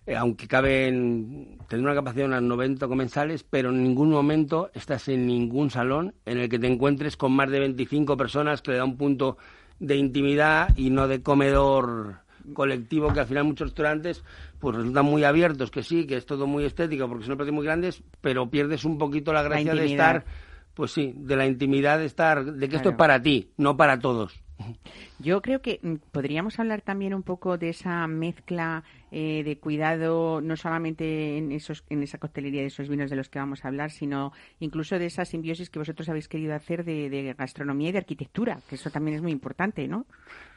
eh, 0.07 0.15
aunque 0.15 0.47
caben, 0.47 1.57
tener 1.67 1.83
una 1.83 1.95
capacidad 1.95 2.23
de 2.23 2.29
unas 2.29 2.43
90 2.43 2.87
comensales, 2.87 3.43
pero 3.43 3.69
en 3.69 3.83
ningún 3.83 4.11
momento 4.11 4.69
estás 4.73 5.07
en 5.07 5.25
ningún 5.25 5.71
salón 5.71 6.13
en 6.25 6.37
el 6.37 6.49
que 6.49 6.59
te 6.59 6.67
encuentres 6.67 7.17
con 7.17 7.31
más 7.31 7.49
de 7.49 7.59
25 7.59 8.15
personas 8.15 8.61
que 8.61 8.71
le 8.71 8.77
da 8.77 8.85
un 8.85 8.97
punto 8.97 9.37
de 9.79 9.95
intimidad 9.95 10.69
y 10.77 10.89
no 10.89 11.07
de 11.07 11.21
comedor 11.21 12.17
colectivo 12.53 13.11
que 13.11 13.21
al 13.21 13.25
final 13.25 13.45
muchos 13.45 13.69
restaurantes 13.69 14.23
pues 14.59 14.75
resultan 14.75 15.05
muy 15.05 15.23
abiertos, 15.23 15.71
que 15.71 15.83
sí, 15.83 16.05
que 16.05 16.17
es 16.17 16.25
todo 16.25 16.45
muy 16.45 16.65
estético 16.65 17.07
porque 17.07 17.25
son 17.25 17.37
precios 17.37 17.55
muy 17.55 17.65
grandes, 17.65 18.03
pero 18.21 18.49
pierdes 18.49 18.85
un 18.85 18.97
poquito 18.97 19.33
la 19.33 19.41
gracia 19.41 19.73
de 19.73 19.85
estar, 19.85 20.25
pues 20.73 20.91
sí, 20.91 21.13
de 21.17 21.35
la 21.35 21.47
intimidad 21.47 21.97
de 21.97 22.05
estar, 22.05 22.45
de 22.45 22.69
que 22.69 22.75
esto 22.75 22.89
es 22.89 22.95
para 22.95 23.21
ti, 23.21 23.49
no 23.57 23.75
para 23.75 23.99
todos. 23.99 24.44
Yo 25.19 25.41
creo 25.41 25.61
que 25.61 25.79
mm, 25.81 25.95
podríamos 26.11 26.59
hablar 26.59 26.81
también 26.81 27.13
un 27.13 27.23
poco 27.23 27.57
de 27.57 27.69
esa 27.69 28.07
mezcla 28.07 28.83
eh, 29.11 29.43
de 29.43 29.57
cuidado, 29.57 30.41
no 30.41 30.55
solamente 30.55 31.37
en, 31.37 31.51
esos, 31.51 31.83
en 31.89 32.03
esa 32.03 32.17
coctelería 32.17 32.61
de 32.61 32.67
esos 32.67 32.89
vinos 32.89 33.09
de 33.09 33.15
los 33.15 33.29
que 33.29 33.39
vamos 33.39 33.63
a 33.63 33.69
hablar, 33.69 33.91
sino 33.91 34.33
incluso 34.59 34.99
de 34.99 35.05
esa 35.05 35.25
simbiosis 35.25 35.69
que 35.69 35.79
vosotros 35.79 36.09
habéis 36.09 36.27
querido 36.27 36.53
hacer 36.53 36.83
de, 36.83 37.33
gastronomía 37.37 37.89
y 37.89 37.91
de 37.93 37.99
arquitectura, 37.99 38.59
que 38.67 38.75
eso 38.75 38.89
también 38.89 39.15
es 39.15 39.21
muy 39.21 39.31
importante, 39.31 39.87
¿no? 39.87 40.05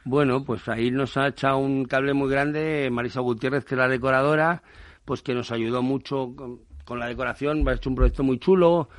Bueno, 0.03 0.43
pues 0.43 0.67
ahí 0.67 0.91
nos 0.91 1.17
ha 1.17 1.27
echado 1.27 1.57
un 1.57 1.85
cable 1.85 2.13
muy 2.13 2.29
grande 2.29 2.89
Marisa 2.91 3.21
Gutiérrez, 3.21 3.65
que 3.65 3.75
es 3.75 3.79
la 3.79 3.87
decoradora, 3.87 4.63
pues 5.05 5.21
que 5.21 5.33
nos 5.33 5.51
ayudó 5.51 5.81
mucho 5.81 6.33
con, 6.35 6.99
la 6.99 7.07
decoración, 7.07 7.67
ha 7.67 7.73
hecho 7.73 7.89
un 7.89 7.95
proyecto 7.95 8.23
muy 8.23 8.39
chulo, 8.39 8.89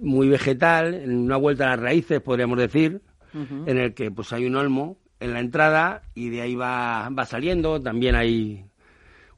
muy 0.00 0.28
vegetal, 0.28 0.94
en 0.94 1.18
una 1.18 1.36
vuelta 1.36 1.66
a 1.66 1.76
las 1.76 1.80
raíces, 1.80 2.20
podríamos 2.22 2.58
decir, 2.58 3.02
en 3.66 3.78
el 3.78 3.94
que 3.94 4.10
pues 4.10 4.32
hay 4.32 4.46
un 4.46 4.56
olmo 4.56 4.96
en 5.20 5.32
la 5.32 5.40
entrada 5.40 6.02
y 6.14 6.30
de 6.30 6.42
ahí 6.42 6.54
va, 6.54 7.08
va 7.10 7.24
saliendo. 7.26 7.80
También 7.80 8.14
hay 8.14 8.64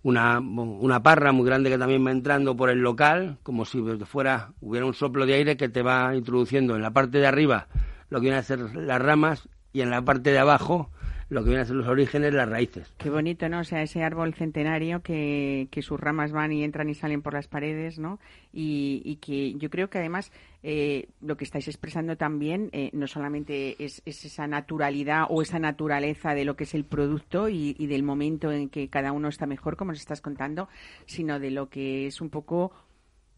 una, 0.03 0.41
una 0.41 1.03
parra 1.03 1.33
muy 1.33 1.47
grande 1.47 1.71
que 1.71 1.79
también 1.79 2.07
va 2.07 2.11
entrando 2.11 2.57
por 2.57 2.71
el 2.71 2.79
local, 2.79 3.39
como 3.43 3.65
si 3.65 3.83
fuera 4.05 4.53
hubiera 4.61 4.87
un 4.87 4.95
soplo 4.95 5.27
de 5.27 5.35
aire 5.35 5.57
que 5.57 5.69
te 5.69 5.83
va 5.83 6.15
introduciendo 6.15 6.77
en 6.77 6.83
la 6.83 6.91
parte 6.91 7.19
de 7.19 7.27
arriba 7.27 7.69
lo 8.09 8.19
que 8.19 8.25
vienen 8.25 8.41
a 8.41 8.43
ser 8.43 8.59
las 8.75 9.01
ramas 9.01 9.49
y 9.73 9.83
en 9.83 9.91
la 9.91 10.03
parte 10.03 10.33
de 10.33 10.39
abajo 10.39 10.91
lo 11.31 11.43
que 11.43 11.51
vienen 11.51 11.63
a 11.63 11.65
ser 11.65 11.77
los 11.77 11.87
orígenes, 11.87 12.35
las 12.35 12.49
raíces. 12.49 12.93
Qué 12.99 13.09
bonito, 13.09 13.49
¿no? 13.49 13.61
O 13.61 13.65
sea, 13.65 13.83
ese 13.83 14.03
árbol 14.03 14.35
centenario 14.35 15.01
que, 15.01 15.69
que 15.71 15.81
sus 15.81 15.99
ramas 15.99 16.33
van 16.33 16.53
y 16.53 16.65
entran 16.65 16.89
y 16.89 16.95
salen 16.95 17.23
por 17.23 17.35
las 17.35 17.47
paredes, 17.47 17.99
¿no? 17.99 18.19
Y, 18.53 19.19
que 19.21 19.55
yo 19.55 19.71
creo 19.71 19.91
que 19.91 19.99
además 19.99 20.33
eh, 20.63 21.09
lo 21.21 21.37
que 21.37 21.45
estáis 21.45 21.69
expresando 21.69 22.17
también 22.17 22.69
eh, 22.73 22.91
no 22.93 23.07
solamente 23.07 23.83
es, 23.83 24.03
esa 24.05 24.47
naturalidad 24.49 25.27
o 25.29 25.43
esa 25.43 25.59
naturaleza 25.59 26.35
de 26.35 26.45
lo 26.45 26.57
que 26.57 26.65
es 26.65 26.75
el 26.75 26.85
producto 26.85 27.49
y, 27.49 27.77
y 27.79 27.87
del 27.87 28.03
momento 28.03 28.51
en 28.51 28.69
que 28.69 28.89
cada 28.89 29.13
uno 29.13 29.29
está 29.29 29.47
mejor, 29.47 29.77
como 29.77 29.93
nos 29.93 30.01
estás 30.01 30.21
contando, 30.21 30.69
sino 31.07 31.39
de 31.39 31.51
lo 31.51 31.69
que 31.69 32.07
es 32.07 32.21
un 32.21 32.31
poco 32.31 32.73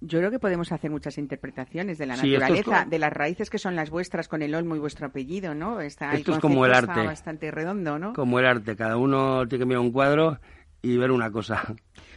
yo 0.04 0.18
creo 0.18 0.30
que 0.30 0.38
podemos 0.38 0.72
hacer 0.72 0.90
muchas 0.90 1.16
interpretaciones 1.18 1.96
de 1.98 2.06
la 2.06 2.16
naturaleza, 2.16 2.84
de 2.84 2.98
las 2.98 3.12
raíces 3.12 3.50
que 3.50 3.58
son 3.58 3.76
las 3.76 3.90
vuestras 3.90 4.28
con 4.28 4.42
el 4.42 4.54
olmo 4.54 4.74
y 4.76 4.78
vuestro 4.78 5.06
apellido, 5.06 5.54
¿no? 5.54 5.80
Está, 5.80 6.12
esto 6.12 6.32
es 6.32 6.38
como 6.38 6.66
el 6.66 6.74
arte. 6.74 7.04
bastante 7.04 7.50
redondo, 7.50 7.98
¿no? 7.98 8.12
Como 8.12 8.38
el 8.40 8.46
arte, 8.46 8.76
cada 8.76 8.96
uno 8.96 9.46
tiene 9.46 9.62
que 9.62 9.66
mirar 9.66 9.80
un 9.80 9.92
cuadro 9.92 10.38
y 10.82 10.96
ver 10.96 11.12
una 11.12 11.30
cosa. 11.30 11.74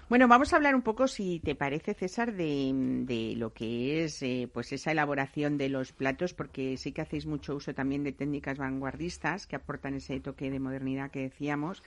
Bueno, 0.08 0.28
vamos 0.28 0.54
a 0.54 0.58
hablar 0.58 0.76
un 0.76 0.84
poco, 0.84 1.08
si 1.08 1.40
te 1.40 1.56
parece, 1.56 1.96
César, 1.96 2.34
de, 2.34 3.34
lo 3.38 3.54
que 3.54 4.04
es 4.04 4.22
eh, 4.22 4.48
pues 4.54 4.72
esa 4.72 4.92
elaboración 4.92 5.58
de 5.58 5.68
los 5.68 5.94
platos, 5.94 6.36
porque 6.36 6.78
sí 6.78 6.92
que 6.92 7.02
hacéis 7.02 7.26
mucho 7.26 7.56
uso 7.56 7.74
también 7.74 8.04
de 8.04 8.12
técnicas 8.12 8.60
vanguardistas 8.60 9.48
que 9.48 9.56
aportan 9.56 9.96
ese 9.96 10.20
toque 10.20 10.52
de 10.52 10.60
modernidad 10.60 11.10
que 11.10 11.22
decíamos. 11.22 11.82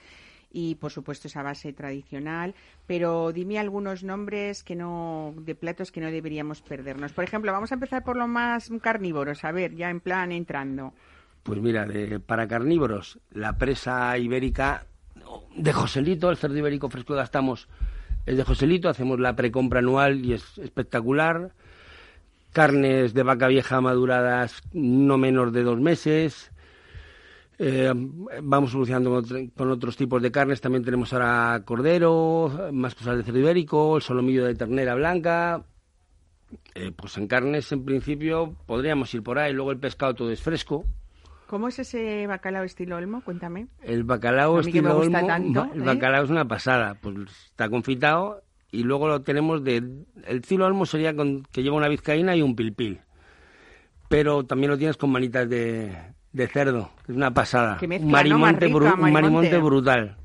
Y 0.51 0.75
por 0.75 0.91
supuesto 0.91 1.27
esa 1.27 1.43
base 1.43 1.73
tradicional, 1.73 2.55
pero 2.87 3.31
dime 3.31 3.59
algunos 3.59 4.03
nombres 4.03 4.63
que 4.63 4.75
no 4.75 5.33
de 5.37 5.55
platos 5.55 5.91
que 5.91 6.01
no 6.01 6.11
deberíamos 6.11 6.61
perdernos. 6.61 7.13
Por 7.13 7.23
ejemplo, 7.23 7.51
vamos 7.51 7.71
a 7.71 7.75
empezar 7.75 8.03
por 8.03 8.17
lo 8.17 8.27
más 8.27 8.71
carnívoros, 8.81 9.43
a 9.43 9.51
ver, 9.51 9.75
ya 9.75 9.89
en 9.89 9.99
plan 9.99 10.31
entrando. 10.31 10.93
Pues 11.43 11.61
mira, 11.61 11.87
para 12.25 12.47
carnívoros, 12.47 13.19
la 13.31 13.57
presa 13.57 14.17
ibérica 14.17 14.85
de 15.55 15.73
Joselito, 15.73 16.29
el 16.29 16.37
cerdo 16.37 16.57
ibérico 16.57 16.89
fresco 16.89 17.13
que 17.13 17.19
gastamos 17.19 17.67
es 18.25 18.37
de 18.37 18.43
Joselito, 18.43 18.89
hacemos 18.89 19.19
la 19.19 19.35
precompra 19.35 19.79
anual 19.79 20.23
y 20.25 20.33
es 20.33 20.57
espectacular. 20.57 21.51
Carnes 22.53 23.13
de 23.13 23.23
vaca 23.23 23.47
vieja 23.47 23.79
maduradas 23.79 24.61
no 24.73 25.17
menos 25.17 25.53
de 25.53 25.63
dos 25.63 25.79
meses. 25.79 26.51
Eh, 27.61 27.91
vamos 28.41 28.71
solucionando 28.71 29.21
con, 29.53 29.71
otros 29.71 29.97
tipos 29.97 30.21
de 30.21 30.31
carnes. 30.31 30.61
También 30.61 30.83
tenemos 30.83 31.11
ahora 31.11 31.61
cordero, 31.65 32.69
más 32.71 32.95
cosas 32.95 33.17
de 33.17 33.23
cerdo 33.23 33.39
ibérico, 33.39 33.97
el 33.97 34.01
solomillo 34.01 34.45
de 34.45 34.55
ternera 34.55 34.95
blanca. 34.95 35.65
Eh, 36.73 36.93
pues 36.95 37.17
en 37.17 37.27
carnes, 37.27 37.69
en 37.73 37.83
principio, 37.83 38.55
podríamos 38.65 39.13
ir 39.13 39.21
por 39.23 39.37
ahí. 39.37 39.51
Luego 39.51 39.71
el 39.71 39.77
pescado 39.77 40.15
todo 40.15 40.31
es 40.31 40.41
fresco. 40.41 40.85
¿Cómo 41.47 41.67
es 41.67 41.79
ese 41.79 42.27
bacalao 42.27 42.63
estilo 42.63 42.95
Olmo? 42.95 43.21
Cuéntame. 43.23 43.67
El 43.81 44.05
bacalao 44.05 44.61
estilo 44.61 44.97
Olmo, 44.97 45.19
el 45.19 45.81
¿eh? 45.81 45.83
bacalao 45.83 46.23
es 46.23 46.29
una 46.29 46.47
pasada. 46.47 46.95
Pues 47.01 47.17
está 47.47 47.69
confitado 47.69 48.41
y 48.71 48.83
luego 48.83 49.09
lo 49.09 49.21
tenemos 49.21 49.63
de... 49.65 49.77
El 49.77 50.37
estilo 50.37 50.65
Olmo 50.65 50.85
sería 50.85 51.13
con, 51.13 51.43
que 51.51 51.61
lleva 51.61 51.75
una 51.75 51.89
vizcaína 51.89 52.37
y 52.37 52.41
un 52.41 52.55
pilpil. 52.55 53.01
Pero 54.07 54.45
también 54.45 54.71
lo 54.71 54.77
tienes 54.77 54.95
con 54.95 55.11
manitas 55.11 55.49
de, 55.49 55.91
de 56.31 56.47
cerdo, 56.47 56.91
es 57.07 57.15
una 57.15 57.33
pasada. 57.33 57.79
un 57.81 58.11
marimonte, 58.11 58.67
brutal, 59.57 60.15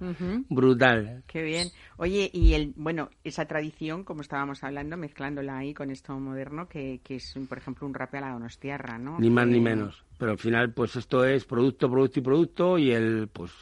brutal. 0.50 1.22
Qué 1.26 1.42
bien. 1.42 1.68
Oye, 1.96 2.30
y 2.32 2.52
el, 2.52 2.74
bueno, 2.76 3.08
esa 3.22 3.46
tradición, 3.46 4.04
como 4.04 4.20
estábamos 4.20 4.62
hablando, 4.64 4.96
mezclándola 4.96 5.58
ahí 5.58 5.72
con 5.72 5.90
esto 5.90 6.18
moderno, 6.18 6.68
que, 6.68 7.00
que 7.02 7.16
es, 7.16 7.34
por 7.48 7.56
ejemplo, 7.56 7.86
un 7.86 7.94
rape 7.94 8.18
a 8.18 8.22
la 8.22 8.32
donostiarra, 8.32 8.98
¿no? 8.98 9.18
Ni 9.18 9.30
más 9.30 9.46
ni 9.46 9.60
menos. 9.60 10.04
Pero 10.18 10.32
al 10.32 10.38
final, 10.38 10.72
pues 10.72 10.96
esto 10.96 11.24
es 11.24 11.44
producto, 11.44 11.90
producto 11.90 12.18
y 12.18 12.22
producto, 12.22 12.78
y 12.78 12.90
el, 12.92 13.28
pues, 13.32 13.52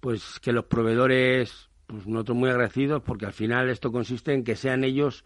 pues 0.00 0.40
que 0.40 0.52
los 0.52 0.64
proveedores, 0.64 1.68
pues 1.86 2.06
nosotros 2.08 2.36
muy 2.36 2.50
agradecidos, 2.50 3.02
porque 3.02 3.26
al 3.26 3.32
final 3.32 3.70
esto 3.70 3.92
consiste 3.92 4.34
en 4.34 4.42
que 4.42 4.56
sean 4.56 4.82
ellos 4.82 5.24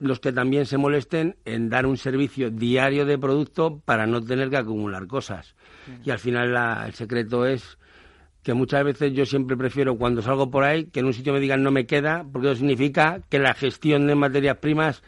los 0.00 0.18
que 0.18 0.32
también 0.32 0.66
se 0.66 0.78
molesten 0.78 1.36
en 1.44 1.68
dar 1.68 1.86
un 1.86 1.96
servicio 1.96 2.50
diario 2.50 3.04
de 3.04 3.18
producto 3.18 3.80
para 3.84 4.06
no 4.06 4.22
tener 4.22 4.50
que 4.50 4.56
acumular 4.56 5.06
cosas. 5.06 5.54
Y 6.04 6.10
al 6.10 6.18
final 6.18 6.56
el 6.86 6.94
secreto 6.94 7.46
es 7.46 7.78
que 8.42 8.54
muchas 8.54 8.82
veces 8.82 9.12
yo 9.12 9.26
siempre 9.26 9.56
prefiero 9.56 9.96
cuando 9.96 10.22
salgo 10.22 10.50
por 10.50 10.64
ahí 10.64 10.86
que 10.86 11.00
en 11.00 11.06
un 11.06 11.12
sitio 11.12 11.34
me 11.34 11.40
digan 11.40 11.62
no 11.62 11.70
me 11.70 11.86
queda, 11.86 12.24
porque 12.32 12.48
eso 12.48 12.56
significa 12.56 13.20
que 13.28 13.38
la 13.38 13.52
gestión 13.52 14.06
de 14.06 14.14
materias 14.14 14.56
primas 14.56 15.02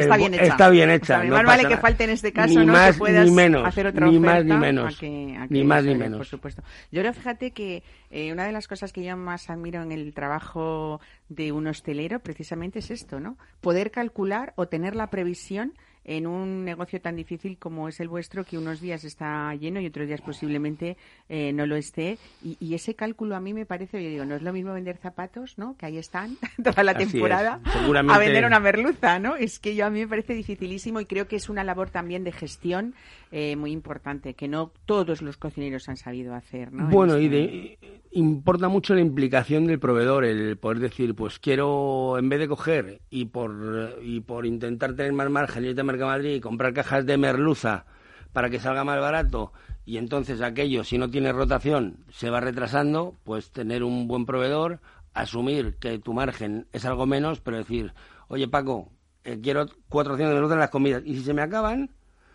está 0.00 0.16
bien 0.16 0.34
hecha. 0.34 0.44
Está 0.44 0.70
bien 0.70 0.90
hecha. 0.90 1.24
más 1.24 1.44
vale 1.44 1.66
que 1.66 1.76
falte 1.76 2.04
en 2.04 2.10
este 2.10 2.32
caso, 2.32 2.58
ni 2.60 2.66
¿no? 2.66 2.72
Más, 2.72 2.92
que 2.92 2.98
puedas 2.98 3.26
ni 3.26 3.34
menos, 3.34 3.66
hacer 3.66 3.86
otra 3.86 4.06
ni 4.06 4.16
oferta 4.16 4.34
más 4.34 4.44
ni 4.44 4.56
menos. 4.56 5.02
ni 5.02 5.64
más 5.64 5.84
ni 5.84 5.94
menos. 5.94 6.18
Por 6.18 6.26
supuesto. 6.26 6.62
Yo 6.90 7.00
creo, 7.00 7.12
fíjate 7.12 7.50
que 7.52 7.82
eh, 8.10 8.32
una 8.32 8.46
de 8.46 8.52
las 8.52 8.68
cosas 8.68 8.92
que 8.92 9.02
yo 9.02 9.16
más 9.16 9.50
admiro 9.50 9.82
en 9.82 9.92
el 9.92 10.12
trabajo 10.14 11.00
de 11.28 11.52
un 11.52 11.66
hostelero 11.66 12.20
precisamente 12.20 12.78
es 12.78 12.90
esto, 12.90 13.20
¿no? 13.20 13.36
Poder 13.60 13.90
calcular 13.90 14.52
o 14.56 14.66
tener 14.68 14.96
la 14.96 15.08
previsión 15.08 15.74
en 16.04 16.26
un 16.26 16.64
negocio 16.64 17.00
tan 17.00 17.16
difícil 17.16 17.58
como 17.58 17.88
es 17.88 18.00
el 18.00 18.08
vuestro, 18.08 18.44
que 18.44 18.58
unos 18.58 18.80
días 18.80 19.04
está 19.04 19.54
lleno 19.54 19.80
y 19.80 19.86
otros 19.86 20.06
días 20.06 20.20
posiblemente 20.20 20.96
eh, 21.28 21.52
no 21.52 21.66
lo 21.66 21.76
esté. 21.76 22.18
Y, 22.42 22.74
ese 22.78 22.94
cálculo 22.94 23.34
a 23.34 23.40
mí 23.40 23.54
me 23.54 23.66
parece, 23.66 24.02
yo 24.02 24.08
digo, 24.08 24.24
no 24.24 24.36
es 24.36 24.42
lo 24.42 24.52
mismo 24.52 24.72
vender 24.72 24.98
zapatos, 24.98 25.58
¿no? 25.58 25.76
Que 25.76 25.86
ahí 25.86 25.98
están 25.98 26.36
toda 26.62 26.82
la 26.84 26.94
temporada, 26.94 27.60
a 27.64 28.18
vender 28.18 28.44
una 28.44 28.60
merluza, 28.60 29.18
¿no? 29.18 29.34
Es 29.34 29.58
que 29.58 29.74
yo 29.74 29.86
a 29.86 29.90
mí 29.90 30.00
me 30.00 30.08
parece 30.08 30.34
dificilísimo 30.34 31.00
y 31.00 31.06
creo 31.06 31.26
que 31.26 31.36
es 31.36 31.48
una 31.48 31.64
labor 31.64 31.90
también 31.90 32.24
de 32.24 32.32
gestión 32.32 32.94
eh, 33.32 33.56
muy 33.56 33.72
importante, 33.72 34.34
que 34.34 34.48
no 34.48 34.72
todos 34.86 35.22
los 35.22 35.36
cocineros 35.36 35.88
han 35.88 35.96
sabido 35.96 36.34
hacer, 36.34 36.72
¿no? 36.72 36.88
Bueno, 36.88 37.18
y 37.18 37.24
este 37.26 37.36
de, 37.36 37.78
importa 38.12 38.68
mucho 38.68 38.94
la 38.94 39.00
implicación 39.00 39.66
del 39.66 39.78
proveedor, 39.78 40.24
el 40.24 40.56
poder 40.56 40.78
decir, 40.78 41.14
pues 41.14 41.38
quiero, 41.38 42.16
en 42.18 42.28
vez 42.28 42.40
de 42.40 42.48
coger 42.48 43.00
y 43.10 43.26
por, 43.26 43.98
y 44.02 44.20
por 44.20 44.46
intentar 44.46 44.94
tener 44.94 45.12
más 45.12 45.30
margen, 45.30 45.64
irte 45.64 45.82
a 46.04 46.06
Mercamadrid 46.06 46.36
y 46.36 46.40
comprar 46.40 46.72
cajas 46.72 47.06
de 47.06 47.16
merluza 47.16 47.84
para 48.32 48.50
que 48.50 48.60
salga 48.60 48.84
más 48.84 49.00
barato, 49.00 49.52
y 49.84 49.96
entonces 49.96 50.42
aquello, 50.42 50.84
si 50.84 50.98
no 50.98 51.10
tiene 51.10 51.32
rotación, 51.32 52.04
se 52.10 52.30
va 52.30 52.40
retrasando, 52.40 53.16
pues 53.24 53.50
tener 53.50 53.82
un 53.82 54.06
buen 54.06 54.26
proveedor, 54.26 54.80
asumir 55.14 55.76
que 55.76 55.98
tu 55.98 56.12
margen 56.12 56.66
es 56.72 56.84
algo 56.84 57.06
menos, 57.06 57.40
pero 57.40 57.56
decir, 57.56 57.94
oye 58.28 58.48
Paco, 58.48 58.92
eh, 59.24 59.40
quiero 59.42 59.66
400 59.88 60.28
de 60.28 60.34
merluza 60.34 60.54
en 60.54 60.60
las 60.60 60.70
comidas, 60.70 61.02
y 61.04 61.16
si 61.16 61.22
se 61.22 61.34
me 61.34 61.42
acaban, 61.42 61.90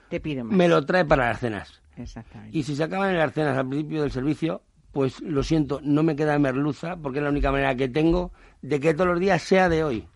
Te 0.09 0.19
pido 0.19 0.43
me 0.43 0.67
lo 0.67 0.83
trae 0.85 1.05
para 1.05 1.29
las 1.29 1.39
cenas. 1.39 1.81
Exactamente. 1.95 2.57
Y 2.57 2.63
si 2.63 2.75
se 2.75 2.83
acaban 2.83 3.11
en 3.11 3.19
las 3.19 3.33
cenas 3.33 3.57
al 3.57 3.69
principio 3.69 4.01
del 4.01 4.11
servicio, 4.11 4.63
pues 4.93 5.19
lo 5.21 5.41
siento, 5.41 5.81
no 5.83 6.03
me 6.03 6.15
queda 6.15 6.37
merluza 6.37 6.95
porque 6.95 7.17
es 7.17 7.23
la 7.23 7.31
única 7.31 7.51
manera 7.51 7.75
que 7.75 7.89
tengo 7.89 8.31
de 8.61 8.79
que 8.79 8.93
todos 8.93 9.09
los 9.09 9.19
días 9.19 9.41
sea 9.41 9.67
de 9.67 9.83
hoy. 9.83 10.07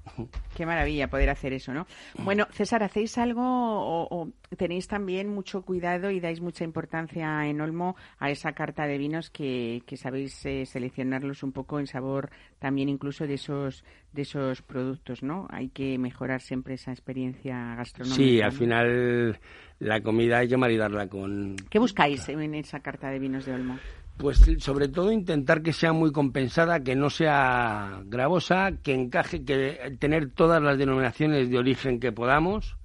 Qué 0.56 0.66
maravilla 0.66 1.10
poder 1.10 1.30
hacer 1.32 1.52
eso, 1.52 1.74
¿no? 1.74 1.86
Bueno, 2.20 2.48
César, 2.52 2.82
¿hacéis 2.84 3.18
algo 3.18 3.44
o, 3.44 4.30
tenéis 4.56 4.88
también 4.88 5.30
mucho 5.30 5.64
cuidado 5.64 6.12
y 6.12 6.20
dais 6.20 6.40
mucha 6.42 6.64
importancia 6.64 7.46
en 7.48 7.60
Olmo 7.60 7.98
a 8.20 8.30
esa 8.30 8.54
carta 8.54 8.86
de 8.86 8.98
vinos 8.98 9.32
que, 9.32 9.82
sabéis 9.96 10.46
eh, 10.46 10.66
seleccionarlos 10.66 11.44
un 11.44 11.52
poco 11.52 11.80
en 11.80 11.88
sabor 11.88 12.30
también 12.60 12.88
incluso 12.88 13.28
de 13.28 13.34
esos 13.34 13.84
de 14.14 14.22
esos 14.22 14.62
productos, 14.62 15.24
¿no? 15.24 15.48
Hay 15.50 15.70
que 15.70 15.98
mejorar 15.98 16.42
siempre 16.42 16.76
esa 16.76 16.92
experiencia 16.92 17.76
gastronómica. 17.76 18.24
Sí, 18.24 18.42
al 18.42 18.52
final 18.52 19.40
la 19.80 20.02
comida 20.02 20.40
hay 20.40 20.48
que 20.48 20.58
maridarla 20.58 21.08
con... 21.08 21.56
¿Qué 21.70 21.78
buscáis 21.80 22.28
en 22.30 22.56
esa 22.56 22.80
carta 22.80 23.10
de 23.10 23.20
vinos 23.20 23.46
de 23.46 23.54
Olmo? 23.54 23.78
Pues 24.18 24.42
sobre 24.60 24.88
todo 24.88 25.12
intentar 25.12 25.62
que 25.62 25.74
sea 25.74 25.94
muy 25.94 26.12
compensada, 26.12 26.84
que 26.84 26.96
no 26.96 27.12
sea 27.12 28.02
gravosa, 28.06 28.72
que 28.82 28.94
encaje, 28.94 29.46
que 29.46 29.96
tener 30.00 30.32
todas 30.32 30.62
las 30.62 30.78
denominaciones 30.80 31.52
de 31.52 31.58
origen 31.60 32.00
que 32.00 32.12
podamos, 32.12 32.78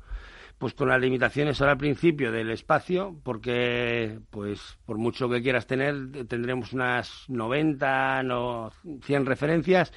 pues 0.59 0.74
con 0.74 0.91
las 0.91 1.01
limitaciones 1.01 1.61
ahora 1.61 1.72
al 1.72 1.78
principio 1.78 2.30
del 2.33 2.51
espacio, 2.51 3.16
porque 3.24 4.18
pues 4.30 4.76
por 4.85 4.99
mucho 4.99 5.28
que 5.30 5.43
quieras 5.43 5.66
tener, 5.66 6.26
tendremos 6.28 6.74
unas 6.74 7.24
90, 7.28 8.22
no 8.24 8.70
100 9.03 9.26
referencias 9.26 9.93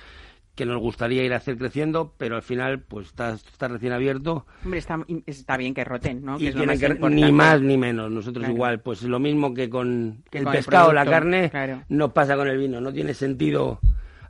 que 0.56 0.66
nos 0.66 0.80
gustaría 0.80 1.24
ir 1.24 1.34
a 1.34 1.38
hacer 1.38 1.58
creciendo, 1.58 2.14
pero 2.18 2.38
al 2.38 2.42
final 2.42 2.80
pues 2.80 3.08
está, 3.08 3.34
está 3.34 3.68
recién 3.68 3.92
abierto. 3.92 4.46
Hombre, 4.64 4.80
está, 4.80 5.00
está 5.26 5.58
bien 5.58 5.74
que 5.74 5.84
roten, 5.84 6.24
¿no? 6.24 6.38
y 6.40 6.52
que, 6.52 6.98
ni 7.10 7.32
más 7.32 7.62
ni 7.62 7.78
menos. 7.78 8.10
Nosotros 8.10 8.48
igual, 8.48 8.80
pues 8.80 9.04
lo 9.04 9.20
mismo 9.20 9.54
que 9.54 9.70
con 9.70 10.24
el 10.32 10.46
pescado, 10.46 10.94
la 10.94 11.06
carne, 11.06 11.52
no 11.90 12.14
pasa 12.14 12.36
con 12.36 12.48
el 12.48 12.58
vino. 12.58 12.80
No 12.80 12.94
tiene 12.94 13.14
sentido 13.14 13.80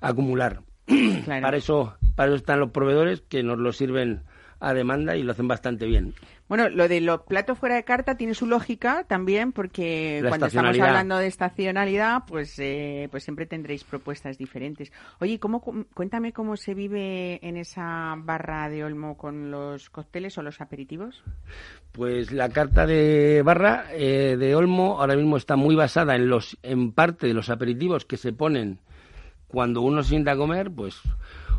acumular. 0.01 0.61
Para 1.25 1.57
eso, 1.57 1.95
para 2.15 2.27
eso 2.27 2.35
están 2.35 2.59
los 2.59 2.69
proveedores 2.69 3.21
que 3.21 3.41
nos 3.41 3.57
lo 3.57 3.73
sirven 3.73 4.21
a 4.65 4.73
demanda 4.73 5.15
y 5.15 5.23
lo 5.23 5.31
hacen 5.31 5.47
bastante 5.47 5.85
bien. 5.85 6.13
Bueno, 6.47 6.69
lo 6.69 6.87
de 6.87 7.01
los 7.01 7.21
platos 7.21 7.57
fuera 7.57 7.75
de 7.75 7.83
carta 7.83 8.17
tiene 8.17 8.33
su 8.33 8.45
lógica 8.45 9.03
también, 9.07 9.51
porque 9.51 10.23
cuando 10.27 10.47
estamos 10.47 10.79
hablando 10.79 11.17
de 11.17 11.27
estacionalidad, 11.27 12.23
pues, 12.27 12.57
eh, 12.59 13.07
pues 13.11 13.23
siempre 13.23 13.45
tendréis 13.45 13.83
propuestas 13.83 14.37
diferentes. 14.37 14.91
Oye, 15.19 15.39
¿cómo, 15.39 15.61
cuéntame 15.93 16.33
cómo 16.33 16.55
se 16.55 16.73
vive 16.73 17.39
en 17.47 17.57
esa 17.57 18.15
barra 18.17 18.69
de 18.69 18.83
Olmo 18.83 19.17
con 19.17 19.51
los 19.51 19.89
cócteles 19.89 20.37
o 20.37 20.41
los 20.41 20.61
aperitivos. 20.61 21.23
Pues 21.91 22.31
la 22.31 22.49
carta 22.49 22.85
de 22.85 23.41
barra 23.43 23.85
eh, 23.91 24.35
de 24.37 24.55
Olmo 24.55 24.99
ahora 24.99 25.15
mismo 25.15 25.37
está 25.37 25.55
muy 25.55 25.75
basada 25.75 26.15
en 26.15 26.29
los, 26.29 26.57
en 26.63 26.91
parte 26.91 27.27
de 27.27 27.33
los 27.33 27.49
aperitivos 27.49 28.05
que 28.05 28.17
se 28.17 28.33
ponen 28.33 28.79
cuando 29.47 29.81
uno 29.81 30.03
se 30.03 30.09
sienta 30.09 30.31
a 30.31 30.37
comer, 30.37 30.71
pues 30.71 31.01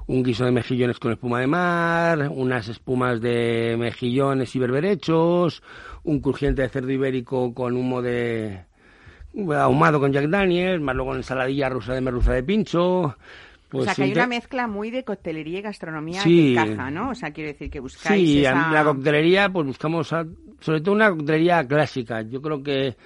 un 0.07 0.22
guiso 0.22 0.44
de 0.44 0.52
mejillones 0.52 0.98
con 0.98 1.12
espuma 1.12 1.40
de 1.40 1.46
mar, 1.46 2.28
unas 2.30 2.68
espumas 2.68 3.20
de 3.20 3.76
mejillones 3.78 4.54
y 4.54 4.59
berberechos, 4.59 5.62
un 6.04 6.20
crujiente 6.20 6.62
de 6.62 6.68
cerdo 6.68 6.90
ibérico 6.90 7.52
con 7.52 7.76
humo 7.76 8.02
de 8.02 8.64
ahumado 9.54 10.00
con 10.00 10.12
Jack 10.12 10.28
Daniels, 10.28 10.80
más 10.82 10.96
luego 10.96 11.14
ensaladilla 11.14 11.68
rusa 11.68 11.94
de 11.94 12.00
merluza 12.00 12.32
de 12.32 12.42
pincho. 12.42 13.16
Pues 13.68 13.82
o 13.82 13.84
sea, 13.86 13.94
que 13.94 14.04
hay 14.04 14.12
una 14.12 14.28
mezcla 14.28 14.68
muy 14.68 14.90
de 14.90 15.02
coctelería 15.02 15.59
y 15.59 15.62
gastronomía 15.62 16.22
sí. 16.22 16.54
que 16.54 16.61
encaja, 16.61 16.90
¿no? 16.90 17.11
O 17.11 17.14
sea, 17.14 17.32
quiero 17.32 17.48
decir 17.48 17.68
que 17.68 17.80
buscáis 17.80 18.28
Sí, 18.28 18.40
esa... 18.40 18.70
la 18.70 18.84
coctelería, 18.84 19.48
pues 19.48 19.66
buscamos 19.66 20.07
sobre 20.07 20.80
todo 20.80 20.94
una 20.94 21.11
coctelería 21.11 21.66
clásica. 21.66 22.22
Yo 22.22 22.40
creo 22.40 22.62
que 22.62 22.96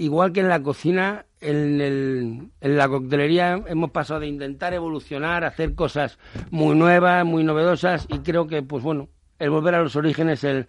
igual 0.00 0.32
que 0.32 0.40
en 0.40 0.48
la 0.48 0.62
cocina, 0.62 1.26
en, 1.40 1.80
el, 1.80 2.48
en 2.60 2.76
la 2.76 2.88
coctelería 2.88 3.62
hemos 3.66 3.90
pasado 3.90 4.20
de 4.20 4.26
intentar 4.26 4.74
evolucionar, 4.74 5.44
hacer 5.44 5.74
cosas 5.74 6.18
muy 6.50 6.76
nuevas, 6.76 7.24
muy 7.24 7.44
novedosas 7.44 8.06
y 8.08 8.18
creo 8.20 8.46
que, 8.46 8.62
pues 8.62 8.82
bueno, 8.82 9.08
el 9.38 9.50
volver 9.50 9.74
a 9.74 9.82
los 9.82 9.96
orígenes, 9.96 10.44
el 10.44 10.66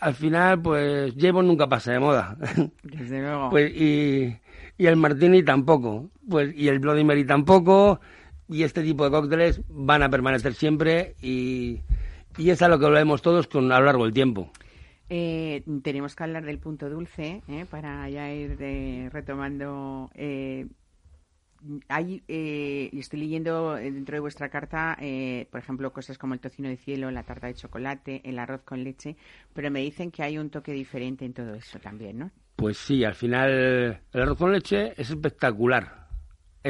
al 0.00 0.14
final, 0.14 0.62
pues 0.62 1.14
llevo 1.16 1.42
nunca 1.42 1.68
pasa 1.68 1.92
de 1.92 1.98
moda. 1.98 2.36
Desde 2.82 3.20
luego. 3.20 3.50
pues, 3.50 3.72
y, 3.74 4.36
Y 4.76 4.86
el 4.86 4.96
martini 4.96 5.42
tampoco. 5.42 6.10
Pues, 6.28 6.54
y 6.56 6.68
el 6.68 6.78
Bloody 6.78 7.04
Mary 7.04 7.24
tampoco. 7.24 8.00
Y 8.48 8.62
este 8.62 8.82
tipo 8.82 9.04
de 9.04 9.10
cócteles 9.10 9.60
van 9.68 10.02
a 10.02 10.08
permanecer 10.08 10.54
siempre 10.54 11.16
y, 11.20 11.80
y 12.38 12.50
es 12.50 12.62
a 12.62 12.68
lo 12.68 12.78
que 12.78 12.86
hablamos 12.86 13.22
todos 13.22 13.46
con, 13.46 13.70
a 13.72 13.80
lo 13.80 13.86
largo 13.86 14.04
del 14.04 14.14
tiempo. 14.14 14.50
Eh, 15.10 15.64
tenemos 15.82 16.14
que 16.14 16.24
hablar 16.24 16.44
del 16.44 16.58
punto 16.58 16.90
dulce 16.90 17.42
eh, 17.48 17.66
para 17.70 18.08
ya 18.10 18.30
ir 18.30 18.56
eh, 18.60 19.08
retomando. 19.12 20.10
Eh, 20.14 20.66
hay, 21.88 22.22
estoy 22.28 23.18
leyendo 23.18 23.74
dentro 23.74 24.14
de 24.14 24.20
vuestra 24.20 24.48
carta, 24.48 24.96
por 25.50 25.60
ejemplo, 25.60 25.92
cosas 25.92 26.16
como 26.16 26.34
el 26.34 26.40
tocino 26.40 26.68
de 26.68 26.76
cielo, 26.76 27.10
la 27.10 27.24
tarta 27.24 27.48
de 27.48 27.54
chocolate, 27.54 28.20
el 28.24 28.38
arroz 28.38 28.62
con 28.62 28.84
leche, 28.84 29.16
pero 29.54 29.68
me 29.68 29.80
dicen 29.80 30.12
que 30.12 30.22
hay 30.22 30.38
un 30.38 30.50
toque 30.50 30.72
diferente 30.72 31.24
en 31.24 31.32
todo 31.32 31.54
eso 31.54 31.80
también, 31.80 32.20
¿no? 32.20 32.30
Pues 32.54 32.76
sí, 32.76 33.02
al 33.02 33.16
final 33.16 33.50
el 33.50 34.22
arroz 34.22 34.38
con 34.38 34.52
leche 34.52 34.92
es 34.96 35.10
espectacular. 35.10 36.07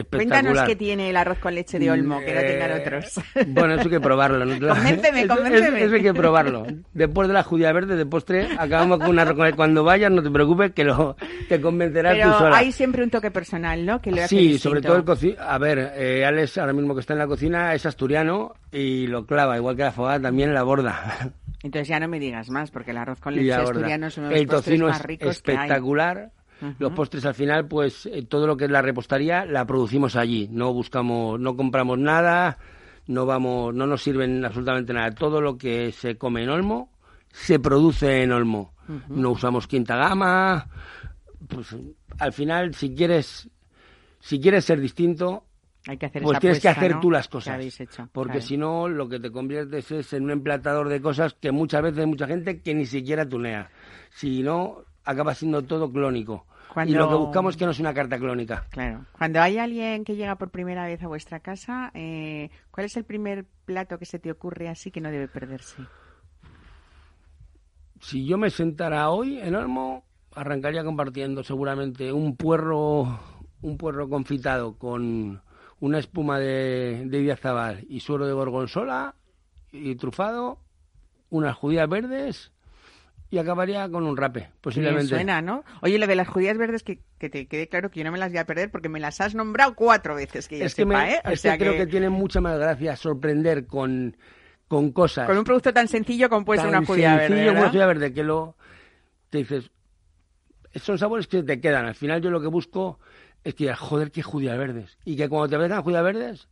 Cuéntanos 0.04 0.62
qué 0.62 0.76
tiene 0.76 1.10
el 1.10 1.16
arroz 1.16 1.38
con 1.38 1.54
leche 1.54 1.78
de 1.78 1.90
Olmo, 1.90 2.20
que 2.20 2.34
no 2.34 2.40
tengan 2.40 2.70
eh, 2.70 2.82
otros. 2.82 3.20
Bueno, 3.48 3.74
eso 3.74 3.84
hay 3.84 3.90
que 3.90 4.00
probarlo. 4.00 4.44
¿no? 4.44 4.68
convénceme, 4.68 5.26
convénceme. 5.26 5.84
Eso, 5.84 5.94
hay 5.94 6.02
que 6.02 6.14
probarlo. 6.14 6.66
Después 6.92 7.28
de 7.28 7.34
la 7.34 7.42
judía 7.42 7.72
verde, 7.72 7.96
de 7.96 8.06
postre, 8.06 8.48
acabamos 8.58 8.98
con 8.98 9.10
un 9.10 9.18
arroz 9.18 9.36
con 9.36 9.44
leche. 9.44 9.56
Cuando 9.56 9.84
vayas, 9.84 10.10
no 10.10 10.22
te 10.22 10.30
preocupes, 10.30 10.72
que 10.72 10.84
lo, 10.84 11.16
te 11.48 11.60
convencerás 11.60 12.14
Pero 12.14 12.32
tú 12.32 12.38
sola. 12.38 12.56
hay 12.58 12.72
siempre 12.72 13.02
un 13.02 13.10
toque 13.10 13.30
personal, 13.30 13.84
¿no? 13.84 14.00
Que 14.00 14.10
lo 14.10 14.26
sí, 14.28 14.58
sobre 14.58 14.82
todo 14.82 14.96
el 14.96 15.04
cocina. 15.04 15.42
A 15.42 15.58
ver, 15.58 15.92
eh, 15.96 16.24
Alex, 16.24 16.58
ahora 16.58 16.72
mismo 16.72 16.94
que 16.94 17.00
está 17.00 17.14
en 17.14 17.20
la 17.20 17.26
cocina, 17.26 17.74
es 17.74 17.86
asturiano 17.86 18.54
y 18.72 19.06
lo 19.06 19.26
clava, 19.26 19.56
igual 19.56 19.76
que 19.76 19.82
la 19.82 19.92
fogata, 19.92 20.22
también 20.22 20.54
la 20.54 20.62
borda. 20.62 21.32
Entonces 21.62 21.88
ya 21.88 21.98
no 21.98 22.08
me 22.08 22.20
digas 22.20 22.50
más, 22.50 22.70
porque 22.70 22.92
el 22.92 22.98
arroz 22.98 23.20
con 23.20 23.34
leche 23.34 23.52
asturiano 23.52 24.06
es 24.06 24.18
uno 24.18 24.28
de 24.28 24.44
los 24.44 24.68
el 24.68 24.82
más 24.82 25.02
ricos 25.02 25.36
espectacular. 25.36 26.30
Los 26.78 26.92
postres 26.92 27.24
al 27.24 27.34
final, 27.34 27.68
pues 27.68 28.06
eh, 28.06 28.24
todo 28.28 28.46
lo 28.46 28.56
que 28.56 28.64
es 28.64 28.70
la 28.70 28.82
repostería 28.82 29.44
la 29.44 29.64
producimos 29.66 30.16
allí. 30.16 30.48
No 30.50 30.72
buscamos, 30.72 31.38
no 31.38 31.56
compramos 31.56 31.98
nada, 31.98 32.58
no 33.06 33.26
vamos, 33.26 33.74
no 33.74 33.86
nos 33.86 34.02
sirven 34.02 34.44
absolutamente 34.44 34.92
nada. 34.92 35.12
Todo 35.12 35.40
lo 35.40 35.56
que 35.56 35.92
se 35.92 36.16
come 36.16 36.42
en 36.42 36.50
Olmo 36.50 36.90
se 37.30 37.58
produce 37.58 38.22
en 38.22 38.32
Olmo. 38.32 38.74
No 39.08 39.30
usamos 39.30 39.66
quinta 39.66 39.96
gama. 39.96 40.68
Pues 41.46 41.76
al 42.18 42.32
final, 42.32 42.74
si 42.74 42.94
quieres, 42.94 43.48
si 44.20 44.40
quieres 44.40 44.64
ser 44.64 44.80
distinto, 44.80 45.44
pues 46.22 46.38
tienes 46.40 46.60
que 46.60 46.68
hacer 46.68 47.00
tú 47.00 47.10
las 47.10 47.28
cosas. 47.28 47.58
porque 48.12 48.40
si 48.40 48.56
no, 48.56 48.88
lo 48.88 49.08
que 49.08 49.20
te 49.20 49.30
conviertes 49.30 49.90
es 49.90 50.12
en 50.12 50.24
un 50.24 50.32
emplatador 50.32 50.88
de 50.88 51.00
cosas 51.00 51.34
que 51.34 51.52
muchas 51.52 51.82
veces 51.82 52.00
hay 52.00 52.06
mucha 52.06 52.26
gente 52.26 52.60
que 52.60 52.74
ni 52.74 52.84
siquiera 52.84 53.26
tunea. 53.26 53.70
Si 54.10 54.42
no, 54.42 54.84
acaba 55.08 55.34
siendo 55.34 55.62
todo 55.64 55.90
clónico. 55.90 56.44
Y 56.86 56.92
lo 56.92 57.08
que 57.08 57.14
buscamos 57.14 57.54
es 57.54 57.58
que 57.58 57.64
no 57.64 57.72
sea 57.72 57.82
una 57.82 57.94
carta 57.94 58.18
clónica. 58.18 58.66
Claro. 58.68 59.06
Cuando 59.12 59.40
hay 59.40 59.56
alguien 59.56 60.04
que 60.04 60.16
llega 60.16 60.36
por 60.36 60.50
primera 60.50 60.84
vez 60.84 61.02
a 61.02 61.08
vuestra 61.08 61.40
casa, 61.40 61.90
eh, 61.94 62.50
¿cuál 62.70 62.86
es 62.86 62.96
el 62.98 63.04
primer 63.04 63.46
plato 63.64 63.98
que 63.98 64.04
se 64.04 64.18
te 64.18 64.30
ocurre 64.30 64.68
así 64.68 64.90
que 64.90 65.00
no 65.00 65.10
debe 65.10 65.26
perderse? 65.26 65.82
Si 68.00 68.26
yo 68.26 68.36
me 68.36 68.50
sentara 68.50 69.08
hoy 69.08 69.40
en 69.40 69.56
Olmo, 69.56 70.04
arrancaría 70.34 70.84
compartiendo 70.84 71.42
seguramente 71.42 72.12
un 72.12 72.36
puerro, 72.36 73.18
un 73.62 73.78
puerro 73.78 74.10
confitado 74.10 74.76
con 74.76 75.40
una 75.80 75.98
espuma 75.98 76.38
de, 76.38 77.04
de 77.06 77.86
y 77.88 78.00
suero 78.00 78.26
de 78.26 78.32
gorgonzola 78.34 79.14
y 79.72 79.94
trufado, 79.94 80.58
unas 81.30 81.56
judías 81.56 81.88
verdes 81.88 82.52
y 83.30 83.38
acabaría 83.38 83.88
con 83.88 84.04
un 84.04 84.16
rape, 84.16 84.50
posiblemente. 84.60 85.08
suena, 85.08 85.42
¿no? 85.42 85.64
Oye, 85.82 85.98
lo 85.98 86.06
de 86.06 86.16
las 86.16 86.28
judías 86.28 86.56
verdes, 86.56 86.82
que, 86.82 87.00
que, 87.18 87.28
te 87.28 87.46
quede 87.46 87.68
claro 87.68 87.90
que 87.90 88.00
yo 88.00 88.04
no 88.04 88.12
me 88.12 88.18
las 88.18 88.30
voy 88.30 88.38
a 88.38 88.46
perder 88.46 88.70
porque 88.70 88.88
me 88.88 89.00
las 89.00 89.20
has 89.20 89.34
nombrado 89.34 89.74
cuatro 89.74 90.14
veces, 90.14 90.48
que 90.48 90.64
es 90.64 90.74
que 90.74 90.82
¿eh? 90.82 91.20
O 91.24 91.36
sea 91.36 91.58
creo 91.58 91.74
que... 91.74 91.86
tiene 91.86 92.08
mucha 92.08 92.40
más 92.40 92.58
gracia 92.58 92.96
sorprender 92.96 93.66
con, 93.66 94.16
con 94.66 94.92
cosas. 94.92 95.26
Con 95.26 95.36
un 95.36 95.44
producto 95.44 95.72
tan 95.74 95.88
sencillo 95.88 96.30
como 96.30 96.44
puede 96.44 96.60
ser 96.60 96.70
una 96.70 96.84
judía 96.84 97.16
verde. 97.16 97.28
sencillo 97.28 97.50
como 97.50 97.60
una 97.60 97.70
judía 97.70 97.86
verde, 97.86 98.12
que 98.12 98.22
lo. 98.24 98.56
Te 99.30 99.38
dices. 99.38 99.70
Son 100.76 100.98
sabores 100.98 101.26
que 101.26 101.42
te 101.42 101.60
quedan. 101.60 101.86
Al 101.86 101.94
final, 101.94 102.22
yo 102.22 102.30
lo 102.30 102.40
que 102.40 102.46
busco 102.46 102.98
es 103.44 103.54
que, 103.54 103.74
joder, 103.74 104.10
qué 104.10 104.22
judías 104.22 104.56
verdes. 104.56 104.98
Y 105.04 105.16
que 105.16 105.28
cuando 105.28 105.48
te 105.48 105.56
vengan 105.56 105.82
judías 105.82 106.04
verdes, 106.04 106.48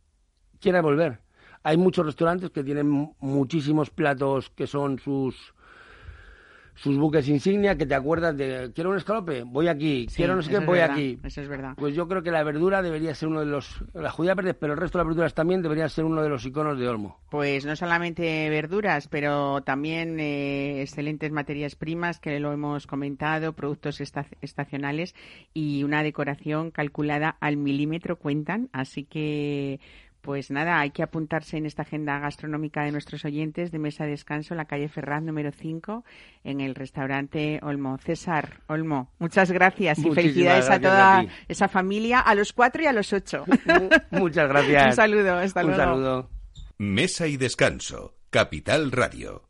quieras 0.59 0.83
volver. 0.83 1.21
Hay 1.63 1.77
muchos 1.77 2.05
restaurantes 2.05 2.51
que 2.51 2.63
tienen 2.63 3.13
muchísimos 3.19 3.89
platos 3.89 4.49
que 4.51 4.67
son 4.67 4.99
sus 4.99 5.53
sus 6.77 6.95
buques 6.97 7.27
insignia 7.27 7.75
que 7.75 7.87
te 7.87 7.95
acuerdas 7.95 8.37
de 8.37 8.71
quiero 8.73 8.91
un 8.91 8.97
escalope, 8.97 9.43
voy 9.43 9.67
aquí, 9.67 10.07
quiero 10.15 10.35
no 10.35 10.43
sé 10.43 10.51
qué, 10.51 10.59
voy 10.59 10.79
aquí. 10.79 11.19
Eso 11.23 11.41
es 11.41 11.47
verdad. 11.47 11.73
Pues 11.75 11.95
yo 11.95 12.07
creo 12.07 12.21
que 12.21 12.29
la 12.29 12.43
verdura 12.43 12.83
debería 12.83 13.15
ser 13.15 13.29
uno 13.29 13.39
de 13.39 13.47
los 13.47 13.83
las 13.93 14.13
judías 14.13 14.35
verdes, 14.35 14.55
pero 14.59 14.73
el 14.73 14.79
resto 14.79 14.97
de 14.97 15.03
las 15.03 15.07
verduras 15.09 15.33
también 15.33 15.63
debería 15.63 15.89
ser 15.89 16.05
uno 16.05 16.21
de 16.21 16.29
los 16.29 16.45
iconos 16.45 16.77
de 16.79 16.87
Olmo. 16.87 17.19
Pues 17.31 17.65
no 17.65 17.75
solamente 17.75 18.49
verduras, 18.49 19.07
pero 19.07 19.61
también 19.61 20.19
eh, 20.19 20.81
excelentes 20.81 21.31
materias 21.31 21.75
primas 21.75 22.19
que 22.19 22.39
lo 22.39 22.53
hemos 22.53 22.85
comentado, 22.85 23.53
productos 23.53 23.99
estacionales 23.99 25.15
y 25.53 25.83
una 25.83 26.03
decoración 26.03 26.69
calculada 26.69 27.37
al 27.41 27.57
milímetro 27.57 28.17
cuentan, 28.17 28.69
así 28.71 29.03
que 29.03 29.79
pues 30.27 30.51
nada, 30.51 30.81
hay 30.81 30.89
que 30.89 31.03
apuntarse 31.03 31.55
en 31.55 31.65
esta 31.65 31.83
agenda 31.83 32.19
gastronómica 32.19 32.83
de 32.83 32.91
nuestros 32.91 33.23
oyentes 33.23 33.71
de 33.71 33.79
Mesa 33.79 34.03
de 34.03 34.09
Descanso 34.09 34.53
en 34.53 34.57
la 34.57 34.65
calle 34.65 34.89
Ferraz 34.89 35.23
número 35.23 35.53
5 35.53 36.03
en 36.43 36.59
el 36.59 36.75
restaurante 36.75 37.61
Olmo. 37.63 37.97
César 37.97 38.59
Olmo, 38.67 39.09
muchas 39.19 39.49
gracias 39.53 39.99
y 39.99 40.11
felicidades 40.11 40.69
a 40.69 40.81
toda 40.81 41.25
esa 41.47 41.69
familia, 41.69 42.19
a 42.19 42.35
los 42.35 42.51
cuatro 42.51 42.83
y 42.83 42.87
a 42.87 42.91
los 42.91 43.13
ocho. 43.13 43.45
muchas 44.11 44.49
gracias. 44.49 44.87
Un 44.87 44.93
saludo, 44.93 45.37
hasta 45.37 45.63
Un 45.63 45.75
saludo. 45.77 46.29
Mesa 46.77 47.27
y 47.27 47.37
Descanso, 47.37 48.17
Capital 48.29 48.91
Radio. 48.91 49.46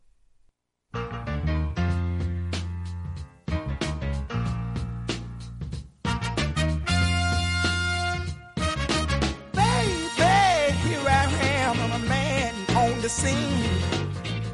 The 13.08 13.14
scene. 13.14 13.70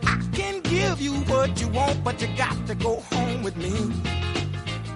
I 0.06 0.22
can 0.32 0.62
give 0.62 1.02
you 1.02 1.14
what 1.32 1.60
you 1.60 1.68
want, 1.70 2.04
but 2.04 2.22
you 2.22 2.28
got 2.38 2.58
to 2.68 2.76
go 2.76 2.98
home 3.14 3.42
with 3.42 3.58
me. 3.58 3.74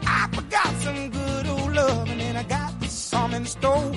I 0.06 0.30
forgot 0.32 0.72
some 0.86 1.10
good 1.10 1.48
old 1.48 1.74
love, 1.74 2.08
and 2.08 2.20
then 2.22 2.36
I 2.36 2.44
got 2.44 2.72
some 2.84 3.34
in 3.34 3.46
store. 3.46 3.92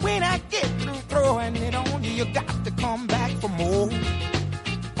When 0.00 0.24
I 0.24 0.38
get 0.50 0.66
through 0.80 1.02
throwing 1.12 1.54
it 1.56 1.74
on 1.76 2.02
you, 2.02 2.10
you 2.10 2.24
got 2.34 2.64
to 2.64 2.72
come 2.72 3.06
back 3.06 3.30
for 3.42 3.50
more. 3.50 3.88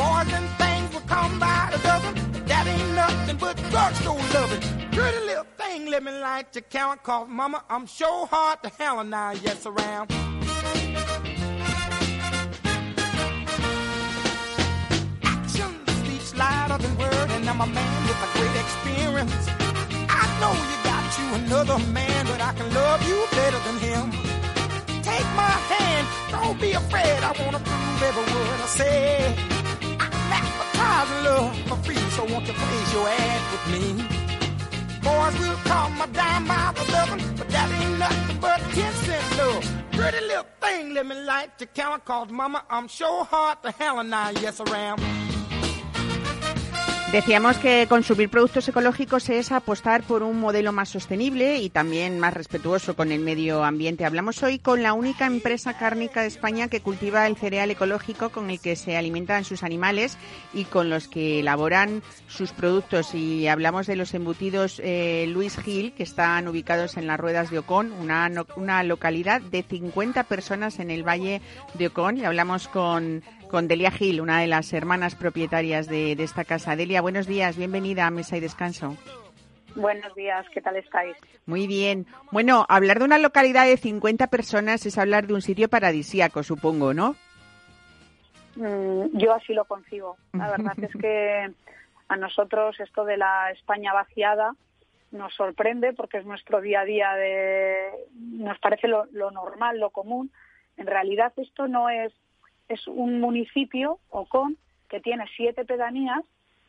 Boys 0.00 0.30
and 0.38 0.48
things 0.62 0.94
will 0.94 1.08
come 1.16 1.40
by 1.40 1.68
the 1.72 1.78
dozen, 1.78 2.14
that 2.46 2.64
ain't 2.64 2.94
nothing 2.94 3.38
but 3.38 3.56
drugstore 3.70 4.22
loving. 4.34 4.62
Pretty 4.92 5.20
little 5.30 5.48
thing, 5.56 5.90
let 5.90 6.04
me 6.04 6.12
light 6.12 6.54
your 6.54 6.62
count, 6.62 7.02
cause 7.02 7.26
mama, 7.28 7.64
I'm 7.68 7.86
sure 7.86 8.26
hard 8.26 8.62
to 8.62 8.68
hell 8.78 9.02
now, 9.02 9.32
yes, 9.32 9.66
around. 9.66 10.12
Word, 16.98 17.30
and 17.30 17.48
I'm 17.48 17.60
a 17.60 17.66
man 17.66 18.06
with 18.06 18.26
a 18.26 18.28
great 18.38 18.56
experience. 18.64 19.48
I 20.08 20.24
know 20.40 20.54
you 20.70 20.76
got 20.84 21.04
you 21.18 21.26
another 21.40 21.78
man, 21.92 22.26
but 22.26 22.40
I 22.40 22.52
can 22.52 22.72
love 22.72 23.00
you 23.08 23.18
better 23.32 23.60
than 23.66 23.78
him. 23.78 24.04
Take 25.02 25.28
my 25.34 25.56
hand, 25.72 26.06
don't 26.30 26.60
be 26.60 26.72
afraid. 26.72 27.18
I 27.22 27.32
wanna 27.42 27.58
prove 27.58 28.02
every 28.02 28.26
word 28.34 28.60
I 28.60 28.68
say. 28.80 29.34
I'm 30.00 30.12
advertising 30.40 31.24
love 31.24 31.56
for 31.68 31.76
free, 31.84 32.04
so 32.16 32.24
won't 32.24 32.46
you 32.46 32.54
place 32.54 32.92
your 32.92 33.08
ad 33.08 33.40
with 33.52 33.66
me? 33.74 33.84
Boys 35.02 35.38
will 35.40 35.56
call 35.64 35.90
my 35.90 36.06
dime 36.06 36.46
by 36.46 36.72
the 36.76 36.84
dozen, 36.92 37.18
but 37.36 37.48
that 37.48 37.70
ain't 37.70 37.98
nothing 37.98 38.38
but 38.40 38.60
ten 38.76 38.92
cent 38.92 39.38
love. 39.38 39.64
Pretty 39.92 40.20
little 40.26 40.46
thing, 40.60 40.94
let 40.94 41.06
me 41.06 41.14
light 41.16 41.50
your 41.58 41.68
count, 41.74 42.04
cause 42.04 42.30
mama, 42.30 42.62
I'm 42.70 42.86
sure 42.86 43.24
hard 43.24 43.62
to 43.62 43.70
hell 43.72 43.98
and 43.98 44.14
I, 44.14 44.30
yes 44.42 44.60
I 44.60 44.78
am. 44.78 45.37
Decíamos 47.12 47.56
que 47.56 47.86
consumir 47.88 48.28
productos 48.28 48.68
ecológicos 48.68 49.30
es 49.30 49.50
apostar 49.50 50.02
por 50.02 50.22
un 50.22 50.38
modelo 50.38 50.72
más 50.72 50.90
sostenible 50.90 51.56
y 51.56 51.70
también 51.70 52.20
más 52.20 52.34
respetuoso 52.34 52.96
con 52.96 53.12
el 53.12 53.20
medio 53.20 53.64
ambiente. 53.64 54.04
Hablamos 54.04 54.42
hoy 54.42 54.58
con 54.58 54.82
la 54.82 54.92
única 54.92 55.24
empresa 55.24 55.78
cárnica 55.78 56.20
de 56.20 56.26
España 56.26 56.68
que 56.68 56.82
cultiva 56.82 57.26
el 57.26 57.36
cereal 57.36 57.70
ecológico 57.70 58.28
con 58.28 58.50
el 58.50 58.60
que 58.60 58.76
se 58.76 58.98
alimentan 58.98 59.44
sus 59.44 59.62
animales 59.62 60.18
y 60.52 60.64
con 60.64 60.90
los 60.90 61.08
que 61.08 61.40
elaboran 61.40 62.02
sus 62.26 62.52
productos. 62.52 63.14
Y 63.14 63.48
hablamos 63.48 63.86
de 63.86 63.96
los 63.96 64.12
embutidos 64.12 64.78
eh, 64.84 65.24
Luis 65.30 65.56
Gil, 65.56 65.94
que 65.94 66.02
están 66.02 66.46
ubicados 66.46 66.98
en 66.98 67.06
las 67.06 67.18
Ruedas 67.18 67.50
de 67.50 67.60
Ocón, 67.60 67.90
una, 67.92 68.30
una 68.56 68.82
localidad 68.82 69.40
de 69.40 69.62
50 69.62 70.24
personas 70.24 70.78
en 70.78 70.90
el 70.90 71.08
Valle 71.08 71.40
de 71.72 71.86
Ocón. 71.86 72.18
Y 72.18 72.26
hablamos 72.26 72.68
con 72.68 73.22
con 73.48 73.68
Delia 73.68 73.90
Gil, 73.90 74.20
una 74.20 74.40
de 74.40 74.46
las 74.46 74.72
hermanas 74.72 75.14
propietarias 75.14 75.88
de, 75.88 76.12
esta 76.12 76.44
casa. 76.44 76.76
Delia, 76.76 77.00
buenos 77.00 77.26
días, 77.26 77.56
bienvenida 77.56 78.06
a 78.06 78.10
Mesa 78.10 78.36
y 78.36 78.40
Descanso. 78.40 78.96
Buenos 79.74 80.14
días, 80.14 80.46
¿qué 80.52 80.60
tal 80.60 80.76
estáis? 80.76 81.16
Muy 81.46 81.66
bien. 81.66 82.06
Bueno, 82.30 82.66
hablar 82.68 82.98
de 82.98 83.04
una 83.04 83.18
localidad 83.18 83.66
de 83.66 83.76
50 83.76 84.26
personas 84.28 84.84
es 84.86 84.98
hablar 84.98 85.26
de 85.26 85.34
un 85.34 85.42
sitio 85.42 85.68
paradisíaco, 85.68 86.42
supongo, 86.42 86.94
¿no? 86.94 87.16
Mm, 88.56 89.18
yo 89.18 89.34
así 89.34 89.54
lo 89.54 89.64
concibo. 89.64 90.16
La 90.32 90.50
verdad 90.50 90.74
es 90.82 90.92
que 91.00 91.50
a 92.08 92.16
nosotros 92.16 92.78
esto 92.80 93.04
de 93.04 93.16
la 93.16 93.50
España 93.52 93.92
vaciada 93.92 94.52
nos 95.10 95.34
sorprende 95.34 95.92
porque 95.92 96.18
es 96.18 96.26
nuestro 96.26 96.60
día 96.60 96.80
a 96.80 96.84
día 96.84 97.14
de 97.14 97.90
nos 98.14 98.58
parece 98.58 98.88
lo, 98.88 99.06
normal, 99.12 99.78
lo 99.78 99.90
común. 99.90 100.30
En 100.76 100.86
realidad 100.86 101.32
esto 101.36 101.66
no 101.66 101.88
es 101.88 102.12
es 102.68 102.86
un 102.86 103.20
municipio 103.20 103.98
Ocon 104.10 104.56
que 104.88 105.00
tiene 105.00 105.24
siete 105.36 105.64
pedanías 105.64 106.24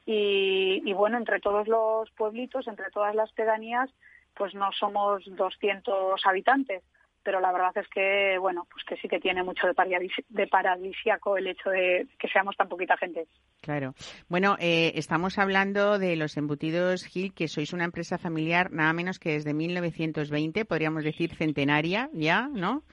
y, 0.06 0.82
y, 0.84 0.94
bueno 0.94 1.18
entre 1.18 1.40
todos 1.40 1.68
los 1.68 2.10
pueblitos, 2.12 2.68
entre 2.68 2.90
todas 2.92 3.16
las 3.16 3.32
pedanías, 3.34 3.90
pues 4.36 4.54
no 4.56 4.72
somos 4.72 5.24
200 5.26 6.26
habitantes 6.26 6.84
pero 7.24 7.42
la 7.42 7.52
verdad 7.52 7.78
es 7.78 7.88
que, 7.90 8.38
bueno, 8.40 8.66
pues 8.72 8.84
que 8.86 8.98
sí 8.98 9.08
que 9.08 9.20
tiene 9.20 9.44
mucho 9.44 9.68
de, 9.68 10.10
de 10.30 10.48
paradisiaco 10.48 11.38
el 11.38 11.48
hecho 11.48 11.70
de 11.70 12.08
que 12.18 12.28
seamos 12.28 12.56
tan 12.56 12.70
poquita 12.70 12.98
gente. 12.98 13.28
Claro. 13.62 13.94
Bueno, 14.30 14.56
eh, 14.60 14.94
estamos 14.96 15.38
hablando 15.38 16.00
de 16.00 16.16
los 16.16 16.38
embutidos 16.38 17.06
Gil, 17.06 17.34
que 17.34 17.48
sois 17.48 17.74
una 17.74 17.84
empresa 17.84 18.18
familiar 18.18 18.72
nada 18.72 18.94
menos 18.94 19.20
que 19.20 19.34
desde 19.34 19.54
1920, 19.54 20.66
podríamos 20.66 21.04
decir 21.04 21.36
centenaria 21.36 22.10
ya, 22.14 22.48
¿no? 22.48 22.84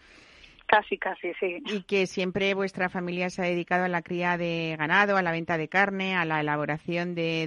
Casi, 0.66 0.98
casi, 0.98 1.32
sí. 1.34 1.62
Y 1.66 1.82
que 1.84 2.08
siempre 2.08 2.52
vuestra 2.54 2.88
familia 2.88 3.30
se 3.30 3.40
ha 3.40 3.44
dedicado 3.44 3.84
a 3.84 3.88
la 3.88 4.02
cría 4.02 4.36
de 4.36 4.74
ganado, 4.76 5.16
a 5.16 5.22
la 5.22 5.30
venta 5.30 5.56
de 5.56 5.68
carne, 5.68 6.16
a 6.16 6.24
la 6.24 6.40
elaboración 6.40 7.14
de, 7.14 7.44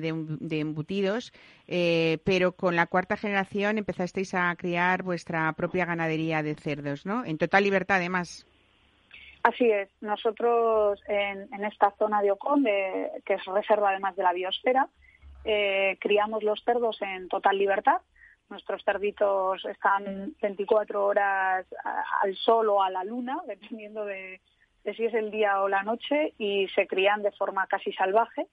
embutidos, 0.51 1.33
eh, 1.67 2.19
pero 2.23 2.53
con 2.53 2.77
la 2.77 2.85
cuarta 2.85 3.17
generación 3.17 3.77
empezasteis 3.77 4.33
a 4.33 4.55
criar 4.55 5.03
vuestra 5.03 5.51
propia 5.51 5.85
ganadería 5.85 6.41
de 6.43 6.55
cerdos, 6.55 7.05
¿no? 7.05 7.25
En 7.25 7.37
total 7.37 7.65
libertad, 7.65 7.97
además. 7.97 8.47
Así 9.43 9.69
es. 9.69 9.89
Nosotros 9.99 11.01
en, 11.07 11.63
esta 11.65 11.91
zona 11.97 12.21
de 12.21 12.31
Ocon, 12.31 12.63
que 12.63 13.33
es 13.33 13.45
reserva 13.45 13.89
además 13.89 14.15
de 14.15 14.23
la 14.23 14.31
biosfera, 14.31 14.87
eh, 15.43 15.97
criamos 15.99 16.41
los 16.41 16.63
cerdos 16.63 17.01
en 17.01 17.27
total 17.27 17.57
libertad 17.57 18.01
Nuestros 18.49 18.83
cerditos 18.83 19.63
están 19.65 20.33
24 20.41 21.05
horas 21.05 21.65
al 22.21 22.35
sol 22.35 22.69
o 22.69 22.81
a 22.81 22.89
la 22.89 23.03
luna, 23.03 23.41
dependiendo 23.47 24.05
de, 24.05 24.41
si 24.95 25.05
es 25.05 25.13
el 25.13 25.31
día 25.31 25.61
o 25.61 25.69
la 25.69 25.83
noche, 25.83 26.33
y 26.37 26.67
se 26.69 26.87
crían 26.87 27.21
de 27.21 27.31
forma 27.31 27.67
casi 27.67 27.93
salvaje, 27.93 28.47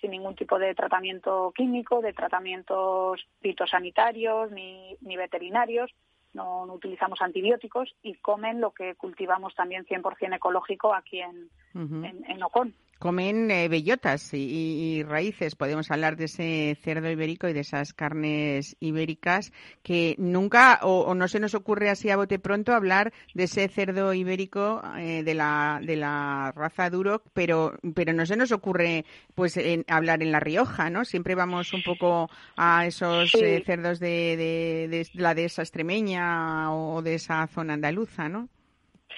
sin 0.00 0.12
ningún 0.12 0.36
tipo 0.36 0.58
de 0.58 0.74
tratamiento 0.74 1.52
químico, 1.54 2.00
de 2.00 2.12
tratamientos 2.12 3.20
fitosanitarios 3.40 4.50
ni, 4.52 4.96
ni 5.00 5.16
veterinarios. 5.16 5.90
No, 6.32 6.62
utilizamos 6.62 7.20
antibióticos 7.20 7.92
y 8.02 8.14
comen 8.14 8.60
lo 8.60 8.70
que 8.70 8.94
cultivamos 8.94 9.52
también 9.56 9.84
100% 9.84 10.36
ecológico 10.36 10.94
aquí 10.94 11.20
en, 11.20 11.50
en, 11.74 12.24
en 12.28 12.42
Ocón 12.42 12.74
comen 13.00 13.50
eh, 13.50 13.68
bellotas 13.68 14.34
y, 14.34 15.02
raíces. 15.04 15.56
Podemos 15.56 15.90
hablar 15.90 16.16
de 16.16 16.26
ese 16.26 16.76
cerdo 16.82 17.10
ibérico 17.10 17.48
y 17.48 17.54
de 17.54 17.60
esas 17.60 17.94
carnes 17.94 18.76
ibéricas 18.78 19.52
que 19.82 20.14
nunca 20.18 20.80
o, 20.82 21.14
no 21.14 21.26
se 21.26 21.40
nos 21.40 21.54
ocurre 21.54 21.88
así 21.88 22.10
a 22.10 22.16
bote 22.16 22.38
pronto 22.38 22.74
hablar 22.74 23.12
de 23.32 23.44
ese 23.44 23.66
cerdo 23.68 24.12
ibérico 24.12 24.82
eh, 24.98 25.22
de 25.24 25.34
la 25.34 25.80
de 25.82 25.96
la 25.96 26.52
raza 26.54 26.90
Duroc, 26.90 27.24
pero 27.32 27.72
pero 27.94 28.12
no 28.12 28.26
se 28.26 28.36
nos 28.36 28.52
ocurre 28.52 29.06
pues 29.34 29.56
en, 29.56 29.86
hablar 29.88 30.22
en 30.22 30.30
La 30.30 30.40
Rioja, 30.40 30.90
¿no? 30.90 31.06
Siempre 31.06 31.34
vamos 31.34 31.72
un 31.72 31.82
poco 31.82 32.28
a 32.56 32.84
esos 32.84 33.34
eh, 33.34 33.62
cerdos 33.64 33.98
de, 33.98 34.36
de, 34.36 34.88
de 34.88 35.08
la 35.14 35.34
dehesa 35.34 35.62
extremeña 35.62 36.70
o 36.70 37.00
de 37.00 37.14
esa 37.14 37.46
zona 37.46 37.72
andaluza, 37.72 38.28
¿no? 38.28 38.50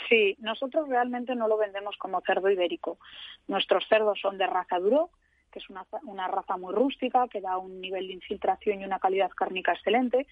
Sí, 0.08 0.36
nosotros 0.38 0.88
realmente 0.88 1.34
no 1.34 1.48
lo 1.48 1.56
vendemos 1.56 1.96
como 1.96 2.20
cerdo 2.22 2.50
ibérico. 2.50 2.98
Nuestros 3.48 3.86
cerdos 3.88 4.18
son 4.20 4.38
de 4.38 4.46
raza 4.46 4.78
duro, 4.78 5.10
que 5.52 5.58
es 5.58 5.68
una, 5.68 5.84
una, 6.04 6.28
raza 6.28 6.56
muy 6.56 6.74
rústica, 6.74 7.28
que 7.28 7.40
da 7.40 7.58
un 7.58 7.80
nivel 7.80 8.06
de 8.06 8.14
infiltración 8.14 8.80
y 8.80 8.84
una 8.84 8.98
calidad 8.98 9.30
cárnica 9.30 9.72
excelente, 9.72 10.26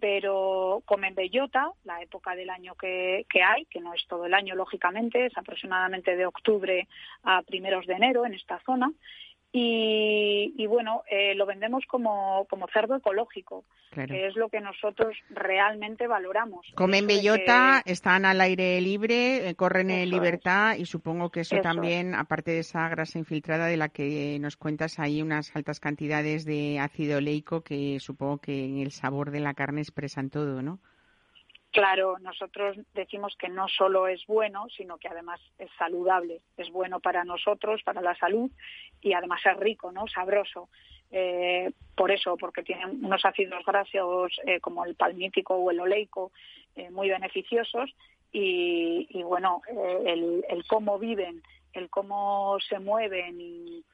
pero 0.00 0.82
comen 0.86 1.14
bellota, 1.14 1.72
la 1.84 2.00
época 2.00 2.36
del 2.36 2.50
año 2.50 2.76
que, 2.76 3.26
que, 3.28 3.42
hay, 3.42 3.64
que 3.66 3.80
no 3.80 3.92
es 3.92 4.06
todo 4.06 4.26
el 4.26 4.34
año, 4.34 4.54
lógicamente, 4.54 5.26
es 5.26 5.36
aproximadamente 5.36 6.16
de 6.16 6.24
octubre 6.24 6.86
a 7.24 7.42
primeros 7.42 7.84
de 7.86 7.94
enero 7.94 8.24
en 8.24 8.34
esta 8.34 8.60
zona, 8.60 8.92
y, 9.52 10.66
bueno, 10.66 11.02
eh, 11.10 11.34
lo 11.34 11.44
vendemos 11.44 11.84
como, 11.86 12.46
como 12.48 12.68
cerdo 12.72 12.96
ecológico, 12.96 13.64
que 13.90 14.26
es 14.28 14.36
lo 14.36 14.48
que 14.48 14.60
nosotros 14.60 15.16
realmente 15.30 16.06
valoramos. 16.06 16.66
Comen 16.76 17.08
bellota, 17.08 17.82
están 17.84 18.24
al 18.24 18.40
aire 18.40 18.80
libre, 18.80 19.48
eh, 19.48 19.54
corren 19.56 19.90
en 19.90 20.08
libertad 20.08 20.76
y 20.76 20.86
supongo 20.86 21.30
que 21.30 21.40
eso, 21.40 21.56
también, 21.60 22.14
aparte 22.14 22.52
de 22.52 22.60
esa 22.60 22.88
grasa 22.88 23.18
infiltrada 23.18 23.66
de 23.66 23.76
la 23.76 23.88
que 23.88 24.38
nos 24.40 24.56
cuentas, 24.56 25.00
hay 25.00 25.20
unas 25.20 25.54
altas 25.56 25.80
cantidades 25.80 26.44
de 26.44 26.78
ácido 26.78 27.18
oleico 27.18 27.62
que 27.62 27.98
supongo 27.98 28.38
que 28.38 28.64
en 28.64 28.78
el 28.78 28.92
sabor 28.92 29.32
de 29.32 29.40
la 29.40 29.54
carne 29.54 29.80
expresan 29.80 30.30
todo, 30.30 30.62
¿no? 30.62 30.78
Claro, 31.72 32.18
nosotros 32.18 32.76
decimos 32.94 33.36
que 33.38 33.48
no 33.48 33.68
solo 33.68 34.08
es 34.08 34.26
bueno, 34.26 34.66
sino 34.76 34.98
que 34.98 35.06
además 35.06 35.40
es 35.56 35.70
saludable. 35.78 36.40
Es 36.56 36.68
bueno 36.70 36.98
para 36.98 37.24
nosotros, 37.24 37.82
para 37.84 38.00
la 38.00 38.16
salud 38.16 38.50
y 39.00 39.12
además 39.12 39.40
es 39.44 39.56
rico, 39.56 39.92
¿no? 39.92 40.08
Sabroso. 40.08 40.68
Eh, 41.12 41.70
por 41.94 42.10
eso, 42.10 42.36
porque 42.36 42.62
tiene 42.62 42.86
unos 42.86 43.24
ácidos 43.24 43.64
grasos 43.64 44.40
eh, 44.46 44.58
como 44.60 44.84
el 44.84 44.96
palmítico 44.96 45.54
o 45.54 45.70
el 45.70 45.80
oleico 45.80 46.32
eh, 46.74 46.90
muy 46.90 47.08
beneficiosos 47.08 47.90
y, 48.32 49.22
bueno, 49.24 49.60
el, 50.06 50.64
cómo 50.68 51.00
viven, 51.00 51.42
el 51.72 51.90
cómo 51.90 52.58
se 52.60 52.78
mueven 52.78 53.40
y, 53.40 53.84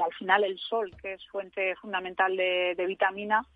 al 0.00 0.12
final 0.14 0.44
el 0.44 0.58
sol, 0.58 0.90
que 1.00 1.14
es 1.14 1.26
fuente 1.28 1.74
fundamental 1.76 2.36
de 2.36 2.84
vitamina, 2.86 3.46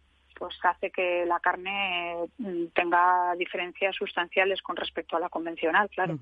pues 0.42 0.56
hace 0.64 0.90
que 0.90 1.24
la 1.24 1.38
carne 1.38 2.16
mm, 2.38 2.64
tenga 2.74 3.32
diferencias 3.38 3.94
sustanciales 3.94 4.60
con 4.60 4.74
respecto 4.74 5.16
a 5.16 5.20
la 5.20 5.28
convencional, 5.28 5.88
claro. 5.88 6.18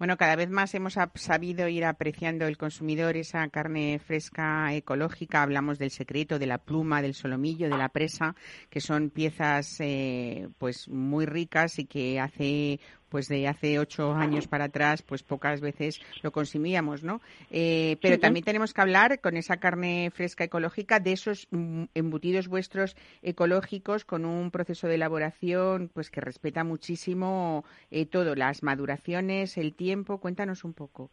Bueno, 0.00 0.16
cada 0.16 0.34
vez 0.34 0.50
más 0.50 0.74
hemos 0.74 0.98
sabido 1.14 1.68
ir 1.68 1.84
apreciando 1.84 2.48
el 2.48 2.58
consumidor 2.58 3.16
esa 3.16 3.46
carne 3.50 4.00
fresca 4.00 4.74
ecológica. 4.74 5.42
Hablamos 5.42 5.78
del 5.78 5.90
secreto, 5.92 6.40
de 6.40 6.46
la 6.46 6.58
pluma, 6.58 7.02
del 7.02 7.14
solomillo, 7.14 7.70
de 7.70 7.78
la 7.78 7.90
presa, 7.90 8.34
que 8.68 8.80
son 8.80 9.10
piezas 9.10 9.78
eh, 9.78 10.48
pues 10.58 10.88
muy 10.88 11.24
ricas 11.24 11.78
y 11.78 11.86
que 11.86 12.18
hace 12.18 12.80
pues 13.12 13.28
de 13.28 13.46
hace 13.46 13.78
ocho 13.78 14.14
años 14.14 14.48
para 14.48 14.64
atrás, 14.64 15.02
pues 15.02 15.22
pocas 15.22 15.60
veces 15.60 16.00
lo 16.22 16.32
consumíamos, 16.32 17.04
¿no? 17.04 17.20
Eh, 17.50 17.98
pero 18.00 18.18
también 18.18 18.42
tenemos 18.42 18.72
que 18.72 18.80
hablar 18.80 19.20
con 19.20 19.36
esa 19.36 19.58
carne 19.58 20.10
fresca 20.14 20.44
ecológica 20.44 20.98
de 20.98 21.12
esos 21.12 21.46
mm, 21.50 21.84
embutidos 21.94 22.48
vuestros 22.48 22.96
ecológicos 23.20 24.06
con 24.06 24.24
un 24.24 24.50
proceso 24.50 24.88
de 24.88 24.94
elaboración, 24.94 25.90
pues 25.92 26.10
que 26.10 26.22
respeta 26.22 26.64
muchísimo 26.64 27.66
eh, 27.90 28.06
todo, 28.06 28.34
las 28.34 28.62
maduraciones, 28.62 29.58
el 29.58 29.74
tiempo. 29.74 30.16
Cuéntanos 30.16 30.64
un 30.64 30.72
poco. 30.72 31.10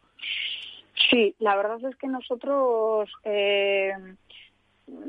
Sí, 1.10 1.34
la 1.38 1.54
verdad 1.54 1.84
es 1.84 1.96
que 1.96 2.06
nosotros 2.06 3.10
eh, 3.24 3.92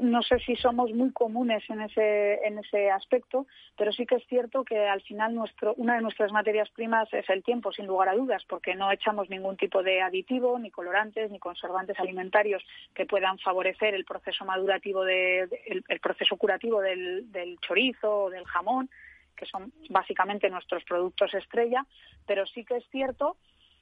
no 0.02 0.22
sé 0.22 0.40
si 0.40 0.56
somos 0.56 0.92
muy 0.94 1.12
comunes 1.12 1.64
en 1.70 1.82
ese, 1.82 2.36
en 2.46 2.60
ese 2.60 2.90
aspecto, 2.90 3.48
pero 3.78 3.92
sí 3.92 4.06
que 4.06 4.16
es 4.16 4.26
cierto 4.28 4.64
que 4.64 4.88
al 4.88 5.02
final 5.02 5.34
nuestro, 5.34 5.74
una 5.76 5.96
de 5.96 6.02
nuestras 6.02 6.32
materias 6.32 6.70
primas 6.70 7.12
es 7.14 7.30
el 7.30 7.44
tiempo, 7.44 7.72
sin 7.72 7.88
lugar 7.88 8.10
a 8.10 8.16
dudas, 8.16 8.44
porque 8.48 8.76
no 8.76 8.92
echamos 8.92 9.30
ningún 9.30 9.58
tipo 9.58 9.84
de 9.84 10.02
aditivo, 10.02 10.58
ni 10.60 10.72
colorantes, 10.72 11.32
ni 11.32 11.40
conservantes 11.40 12.00
alimentarios 12.00 12.64
que 12.94 13.06
puedan 13.06 13.40
favorecer 13.40 13.94
el 13.94 14.06
proceso 14.06 14.46
madurativo, 14.46 15.04
de, 15.04 15.48
el, 15.88 16.00
proceso 16.00 16.36
curativo 16.38 16.82
del, 16.82 17.32
del 17.32 17.60
chorizo 17.60 18.24
o 18.24 18.30
del 18.30 18.46
jamón, 18.46 18.90
que 19.36 19.46
son 19.46 19.72
básicamente 19.90 20.50
nuestros 20.50 20.84
productos 20.84 21.34
estrella, 21.34 21.86
pero 22.28 22.46
sí 22.46 22.64
que 22.64 22.78
es 22.78 22.86
cierto 22.92 23.38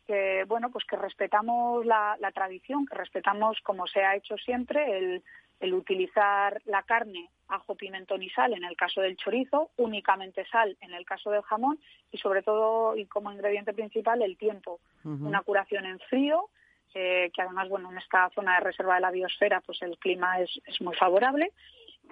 que 0.08 0.44
bueno 0.48 0.72
pues 0.72 0.86
que 0.86 0.96
respetamos 0.96 1.86
la, 1.86 2.18
la, 2.20 2.32
tradición, 2.32 2.86
que 2.88 2.96
respetamos 2.96 3.60
como 3.62 3.86
se 3.86 4.02
ha 4.02 4.16
hecho 4.16 4.38
siempre 4.38 4.98
el, 4.98 5.24
el 5.60 5.74
utilizar 5.74 6.62
la 6.66 6.84
carne, 6.84 7.30
ajo, 7.48 7.76
pimentón 7.76 8.24
y 8.24 8.30
sal 8.30 8.54
en 8.54 8.64
el 8.64 8.76
caso 8.76 9.02
del 9.02 9.18
chorizo, 9.18 9.72
únicamente 9.78 10.46
sal 10.46 10.78
en 10.82 10.94
el 10.94 11.06
caso 11.06 11.32
del 11.32 11.42
jamón 11.42 11.80
y 12.12 12.18
sobre 12.18 12.44
todo 12.44 12.96
y 12.96 13.06
como 13.06 13.32
ingrediente 13.32 13.74
principal 13.74 14.22
el 14.22 14.38
tiempo, 14.38 14.80
una 15.04 15.42
curación 15.42 15.86
en 15.86 16.00
frío 16.00 16.50
eh, 16.94 17.32
que 17.36 17.42
además 17.42 17.70
bueno 17.70 17.92
en 17.92 17.98
esta 18.00 18.30
zona 18.34 18.56
de 18.56 18.62
reserva 18.62 18.96
de 18.96 19.02
la 19.02 19.12
biosfera 19.12 19.62
pues 19.62 19.82
el 19.84 19.98
clima 20.00 20.40
es, 20.40 20.50
es 20.66 20.82
muy 20.82 20.96
favorable 20.96 21.52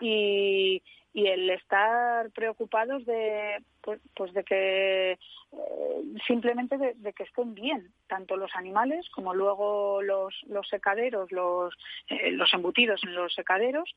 y, 0.01 0.81
y 1.13 1.27
el 1.27 1.49
estar 1.49 2.29
preocupados 2.31 3.05
de 3.05 3.63
pues, 3.81 3.99
pues 4.15 4.33
de 4.33 4.43
que 4.43 5.11
eh, 5.13 5.17
simplemente 6.27 6.77
de, 6.77 7.13
que 7.13 7.23
estén 7.23 7.55
bien 7.55 7.91
tanto 8.07 8.37
los 8.37 8.51
animales 8.55 9.09
como 9.09 9.33
luego 9.33 10.01
los, 10.03 10.35
los 10.47 10.67
secaderos 10.67 11.31
los, 11.31 11.73
eh, 12.09 12.31
los 12.31 12.53
embutidos 12.53 13.01
en 13.03 13.15
los 13.15 13.33
secaderos 13.33 13.95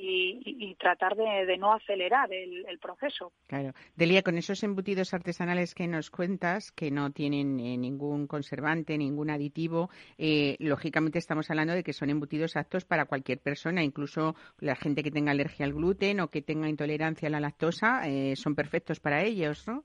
y, 0.00 0.74
tratar 0.78 1.14
de, 1.16 1.56
no 1.58 1.72
acelerar 1.72 2.32
el, 2.32 2.78
proceso. 2.80 3.32
Claro. 3.46 3.72
Delia, 3.96 4.22
con 4.22 4.38
esos 4.38 4.62
embutidos 4.62 5.12
artesanales 5.12 5.74
que 5.74 5.86
nos 5.86 6.10
cuentas, 6.10 6.72
que 6.72 6.90
no 6.90 7.10
tienen 7.10 7.60
eh, 7.60 7.76
ningún 7.76 8.26
conservante, 8.26 8.96
ningún 8.96 9.30
aditivo, 9.30 9.90
eh, 10.16 10.56
lógicamente 10.58 11.18
estamos 11.18 11.50
hablando 11.50 11.74
de 11.74 11.82
que 11.82 11.92
son 11.92 12.10
embutidos 12.10 12.56
aptos 12.56 12.84
para 12.84 13.04
cualquier 13.04 13.38
persona, 13.38 13.82
incluso 13.82 14.34
la 14.58 14.76
gente 14.76 15.02
que 15.02 15.10
tenga 15.10 15.32
alergia 15.32 15.66
al 15.66 15.74
gluten 15.74 16.20
o 16.20 16.28
que 16.28 16.42
tenga 16.42 16.68
intolerancia 16.68 17.28
a 17.28 17.30
la 17.30 17.40
lactosa, 17.40 18.08
eh, 18.08 18.34
son 18.36 18.54
perfectos 18.54 19.00
para 19.00 19.22
ellos, 19.22 19.68
¿no? 19.68 19.84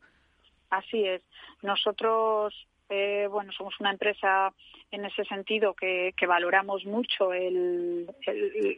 Así 0.70 1.05
es. 1.05 1.22
Nosotros 1.61 2.68
eh, 2.89 3.28
bueno, 3.30 3.51
somos 3.51 3.74
una 3.80 3.91
empresa 3.91 4.53
en 4.91 5.05
ese 5.05 5.26
sentido 5.26 5.74
que, 5.74 6.13
valoramos 6.28 6.86
mucho 6.86 7.34
el, 7.34 8.07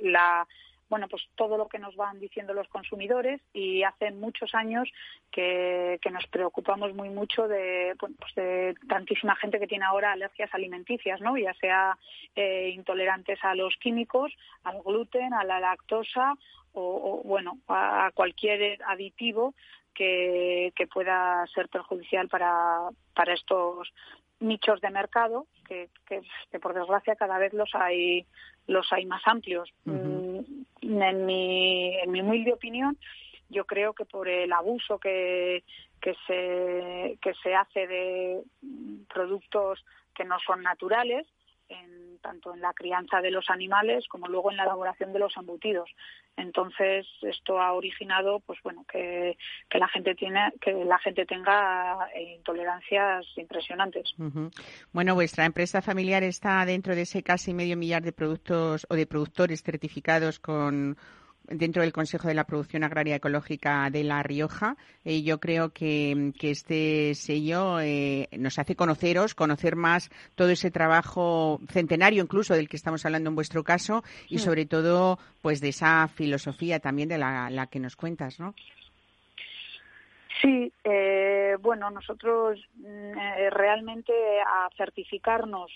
la, 0.02 0.48
bueno, 0.90 1.08
pues 1.08 1.24
todo 1.36 1.58
lo 1.58 1.68
que 1.68 1.80
nos 1.80 1.96
van 1.96 2.20
diciendo 2.20 2.54
los 2.54 2.68
consumidores 2.70 3.42
y 3.54 3.84
hace 3.84 4.12
muchos 4.12 4.54
años 4.56 4.90
que, 5.32 6.00
nos 6.12 6.26
preocupamos 6.28 6.94
muy 6.94 7.10
mucho 7.10 7.48
de, 7.48 7.96
pues 8.00 8.36
de 8.36 8.76
tantísima 8.88 9.36
gente 9.36 9.60
que 9.60 9.68
tiene 9.68 9.86
ahora 9.86 10.14
alergias 10.14 10.54
alimenticias, 10.54 11.20
¿no? 11.20 11.38
Ya 11.38 11.54
sea 11.56 11.98
eh, 12.36 12.72
intolerantes 12.74 13.38
a 13.44 13.54
los 13.54 13.76
químicos, 13.78 14.34
al 14.64 14.82
gluten, 14.82 15.34
a 15.34 15.44
la 15.44 15.60
lactosa 15.60 16.34
o, 16.74 17.22
bueno, 17.26 17.58
a 17.68 18.12
cualquier 18.14 18.82
aditivo 18.84 19.54
que, 19.94 20.72
pueda 20.94 21.46
ser 21.54 21.68
perjudicial 21.70 22.30
para, 22.30 22.90
para 23.14 23.34
estos 23.34 23.92
nichos 24.40 24.80
de 24.82 24.90
mercado 24.90 25.48
que, 25.68 25.90
por 26.62 26.74
desgracia 26.74 27.16
cada 27.16 27.38
vez 27.38 27.54
los 27.54 27.74
hay 27.74 28.26
los 28.68 28.92
hay 28.92 29.06
más 29.06 29.22
amplios 29.26 29.74
en 30.82 31.26
mi 31.26 31.96
en 31.98 32.12
mi 32.12 32.22
humilde 32.22 32.54
opinión 32.54 32.98
yo 33.50 33.66
creo 33.66 33.94
que 33.94 34.06
por 34.06 34.28
el 34.28 34.52
abuso 34.52 35.00
que, 35.00 35.64
que 36.02 36.14
se 36.28 37.18
que 37.22 37.34
se 37.42 37.56
hace 37.56 37.88
de 37.88 38.42
productos 39.14 39.84
que 40.14 40.26
no 40.26 40.38
son 40.46 40.62
naturales 40.62 41.26
en, 41.70 42.20
tanto 42.20 42.54
en 42.54 42.62
la 42.62 42.74
crianza 42.74 43.22
de 43.22 43.32
los 43.32 43.50
animales 43.50 44.08
como 44.08 44.28
luego 44.28 44.52
en 44.52 44.58
la 44.58 44.64
elaboración 44.64 45.14
de 45.14 45.20
los 45.20 45.36
embutidos. 45.38 45.90
Entonces 46.36 47.08
esto 47.22 47.60
ha 47.60 47.74
originado, 47.74 48.40
pues 48.42 48.60
bueno, 48.64 48.86
que, 48.92 49.38
la 49.72 49.88
gente 49.88 50.16
tiene, 50.16 50.52
que 50.62 50.72
la 50.74 51.00
gente 51.00 51.26
tenga 51.26 52.10
eh, 52.14 52.36
intolerancias 52.36 53.26
impresionantes. 53.38 54.14
Bueno, 54.92 55.16
vuestra 55.16 55.46
empresa 55.46 55.82
familiar 55.82 56.24
está 56.24 56.66
dentro 56.66 56.96
de 56.96 57.02
ese 57.02 57.24
casi 57.24 57.54
medio 57.54 57.78
millar 57.78 58.04
de 58.04 58.12
productos 58.12 58.86
o 58.90 58.96
de 58.96 59.08
productores 59.08 59.64
certificados 59.64 60.40
con 60.40 60.98
dentro 61.50 61.82
del 61.82 61.94
Consejo 61.94 62.28
de 62.28 62.34
la 62.34 62.46
Producción 62.46 62.84
Agraria 62.84 63.16
Ecológica 63.16 63.90
de 63.90 64.04
La 64.04 64.24
Rioja. 64.24 64.78
y 65.04 65.24
yo 65.24 65.40
creo 65.40 65.70
que, 65.70 66.34
este 66.42 67.14
sello 67.16 67.80
eh, 67.80 68.30
nos 68.38 68.58
hace 68.60 68.76
conoceros, 68.76 69.36
conocer 69.36 69.76
más 69.76 70.10
todo 70.36 70.50
ese 70.50 70.72
trabajo 70.72 71.60
centenario 71.70 72.24
incluso 72.24 72.54
del 72.54 72.70
que 72.70 72.78
estamos 72.78 73.06
hablando 73.06 73.30
en 73.30 73.36
vuestro 73.36 73.64
caso 73.64 74.04
y 74.30 74.40
sobre 74.40 74.66
todo 74.66 75.20
pues 75.42 75.62
de 75.62 75.70
esa 75.70 76.08
filosofía 76.08 76.80
también 76.80 77.10
de 77.10 77.18
la, 77.18 77.68
que 77.72 77.80
nos 77.80 77.96
cuentas, 77.96 78.40
¿no? 78.40 78.54
Sí, 80.42 80.72
eh, 80.84 81.58
bueno, 81.60 81.90
nosotros 81.90 82.60
mm, 82.76 83.18
eh, 83.18 83.50
realmente 83.50 84.14
a 84.42 84.70
certificarnos 84.78 85.72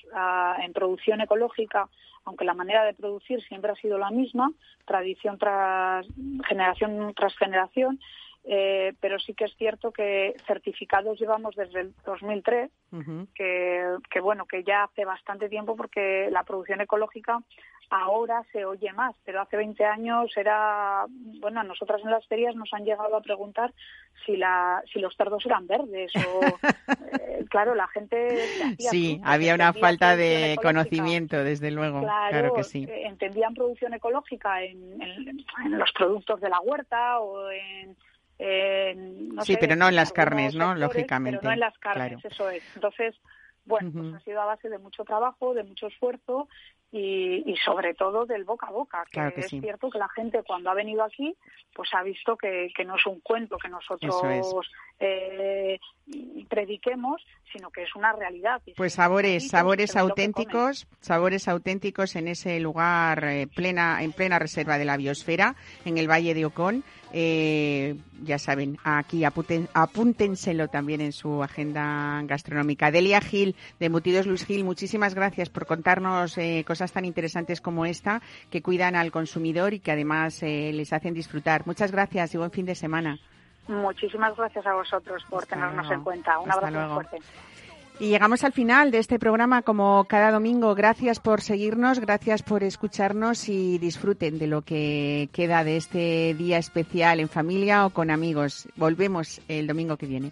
en 0.63 0.73
producción 0.73 1.21
ecológica 1.21 1.89
aunque 2.25 2.45
la 2.45 2.53
manera 2.53 2.83
de 2.83 2.93
producir 2.93 3.41
siempre 3.43 3.71
ha 3.71 3.75
sido 3.75 3.97
la 3.97 4.11
misma, 4.11 4.51
tradición 4.85 5.37
tras 5.37 6.05
generación 6.47 7.13
tras 7.15 7.35
generación, 7.37 7.99
eh, 8.43 8.93
pero 8.99 9.19
sí 9.19 9.33
que 9.33 9.45
es 9.45 9.55
cierto 9.55 9.91
que 9.91 10.35
certificados 10.47 11.19
llevamos 11.19 11.55
desde 11.55 11.81
el 11.81 11.93
2003, 12.05 12.71
que, 13.35 13.95
que 14.09 14.19
bueno, 14.19 14.45
que 14.45 14.63
ya 14.63 14.83
hace 14.83 15.05
bastante 15.05 15.47
tiempo 15.47 15.75
porque 15.75 16.29
la 16.31 16.43
producción 16.43 16.81
ecológica 16.81 17.39
ahora 17.91 18.43
se 18.53 18.63
oye 18.65 18.91
más, 18.93 19.13
pero 19.25 19.41
hace 19.41 19.57
20 19.57 19.83
años 19.85 20.31
era, 20.37 21.05
bueno, 21.41 21.59
a 21.59 21.63
nosotras 21.63 22.01
en 22.03 22.09
las 22.09 22.25
ferias 22.25 22.55
nos 22.55 22.73
han 22.73 22.85
llegado 22.85 23.15
a 23.15 23.21
preguntar 23.21 23.73
si 24.25 24.37
la 24.37 24.81
si 24.91 24.99
los 24.99 25.15
cerdos 25.15 25.45
eran 25.45 25.67
verdes 25.67 26.11
o 26.15 26.39
eh, 27.19 27.45
claro, 27.49 27.75
la 27.75 27.87
gente 27.89 28.39
Sí, 28.79 29.19
había 29.23 29.55
una 29.55 29.73
falta 29.73 30.15
de 30.15 30.57
conocimiento, 30.61 31.43
desde 31.43 31.69
luego, 31.69 31.99
claro, 32.01 32.53
que 32.53 32.63
sí. 32.63 32.85
Eh, 32.89 33.07
entendían 33.07 33.53
producción 33.53 33.93
ecológica 33.93 34.63
en, 34.63 34.97
los 35.69 35.91
productos 35.91 36.39
de 36.39 36.49
la 36.49 36.61
huerta 36.61 37.19
o 37.19 37.51
en 37.51 37.97
sí, 39.43 39.57
pero 39.59 39.75
no 39.75 39.89
en 39.89 39.95
las 39.95 40.11
carnes, 40.11 40.55
¿no? 40.55 40.75
Lógicamente. 40.75 41.39
Pero 41.39 41.49
no 41.49 41.53
en 41.53 41.59
las 41.59 41.77
carnes, 41.77 42.23
eso 42.25 42.49
es. 42.49 42.63
Entonces, 42.75 43.15
bueno, 43.65 43.91
pues 43.93 44.13
ha 44.15 44.19
sido 44.21 44.41
a 44.41 44.45
base 44.45 44.69
de 44.69 44.79
mucho 44.79 45.03
trabajo, 45.03 45.53
de 45.53 45.63
mucho 45.63 45.87
esfuerzo 45.87 46.47
y, 46.91 47.55
sobre 47.63 47.93
todo 47.93 48.25
del 48.25 48.43
boca 48.43 48.67
a 48.67 48.71
boca. 48.71 49.05
Que, 49.11 49.33
es 49.37 49.47
cierto 49.47 49.89
que 49.89 49.97
la 49.97 50.09
gente 50.09 50.43
cuando 50.43 50.69
ha 50.69 50.73
venido 50.73 51.03
aquí, 51.03 51.35
pues 51.73 51.89
ha 51.93 52.03
visto 52.03 52.35
que, 52.35 52.71
no 52.85 52.95
es 52.95 53.05
un 53.05 53.21
cuento 53.21 53.57
que 53.57 53.69
nosotros 53.69 54.67
eh, 54.99 55.79
prediquemos, 56.49 57.25
sino 57.51 57.69
que 57.69 57.83
es 57.83 57.95
una 57.95 58.11
realidad. 58.13 58.61
Pues 58.75 58.93
sabores, 58.93 59.47
sabores 59.49 59.95
auténticos, 59.95 60.87
sabores 60.99 61.47
auténticos 61.47 62.15
en 62.15 62.27
ese 62.27 62.59
lugar 62.59 63.23
eh, 63.23 63.47
plena, 63.47 64.03
en 64.03 64.11
plena 64.11 64.39
reserva 64.39 64.77
de 64.77 64.85
la 64.85 64.97
biosfera, 64.97 65.55
en 65.85 65.97
el 65.97 66.09
Valle 66.09 66.33
de 66.33 66.45
Ocón. 66.45 66.83
Eh, 67.13 67.97
ya 68.23 68.39
saben, 68.39 68.77
aquí 68.83 69.23
apúntenselo 69.25 70.67
también 70.69 71.01
en 71.01 71.11
su 71.11 71.43
agenda 71.43 72.21
gastronómica. 72.23 72.91
Delia 72.91 73.19
Gil, 73.19 73.55
de 73.79 73.89
Mutidos 73.89 74.27
Luis 74.27 74.45
Gil, 74.45 74.63
muchísimas 74.63 75.13
gracias 75.13 75.49
por 75.49 75.65
contarnos 75.65 76.37
eh, 76.37 76.63
cosas 76.65 76.91
tan 76.91 77.05
interesantes 77.05 77.59
como 77.59 77.85
esta, 77.85 78.21
que 78.49 78.61
cuidan 78.61 78.95
al 78.95 79.11
consumidor 79.11 79.73
y 79.73 79.79
que 79.79 79.91
además 79.91 80.41
eh, 80.43 80.71
les 80.73 80.93
hacen 80.93 81.13
disfrutar. 81.13 81.65
Muchas 81.65 81.91
gracias 81.91 82.33
y 82.33 82.37
buen 82.37 82.51
fin 82.51 82.65
de 82.65 82.75
semana. 82.75 83.19
Muchísimas 83.67 84.35
gracias 84.35 84.65
a 84.65 84.73
vosotros 84.73 85.23
por 85.29 85.45
tenernos 85.45 85.89
en 85.91 86.03
cuenta. 86.03 86.39
Un 86.39 86.51
abrazo 86.51 86.93
fuerte. 86.93 87.17
Y 88.01 88.09
llegamos 88.09 88.43
al 88.43 88.51
final 88.51 88.89
de 88.89 88.97
este 88.97 89.19
programa 89.19 89.61
como 89.61 90.05
cada 90.05 90.31
domingo. 90.31 90.73
Gracias 90.73 91.19
por 91.19 91.41
seguirnos, 91.41 91.99
gracias 91.99 92.41
por 92.41 92.63
escucharnos 92.63 93.47
y 93.47 93.77
disfruten 93.77 94.39
de 94.39 94.47
lo 94.47 94.63
que 94.63 95.29
queda 95.31 95.63
de 95.63 95.77
este 95.77 96.33
día 96.33 96.57
especial 96.57 97.19
en 97.19 97.29
familia 97.29 97.85
o 97.85 97.91
con 97.91 98.09
amigos. 98.09 98.67
Volvemos 98.75 99.39
el 99.47 99.67
domingo 99.67 99.97
que 99.97 100.07
viene. 100.07 100.31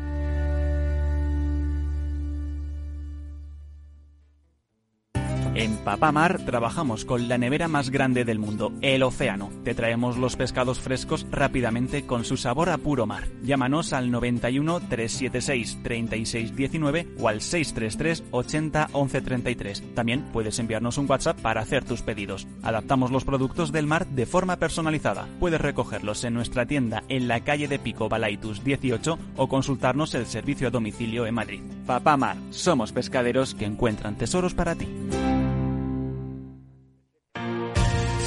Papamar 5.83 6.45
trabajamos 6.45 7.05
con 7.05 7.27
la 7.27 7.37
nevera 7.37 7.67
más 7.67 7.89
grande 7.89 8.23
del 8.23 8.39
mundo, 8.39 8.71
el 8.81 9.01
océano. 9.03 9.49
Te 9.63 9.73
traemos 9.73 10.17
los 10.17 10.35
pescados 10.35 10.79
frescos 10.79 11.25
rápidamente 11.31 12.05
con 12.05 12.23
su 12.23 12.37
sabor 12.37 12.69
a 12.69 12.77
puro 12.77 13.07
mar. 13.07 13.27
Llámanos 13.43 13.91
al 13.91 14.11
91 14.11 14.79
376 14.79 15.79
3619 15.83 17.07
o 17.19 17.27
al 17.27 17.41
633 17.41 18.23
80 18.31 18.89
11 18.93 19.21
33. 19.21 19.95
También 19.95 20.23
puedes 20.31 20.59
enviarnos 20.59 20.97
un 20.99 21.09
WhatsApp 21.09 21.41
para 21.41 21.61
hacer 21.61 21.83
tus 21.83 22.03
pedidos. 22.03 22.47
Adaptamos 22.61 23.11
los 23.11 23.25
productos 23.25 23.71
del 23.71 23.87
mar 23.87 24.05
de 24.07 24.25
forma 24.27 24.57
personalizada. 24.57 25.27
Puedes 25.39 25.59
recogerlos 25.59 26.23
en 26.23 26.35
nuestra 26.35 26.67
tienda 26.67 27.03
en 27.09 27.27
la 27.27 27.41
calle 27.41 27.67
de 27.67 27.79
Pico 27.79 28.07
Balaitus 28.07 28.63
18 28.63 29.17
o 29.35 29.49
consultarnos 29.49 30.13
el 30.13 30.27
servicio 30.27 30.67
a 30.67 30.71
domicilio 30.71 31.25
en 31.25 31.33
Madrid. 31.33 31.61
Papamar, 31.87 32.37
somos 32.51 32.91
pescaderos 32.91 33.55
que 33.55 33.65
encuentran 33.65 34.15
tesoros 34.15 34.53
para 34.53 34.75
ti. 34.75 34.87